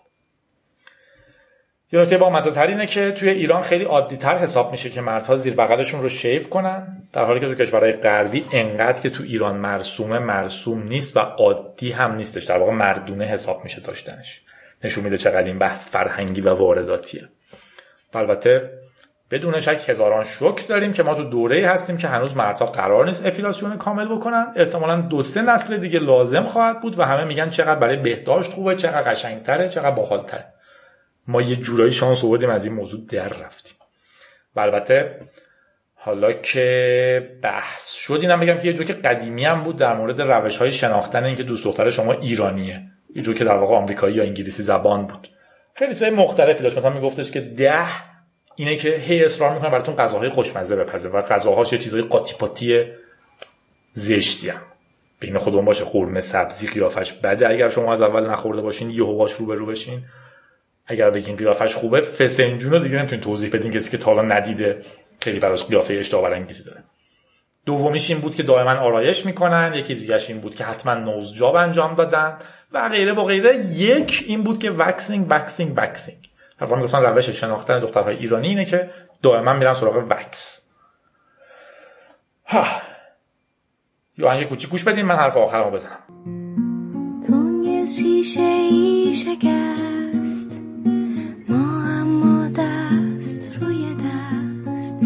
یه 1.93 2.01
نکته 2.01 2.19
با 2.19 2.31
مزه 2.31 2.61
اینه 2.61 2.87
که 2.87 3.13
توی 3.13 3.29
ایران 3.29 3.63
خیلی 3.63 3.85
عادی 3.85 4.17
تر 4.17 4.37
حساب 4.37 4.71
میشه 4.71 4.91
که 4.91 5.01
مردها 5.01 5.37
زیر 5.37 5.55
بغلشون 5.55 6.03
رو 6.03 6.09
شیف 6.09 6.49
کنن 6.49 7.03
در 7.13 7.25
حالی 7.25 7.41
که 7.41 7.47
تو 7.47 7.55
کشورهای 7.55 7.93
غربی 7.93 8.45
انقدر 8.53 9.03
که 9.03 9.11
تو 9.11 9.23
ایران 9.23 9.57
مرسومه 9.57 10.19
مرسوم 10.19 10.83
نیست 10.83 11.17
و 11.17 11.21
عادی 11.21 11.93
هم 11.93 12.15
نیستش. 12.15 12.45
در 12.45 12.59
واقع 12.59 12.73
مردونه 12.73 13.25
حساب 13.25 13.65
میشه 13.65 13.81
داشتنش. 13.81 14.41
نشون 14.85 15.05
میده 15.05 15.19
چقدر 15.19 15.45
این 15.45 15.59
بحث 15.59 15.89
فرهنگی 15.89 16.41
و 16.41 16.55
وارداتیه. 16.55 17.29
البته 18.15 18.71
بدون 19.33 19.61
شک 19.61 19.89
هزاران 19.89 20.25
شک 20.25 20.69
داریم 20.69 20.93
که 20.93 21.03
ما 21.03 21.15
تو 21.15 21.25
دوره 21.25 21.69
هستیم 21.69 21.97
که 21.97 22.09
هنوز 22.09 22.37
مردها 22.37 22.67
قرار 22.67 23.07
نیست 23.07 23.27
اپیلاسیون 23.27 23.79
کامل 23.79 24.05
بکنن. 24.05 24.47
احتمالا 24.57 25.01
دو 25.01 25.23
سه 25.23 25.43
نسل 25.43 25.77
دیگه 25.77 25.99
لازم 25.99 26.43
خواهد 26.43 26.81
بود 26.81 26.99
و 26.99 27.03
همه 27.03 27.25
میگن 27.25 27.51
چقدر 27.51 27.81
برای 27.81 27.97
بهداشت 27.97 28.53
خوبه 28.53 28.77
چقدر 28.77 29.11
قشنگتره 29.11 29.69
چقدر 29.69 29.91
باحالتره. 29.91 30.45
ما 31.29 31.43
یه 31.43 31.57
جورایی 31.57 31.93
شانس 31.93 32.25
آوردیم 32.25 32.51
از 32.51 32.65
این 32.65 32.75
موضوع 32.75 33.01
در 33.09 33.29
رفتیم. 33.29 33.77
و 34.57 34.61
البته 34.61 35.21
حالا 35.95 36.33
که 36.33 37.39
بحث 37.43 37.93
شد 37.93 38.19
اینم 38.23 38.41
بگم 38.41 38.59
که 38.59 38.67
یه 38.67 38.73
جور 38.73 38.87
که 38.87 38.93
قدیمی 38.93 39.45
هم 39.45 39.63
بود 39.63 39.77
در 39.77 39.97
مورد 39.97 40.21
روش 40.21 40.57
های 40.57 40.73
شناختن 40.73 41.25
اینکه 41.25 41.43
دوست 41.43 41.65
دختر 41.65 41.91
شما 41.91 42.13
ایرانیه. 42.13 42.83
یه 43.15 43.23
جور 43.23 43.35
که 43.35 43.45
در 43.45 43.57
واقع 43.57 43.75
آمریکایی 43.75 44.15
یا 44.15 44.23
انگلیسی 44.23 44.63
زبان 44.63 45.07
بود. 45.07 45.29
خیلی 45.75 45.93
چیزای 45.93 46.11
مختلفی 46.11 46.63
داشت. 46.63 46.79
مثلا 46.79 46.91
میگفتش 46.91 47.31
که 47.31 47.41
ده 47.41 48.12
اینه 48.57 48.77
که 48.77 48.89
هی 48.89 49.25
اصرار 49.25 49.55
می‌کنه 49.55 49.71
براتون 49.71 49.97
غذاهای 49.97 50.29
خوشمزه 50.29 50.77
بپزه 50.77 51.09
و 51.09 51.23
غذاهاش 51.23 51.73
یه 51.73 51.79
چیزای 51.79 52.03
قاطی 52.03 52.35
پاتی 52.35 52.85
زشتی 53.93 54.49
هم 54.49 54.63
بین 55.21 55.39
خودمون 55.39 55.65
باشه 55.65 55.85
خورمه 55.85 56.21
سبزی 56.21 56.67
قیافش 56.67 57.13
بده. 57.13 57.49
اگر 57.49 57.69
شما 57.69 57.93
از 57.93 58.03
اول 58.03 58.31
نخورده 58.31 58.63
باشین 58.63 58.91
یهو 58.91 59.17
باش 59.17 59.33
رو 59.33 59.47
برو 59.47 59.67
بشین. 59.67 60.03
اگر 60.87 61.11
بگین 61.11 61.37
قیافش 61.37 61.75
خوبه 61.75 62.01
فسنجون 62.01 62.83
دیگه 62.83 62.99
نمی‌تونین 62.99 63.25
توضیح 63.25 63.51
بدین 63.51 63.73
کسی 63.73 63.91
که 63.91 63.99
تا 63.99 64.15
حالا 64.15 64.23
ندیده 64.23 64.83
خیلی 65.21 65.39
براش 65.39 65.65
قیافه 65.65 65.95
اشتباه 65.95 66.23
برانگیزی 66.23 66.65
داره. 66.65 66.85
دومیش 67.67 68.11
این 68.11 68.21
بود 68.21 68.35
که 68.35 68.43
دائما 68.43 68.71
آرایش 68.71 69.27
می‌کنن. 69.27 69.73
یکی 69.75 69.95
دیگهش 69.95 70.31
این 70.31 70.41
بود 70.41 70.57
که 70.57 70.65
حتما 70.65 70.95
نوزجاب 70.95 71.57
انجام 71.57 71.95
دادن 71.95 72.39
و 72.73 72.89
غیره 72.89 73.13
و 73.13 73.25
غیره. 73.25 73.57
یک 73.57 74.25
این 74.27 74.43
بود 74.43 74.59
که 74.59 74.71
waxing 74.71 75.27
waxing 75.31 75.73
waxing 75.77 76.29
حرفا 76.63 76.77
می‌گفتن 76.77 77.03
روش 77.03 77.31
شناختن 77.31 77.81
دخترهای 77.81 78.17
ایرانی 78.17 78.49
اینه 78.49 78.65
که 78.65 78.91
دائما 79.23 79.53
میرن 79.53 79.75
سراغ 79.75 79.97
wax. 80.11 80.69
ها. 82.47 82.67
یا 84.19 84.29
آهنگ 84.29 84.49
کوچیک 84.49 84.71
گوش 84.71 84.85
بدین 84.85 85.07
من 85.07 85.15
حرف 85.15 85.37
آخرمو 85.37 85.71
بزنم. 85.71 85.99
تو 87.27 87.87
شیشه 87.87 88.41
ای 88.41 89.15
شکست 89.15 90.61
ما 91.49 91.85
اما 91.85 92.49
دست 92.49 93.57
روی 93.61 93.95
دست. 93.95 94.97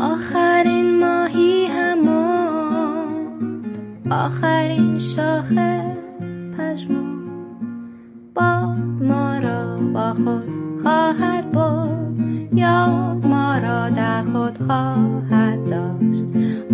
آخرین 0.00 0.98
ماهی 1.00 1.66
همون 1.66 3.64
آخرین 4.10 4.98
شاخه 4.98 5.96
پشمون 6.58 7.18
با 8.34 8.66
ما 9.00 9.38
را 9.38 9.76
با 9.76 10.14
خود. 10.14 10.63
خواهد 10.84 11.52
بود 11.52 12.58
یا 12.58 13.14
ما 13.14 13.58
را 13.58 13.90
در 13.90 14.22
خود 14.22 14.58
خواهد 14.66 15.70
داشت. 15.70 16.24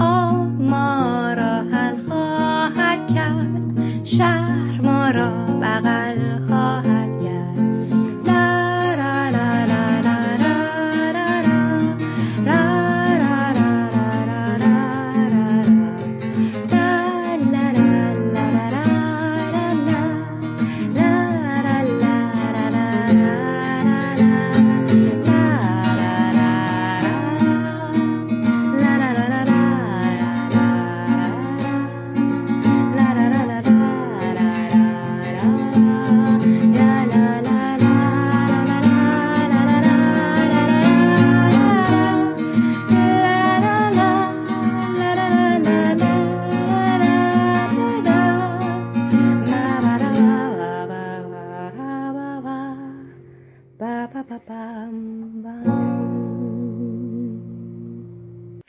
آب 0.01 0.61
ما 0.61 1.33
را 1.33 1.63
حل 1.73 1.97
خواهد 2.09 3.15
کرد. 3.15 4.05
شهر 4.05 4.81
ما 4.83 5.11
را 5.11 5.31
بغل 5.61 6.47
خواهد 6.49 7.00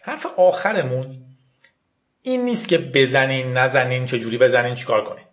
حرف 0.04 0.26
آخرمون 0.38 1.08
این 2.22 2.46
نیست 2.46 2.68
که 2.68 2.78
بزنین 2.78 3.54
نزنین 3.54 4.06
چجوری 4.06 4.38
بزنین 4.38 4.76
چیکار 4.76 5.04
کنین. 5.04 5.26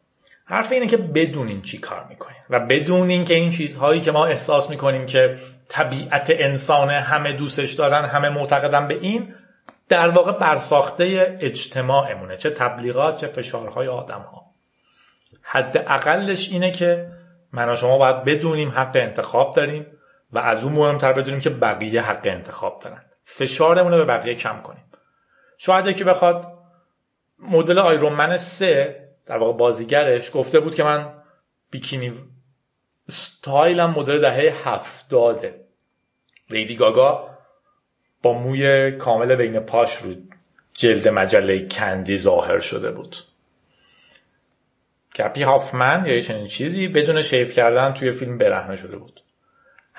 حرف 0.44 0.72
اینه 0.72 0.86
که 0.86 0.96
بدونین 0.96 1.62
چی 1.62 1.78
کار 1.78 2.06
می‌کنین 2.08 2.38
و 2.50 2.60
بدونین 2.60 3.24
که 3.24 3.34
این 3.34 3.50
چیزهایی 3.50 4.00
که 4.00 4.12
ما 4.12 4.26
احساس 4.26 4.70
می‌کنیم 4.70 5.06
که 5.06 5.38
طبیعت 5.68 6.26
انسان 6.30 6.90
همه 6.90 7.32
دوستش 7.32 7.72
دارن 7.72 8.04
همه 8.04 8.28
معتقدن 8.28 8.88
به 8.88 8.98
این 9.00 9.34
در 9.88 10.08
واقع 10.08 10.32
برساخته 10.32 11.36
اجتماعمونه 11.40 12.36
چه 12.36 12.50
تبلیغات 12.50 13.16
چه 13.16 13.26
فشارهای 13.26 13.88
آدم 13.88 14.20
ها 14.20 14.44
حد 15.42 15.84
اقلش 15.86 16.50
اینه 16.52 16.70
که 16.70 17.08
من 17.52 17.68
و 17.68 17.76
شما 17.76 17.98
باید 17.98 18.24
بدونیم 18.24 18.70
حق 18.70 18.92
انتخاب 18.94 19.54
داریم. 19.54 19.86
و 20.32 20.38
از 20.38 20.64
اون 20.64 20.72
مهمتر 20.72 21.12
بدونیم 21.12 21.40
که 21.40 21.50
بقیه 21.50 22.02
حق 22.02 22.26
انتخاب 22.26 22.82
دارن. 22.82 23.04
فشارمون 23.24 23.92
رو 23.92 23.98
به 23.98 24.04
بقیه 24.04 24.34
کم 24.34 24.58
کنیم. 24.58 24.84
شاید 25.58 25.86
یکی 25.86 26.04
بخواد 26.04 26.58
مدل 27.38 27.78
آیرون 27.78 28.36
3 28.36 29.08
در 29.26 29.36
واقع 29.36 29.58
بازیگرش 29.58 30.30
گفته 30.34 30.60
بود 30.60 30.74
که 30.74 30.84
من 30.84 31.14
بیکینی 31.70 32.14
ستایلم 33.08 33.90
مدل 33.90 34.20
دهه 34.20 34.68
هفتاده. 34.68 35.64
لیدی 36.50 36.76
گاگا 36.76 37.38
با 38.22 38.32
موی 38.32 38.92
کامل 38.92 39.36
بین 39.36 39.60
پاش 39.60 39.96
رو 39.96 40.14
جلد 40.72 41.08
مجله 41.08 41.68
کندی 41.68 42.18
ظاهر 42.18 42.58
شده 42.58 42.90
بود. 42.90 43.16
گپی 45.14 45.42
هافمن 45.42 46.06
یا 46.06 46.20
چنین 46.20 46.46
چیزی 46.46 46.88
بدون 46.88 47.22
شیف 47.22 47.52
کردن 47.52 47.92
توی 47.92 48.12
فیلم 48.12 48.38
برهنه 48.38 48.76
شده 48.76 48.96
بود. 48.96 49.22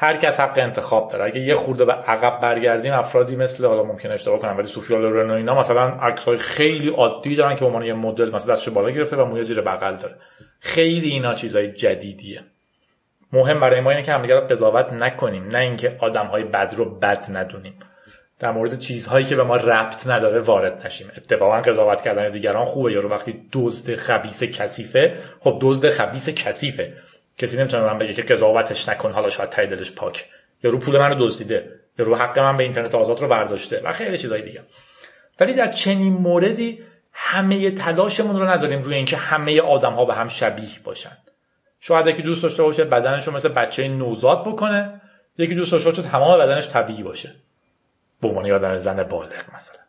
هر 0.02 0.18
کس 0.18 0.40
حق 0.40 0.58
انتخاب 0.58 1.12
داره. 1.12 1.26
اگه 1.26 1.40
یه 1.42 1.56
خورده 1.56 1.86
به 1.86 1.94
عقب 1.94 2.42
برگردیم 2.42 2.94
افرادی 2.94 3.36
مثل 3.36 3.66
حالا 3.66 3.84
ممکن 3.84 4.12
اشتباه 4.12 4.40
کنم 4.40 4.58
ولی 4.58 4.68
سوفیا 4.68 4.98
لورن 4.98 5.32
اینا 5.32 5.60
مثلا 5.60 5.88
عکسای 5.88 6.38
خیلی 6.38 6.90
عادی 6.90 7.36
دارن 7.36 7.56
که 7.56 7.60
به 7.60 7.66
عنوان 7.66 7.84
یه 7.84 7.94
مدل 7.94 8.32
مثلا 8.32 8.54
دستش 8.54 8.70
بالا 8.70 8.90
گرفته 8.90 9.18
و 9.18 9.26
موی 9.26 9.44
زیر 9.44 9.62
بغل 9.62 9.96
داره. 9.96 10.16
خیلی 10.60 11.10
اینا 11.10 11.34
چیزای 11.34 11.72
جدیدیه. 11.72 12.44
مهم 13.34 13.60
برای 13.60 13.82
ما 13.82 13.90
اینه 13.92 14.04
که 14.04 14.14
همدیگه 14.14 14.36
رو 14.36 14.48
قضاوت 14.48 14.94
نکنیم 14.94 15.48
نه 15.48 15.60
اینکه 15.60 15.96
آدمهای 16.00 16.44
بد 16.44 16.74
رو 16.78 16.86
بد 17.00 17.26
ندونیم. 17.30 17.74
در 18.40 18.52
مورد 18.52 18.80
چیزهایی 18.80 19.26
که 19.26 19.36
به 19.36 19.44
ما 19.44 19.56
ربط 19.56 20.08
نداره 20.08 20.40
وارد 20.40 20.86
نشیم. 20.86 21.12
اتفاقا 21.18 21.62
قضاوت 21.62 22.02
کردن 22.02 22.32
دیگران 22.32 22.66
خوبه. 22.66 22.94
یارو 22.94 23.10
وقتی 23.10 23.46
دزد 23.52 23.96
خبیس 23.96 24.44
کثیفه 24.44 25.18
خب 25.40 25.58
دزد 25.62 25.90
خبیس 25.90 26.30
کثیفه. 26.30 26.94
کسی 27.40 27.58
نمی‌تونه 27.58 27.84
من 27.84 27.98
بگه 27.98 28.14
که 28.14 28.22
قضاوتش 28.22 28.90
نکن 28.90 29.12
حالا 29.12 29.30
شاید 29.30 29.50
تای 29.50 29.68
دلش 29.68 29.92
پاک. 29.92 30.26
یا 30.64 30.72
رو 30.72 30.78
پول 30.78 30.98
منو 30.98 31.16
دزدیده. 31.16 31.80
یا 32.00 32.06
رو 32.06 32.16
حق 32.16 32.40
من 32.40 32.58
به 32.58 32.64
اینترنت 32.64 32.96
آزاد 32.96 33.20
رو 33.20 33.28
برداشته 33.28 33.82
و 33.84 33.92
خیلی 33.92 34.18
چیزای 34.18 34.42
دیگه. 34.42 34.64
ولی 35.40 35.54
در 35.54 35.68
چنین 35.68 36.14
موردی 36.14 36.84
همه 37.14 37.72
تلاشمون 37.72 38.40
رو 38.40 38.48
نذاریم 38.48 38.82
روی 38.82 38.96
اینکه 38.96 39.18
همه 39.18 39.62
آدم 39.62 39.94
ها 39.94 40.06
به 40.06 40.16
هم 40.16 40.28
شبیه 40.28 40.80
باشن. 40.84 41.18
شاید 41.80 42.08
یکی 42.08 42.22
دوست 42.22 42.44
داشته 42.44 42.64
باشه 42.64 42.84
بدنش 42.84 43.28
رو 43.28 43.34
مثل 43.34 43.50
بچه 43.50 43.88
نوزاد 43.88 44.48
بکنه 44.48 45.02
یکی 45.38 45.56
دوست 45.56 45.72
داشته 45.72 45.90
باشه 45.90 46.02
تمام 46.02 46.40
بدنش 46.40 46.68
طبیعی 46.68 47.04
باشه. 47.04 47.36
به 48.22 48.28
عنوان 48.28 48.46
یادن 48.46 48.78
زن 48.78 49.04
بالغ 49.04 49.56
مثلا. 49.56 49.80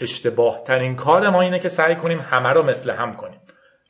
اشتباه 0.00 0.64
ترین 0.64 0.96
کار 0.96 1.30
ما 1.30 1.42
اینه 1.42 1.58
که 1.58 1.68
سعی 1.68 1.96
کنیم 1.96 2.20
همه 2.20 2.48
رو 2.48 2.62
مثل 2.62 2.90
هم 2.90 3.16
کنیم. 3.16 3.40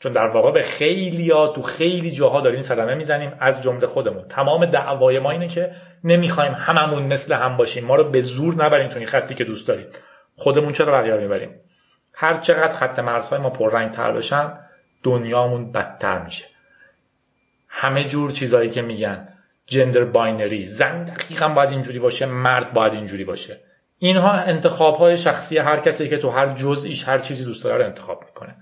چون 0.01 0.13
در 0.13 0.27
واقع 0.27 0.51
به 0.51 0.63
خیلی 0.63 1.31
ها 1.31 1.49
تو 1.49 1.63
خیلی 1.63 2.11
جاها 2.11 2.41
داریم 2.41 2.61
صدمه 2.61 2.95
می‌زنیم 2.95 3.33
از 3.41 3.63
جمله 3.63 3.87
خودمون. 3.87 4.29
تمام 4.29 4.67
دعوای 4.67 5.19
ما 5.19 5.31
اینه 5.31 5.49
که 5.49 5.75
نمی‌خوایم 6.05 6.53
هممون 6.53 7.03
مثل 7.03 7.35
هم 7.35 7.57
باشیم. 7.57 7.85
ما 7.85 7.97
رو 7.97 8.05
به 8.05 8.21
زور 8.21 8.65
نبریم 8.65 8.89
تو 8.89 8.99
این 8.99 9.07
خطی 9.07 9.35
که 9.35 9.45
دوست 9.45 9.69
داریم. 9.69 9.87
خودمون 10.37 10.73
چرا 10.73 10.93
بقیه 10.93 11.17
می‌بریم؟ 11.17 11.61
هر 12.15 12.35
چقدر 12.35 12.73
خط 12.73 12.99
مرزهای 12.99 13.41
ما 13.41 13.51
پررنگ 13.51 13.91
تر 13.91 14.13
بشن 14.13 14.53
دنیامون 15.03 15.73
بدتر 15.73 16.23
میشه. 16.23 16.45
همه 17.69 18.05
جور 18.05 18.31
چیزایی 18.31 18.71
که 18.71 18.83
میگن 18.83 19.29
gender 19.67 20.05
binary 20.05 20.65
زن 20.65 21.05
دقیقا 21.05 21.49
باید 21.49 21.71
اینجوری 21.71 21.99
باشه 21.99 22.27
مرد 22.27 22.73
باید 22.73 22.93
اینجوری 22.93 23.25
باشه. 23.25 23.61
اینها 23.99 24.33
انتخاب 24.33 24.97
های 24.97 25.17
شخصی 25.17 25.59
هر 25.59 25.81
کسی 25.81 26.09
که 26.09 26.19
تو 26.19 26.31
هر 26.31 26.47
جزئیش 26.47 27.09
هر 27.09 27.19
چیزی 27.19 27.45
دوست 27.45 27.65
داره 27.65 27.85
انتخاب 27.85 28.25
می‌کنه. 28.27 28.57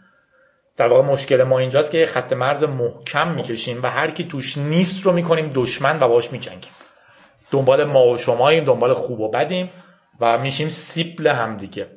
در 0.79 0.89
واقع 0.89 1.03
مشکل 1.03 1.43
ما 1.43 1.59
اینجاست 1.59 1.91
که 1.91 2.07
خط 2.07 2.33
مرز 2.33 2.65
محکم 2.65 3.29
می‌کشیم 3.29 3.83
و 3.83 3.87
هر 3.87 4.11
کی 4.11 4.25
توش 4.25 4.59
نیست 4.59 5.07
رو 5.07 5.13
می‌کنیم 5.13 5.51
دشمن 5.55 5.99
و 6.03 6.09
باش 6.09 6.33
میجنگیم. 6.33 6.71
دنبال 7.51 7.85
ما 7.85 8.07
و 8.07 8.19
شماییم 8.19 8.65
دنبال 8.65 8.95
خوب 8.95 9.21
و 9.21 9.31
بدیم 9.31 9.71
و 10.21 10.39
میشیم 10.39 10.69
سیپل 10.69 11.27
هم 11.27 11.57
دیگه. 11.57 11.91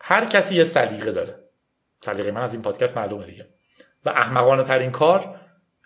هر 0.00 0.24
کسی 0.24 0.54
یه 0.54 0.64
سلیقه 0.64 1.12
داره. 1.12 1.34
سلیقه 2.00 2.30
من 2.30 2.40
از 2.40 2.54
این 2.54 2.62
پادکست 2.62 2.96
معلومه 2.96 3.26
دیگه. 3.26 3.48
و 4.04 4.08
احمقانه 4.08 4.62
ترین 4.62 4.90
کار 4.90 5.36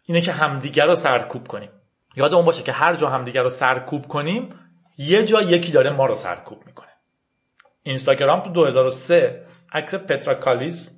اینه 0.07 0.21
که 0.21 0.33
همدیگر 0.33 0.87
رو 0.87 0.97
سرکوب 0.97 1.49
کنیم. 1.49 1.71
یاد 2.17 2.45
باشه 2.45 2.63
که 2.63 2.73
هر 2.73 2.95
جا 2.95 3.11
همدیگر 3.11 3.43
رو 3.43 3.51
سرکوب 3.51 4.09
کنیم 4.09 4.49
یه 4.99 5.25
جا 5.25 5.43
یکی 5.43 5.73
داره 5.73 5.91
ما 5.91 6.07
رو 6.07 6.15
سرکوب 6.15 6.67
می‌کنه. 6.67 6.89
اینستاگرام 7.83 8.41
تو 8.41 8.51
2003 8.51 9.47
عکس 9.73 9.95
پترا 9.95 10.35
کالیس 10.35 10.94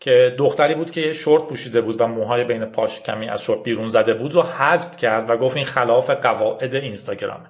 که 0.00 0.34
دختری 0.38 0.74
بود 0.74 0.90
که 0.90 1.12
شورت 1.12 1.42
پوشیده 1.42 1.80
بود 1.80 2.00
و 2.00 2.06
موهای 2.06 2.44
بین 2.44 2.64
پاش 2.64 3.00
کمی 3.00 3.28
از 3.28 3.42
شورت 3.42 3.62
بیرون 3.62 3.88
زده 3.88 4.14
بود 4.14 4.34
رو 4.34 4.42
حذف 4.42 4.96
کرد 4.96 5.30
و 5.30 5.36
گفت 5.36 5.56
این 5.56 5.66
خلاف 5.66 6.10
قواعد 6.10 6.74
اینستاگرامه. 6.74 7.46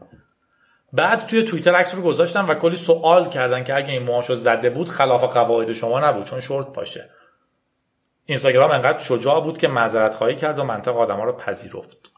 بعد 0.93 1.27
توی 1.27 1.43
توییتر 1.43 1.75
عکس 1.75 1.95
رو 1.95 2.03
گذاشتن 2.03 2.45
و 2.45 2.55
کلی 2.55 2.77
سوال 2.77 3.29
کردن 3.29 3.65
که 3.65 3.77
اگه 3.77 3.93
این 3.93 4.03
موهاشو 4.03 4.35
زده 4.35 4.71
بود 4.71 4.89
خلاف 4.89 5.25
قواعد 5.25 5.73
شما 5.73 6.01
نبود 6.01 6.25
چون 6.25 6.41
شورت 6.41 6.67
پاشه. 6.67 7.11
اینستاگرام 8.27 8.71
انقدر 8.71 8.99
شجاع 8.99 9.41
بود 9.41 9.59
که 9.59 9.69
معذرت 9.69 10.15
خواهی 10.15 10.37
کرد 10.37 10.59
و 10.59 10.65
منطق 10.65 10.97
آدما 10.97 11.25
رو 11.25 11.33
پذیرفت. 11.33 12.11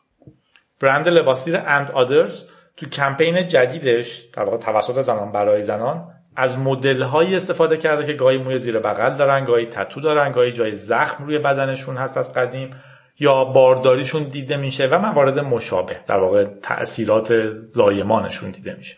برند 0.80 1.09
لباسیر 1.09 1.57
اند 1.57 1.91
آدرز 1.91 2.49
تو 2.76 2.89
کمپین 2.89 3.49
جدیدش 3.49 4.16
در 4.16 4.45
واقع 4.45 4.57
توسط 4.57 5.01
زنان 5.01 5.33
برای 5.33 5.62
زنان 5.62 6.21
از 6.37 6.59
مدل 6.59 7.03
هایی 7.03 7.37
استفاده 7.37 7.76
کرده 7.76 8.07
که 8.07 8.12
گاهی 8.12 8.39
موی 8.39 8.59
زیر 8.59 8.78
بغل 8.78 9.16
دارن 9.16 9.45
گاهی 9.45 9.66
تتو 9.66 10.01
دارن 10.01 10.33
گاهی 10.33 10.53
جای 10.53 10.76
زخم 10.76 11.24
روی 11.24 11.39
بدنشون 11.39 11.97
هست 11.97 12.16
از 12.16 12.35
قدیم 12.35 12.70
یا 13.18 13.45
بارداریشون 13.45 14.22
دیده 14.22 14.57
میشه 14.57 14.87
و 14.87 14.99
موارد 14.99 15.39
مشابه 15.39 16.01
در 16.07 16.18
واقع 16.18 16.45
تاثیرات 16.45 17.53
زایمانشون 17.53 18.51
دیده 18.51 18.74
میشه. 18.74 18.97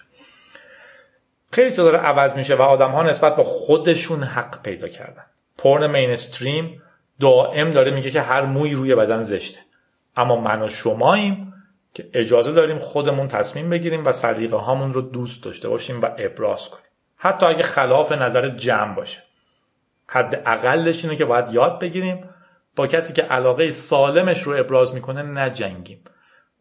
خیلی 1.53 1.71
چیزا 1.71 1.85
داره 1.85 1.99
عوض 1.99 2.37
میشه 2.37 2.55
و 2.55 2.63
آدم 2.63 2.91
ها 2.91 3.03
نسبت 3.03 3.37
به 3.37 3.45
خودشون 3.45 4.23
حق 4.23 4.63
پیدا 4.63 4.89
کردن. 4.89 5.25
پرن 5.59 5.91
مینستریم 5.91 6.83
دائم 7.21 7.71
داره 7.71 7.91
میگه 7.91 8.11
که 8.11 8.21
هر 8.21 8.43
موی 8.43 8.75
روی 8.75 8.95
بدن 8.95 9.23
زشته. 9.23 9.61
اما 10.17 10.41
من 10.41 10.63
و 10.63 10.69
شماییم 10.69 11.55
که 11.95 12.09
اجازه 12.13 12.53
داریم 12.53 12.79
خودمون 12.79 13.29
تصمیم 13.29 13.71
بگیریم 13.71 14.07
و 14.07 14.13
سلیقه 14.13 14.57
هامون 14.57 14.93
رو 14.93 15.01
دوست 15.01 15.45
داشته 15.45 15.69
باشیم 15.69 16.03
و 16.03 16.09
ابراز 16.19 16.69
کنیم. 16.69 16.84
حتی 17.25 17.47
اگه 17.47 17.63
خلاف 17.63 18.13
نظر 18.13 18.49
جمع 18.49 18.95
باشه. 18.95 19.23
حد 20.07 20.43
اقلش 20.47 21.05
اینه 21.05 21.17
که 21.17 21.25
باید 21.25 21.53
یاد 21.53 21.81
بگیریم 21.81 22.29
با 22.77 22.87
کسی 22.87 23.13
که 23.13 23.23
علاقه 23.23 23.71
سالمش 23.71 24.43
رو 24.43 24.57
ابراز 24.57 24.95
می‌کنه 24.95 25.23
نجنگیم. 25.23 26.05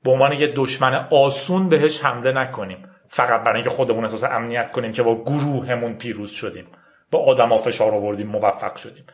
به 0.04 0.12
عنوان 0.12 0.32
یه 0.32 0.54
دشمن 0.56 1.08
آسون 1.12 1.70
بهش 1.70 2.04
حمله 2.04 2.32
نکنیم. 2.32 2.90
فقط 3.08 3.44
برای 3.44 3.56
اینکه 3.56 3.70
خودمون 3.70 4.04
احساس 4.04 4.24
امنیت 4.24 4.72
کنیم 4.72 4.92
که 4.92 5.04
با 5.04 5.24
گروهمون 5.24 5.94
پیروز 5.94 6.32
شدیم. 6.32 6.68
با 7.12 7.20
آدما 7.20 7.58
فشار 7.58 7.96
آوردیم 7.96 8.28
موفق 8.28 8.76
شدیم. 8.76 9.06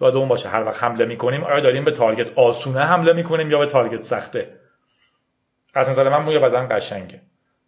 اون 0.00 0.28
باشه 0.28 0.48
هر 0.48 0.64
وقت 0.64 0.82
حمله 0.82 1.04
می‌کنیم 1.04 1.44
آیا 1.44 1.60
داریم 1.60 1.84
به 1.84 1.90
تارگت 1.90 2.38
آسونه 2.38 2.80
حمله 2.80 3.12
می‌کنیم 3.12 3.50
یا 3.50 3.58
به 3.58 3.66
تارگت 3.66 4.04
سخته؟ 4.04 4.60
از 5.74 5.88
نظر 5.88 6.08
من 6.08 6.22
موی 6.22 6.38
بدن 6.38 6.68
قشنگه. 6.70 7.22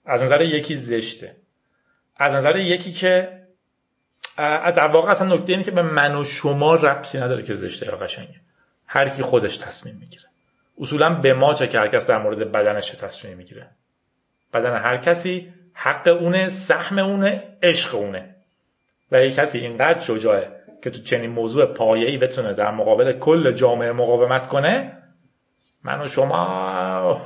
از 0.04 0.22
نظر 0.22 0.40
یکی 0.40 0.76
زشته. 0.76 1.41
از 2.22 2.32
نظر 2.32 2.56
یکی 2.56 2.92
که 2.92 3.42
در 4.36 4.86
واقع 4.86 5.10
اصلا 5.10 5.34
نکته 5.34 5.52
اینه 5.52 5.64
که 5.64 5.70
به 5.70 5.82
من 5.82 6.14
و 6.14 6.24
شما 6.24 6.74
ربطی 6.74 7.18
نداره 7.18 7.42
که 7.42 7.54
زشته 7.54 7.86
یا 7.86 7.96
قشنگه. 7.96 8.40
هر 8.86 9.08
کی 9.08 9.22
خودش 9.22 9.56
تصمیم 9.56 9.96
می‌گیره. 10.00 10.24
اصولا 10.78 11.14
به 11.14 11.34
ما 11.34 11.54
چه 11.54 11.68
که 11.68 11.78
هر 11.78 11.88
کس 11.88 12.06
در 12.06 12.18
مورد 12.18 12.52
بدنش 12.52 12.86
چه 12.86 12.96
تصمیم 12.96 13.36
می‌گیره. 13.36 13.66
بدن 14.54 14.76
هر 14.76 14.96
کسی 14.96 15.52
حق 15.74 16.08
اونه 16.20 16.48
سهم 16.48 16.98
اونه 16.98 17.42
عشق 17.62 17.94
اونه. 17.94 18.34
و 19.12 19.24
یک 19.24 19.34
کسی 19.34 19.58
اینقدر 19.58 20.00
شجاعه 20.00 20.50
که 20.82 20.90
تو 20.90 21.00
چنین 21.00 21.30
موضوع 21.30 21.66
پایه‌ای 21.66 22.18
بتونه 22.18 22.52
در 22.52 22.70
مقابل 22.70 23.12
کل 23.12 23.52
جامعه 23.52 23.92
مقاومت 23.92 24.48
کنه 24.48 24.98
من 25.84 26.00
و 26.00 26.08
شما 26.08 27.20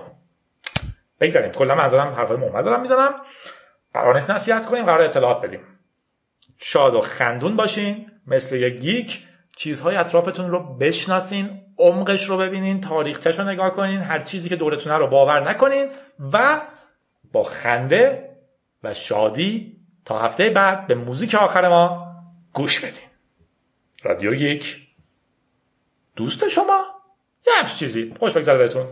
بگذاریم. 1.20 1.52
کلا 1.52 1.74
منظرم 1.74 2.14
حرفای 2.14 2.36
محمد 2.36 2.64
دارم 2.64 2.80
می‌زنم. 2.80 3.14
قرار 3.96 4.14
نیست 4.14 4.30
نصیحت 4.30 4.66
کنیم 4.66 4.84
قرار 4.84 5.00
اطلاعات 5.00 5.40
بدیم. 5.40 5.60
شاد 6.58 6.94
و 6.94 7.00
خندون 7.00 7.56
باشین 7.56 8.10
مثل 8.26 8.56
یک 8.56 8.74
گیک 8.80 9.22
چیزهای 9.56 9.96
اطرافتون 9.96 10.50
رو 10.50 10.78
بشناسین 10.78 11.62
عمقش 11.78 12.24
رو 12.24 12.38
ببینین 12.38 12.80
تاریخچش 12.80 13.38
رو 13.38 13.44
نگاه 13.44 13.70
کنین 13.70 14.00
هر 14.00 14.18
چیزی 14.18 14.48
که 14.48 14.56
دورتونه 14.56 14.96
رو 14.96 15.06
باور 15.06 15.50
نکنین 15.50 15.88
و 16.32 16.62
با 17.32 17.42
خنده 17.42 18.30
و 18.82 18.94
شادی 18.94 19.76
تا 20.04 20.18
هفته 20.18 20.50
بعد 20.50 20.86
به 20.86 20.94
موزیک 20.94 21.34
آخر 21.34 21.68
ما 21.68 22.06
گوش 22.52 22.80
بدین. 22.80 23.08
رادیو 24.02 24.34
یک 24.34 24.86
دوست 26.16 26.48
شما؟ 26.48 26.84
یه 27.46 27.52
همچی 27.58 27.76
چیزی. 27.76 28.14
خوش 28.18 28.32
بگذره 28.32 28.58
بهتون. 28.58 28.86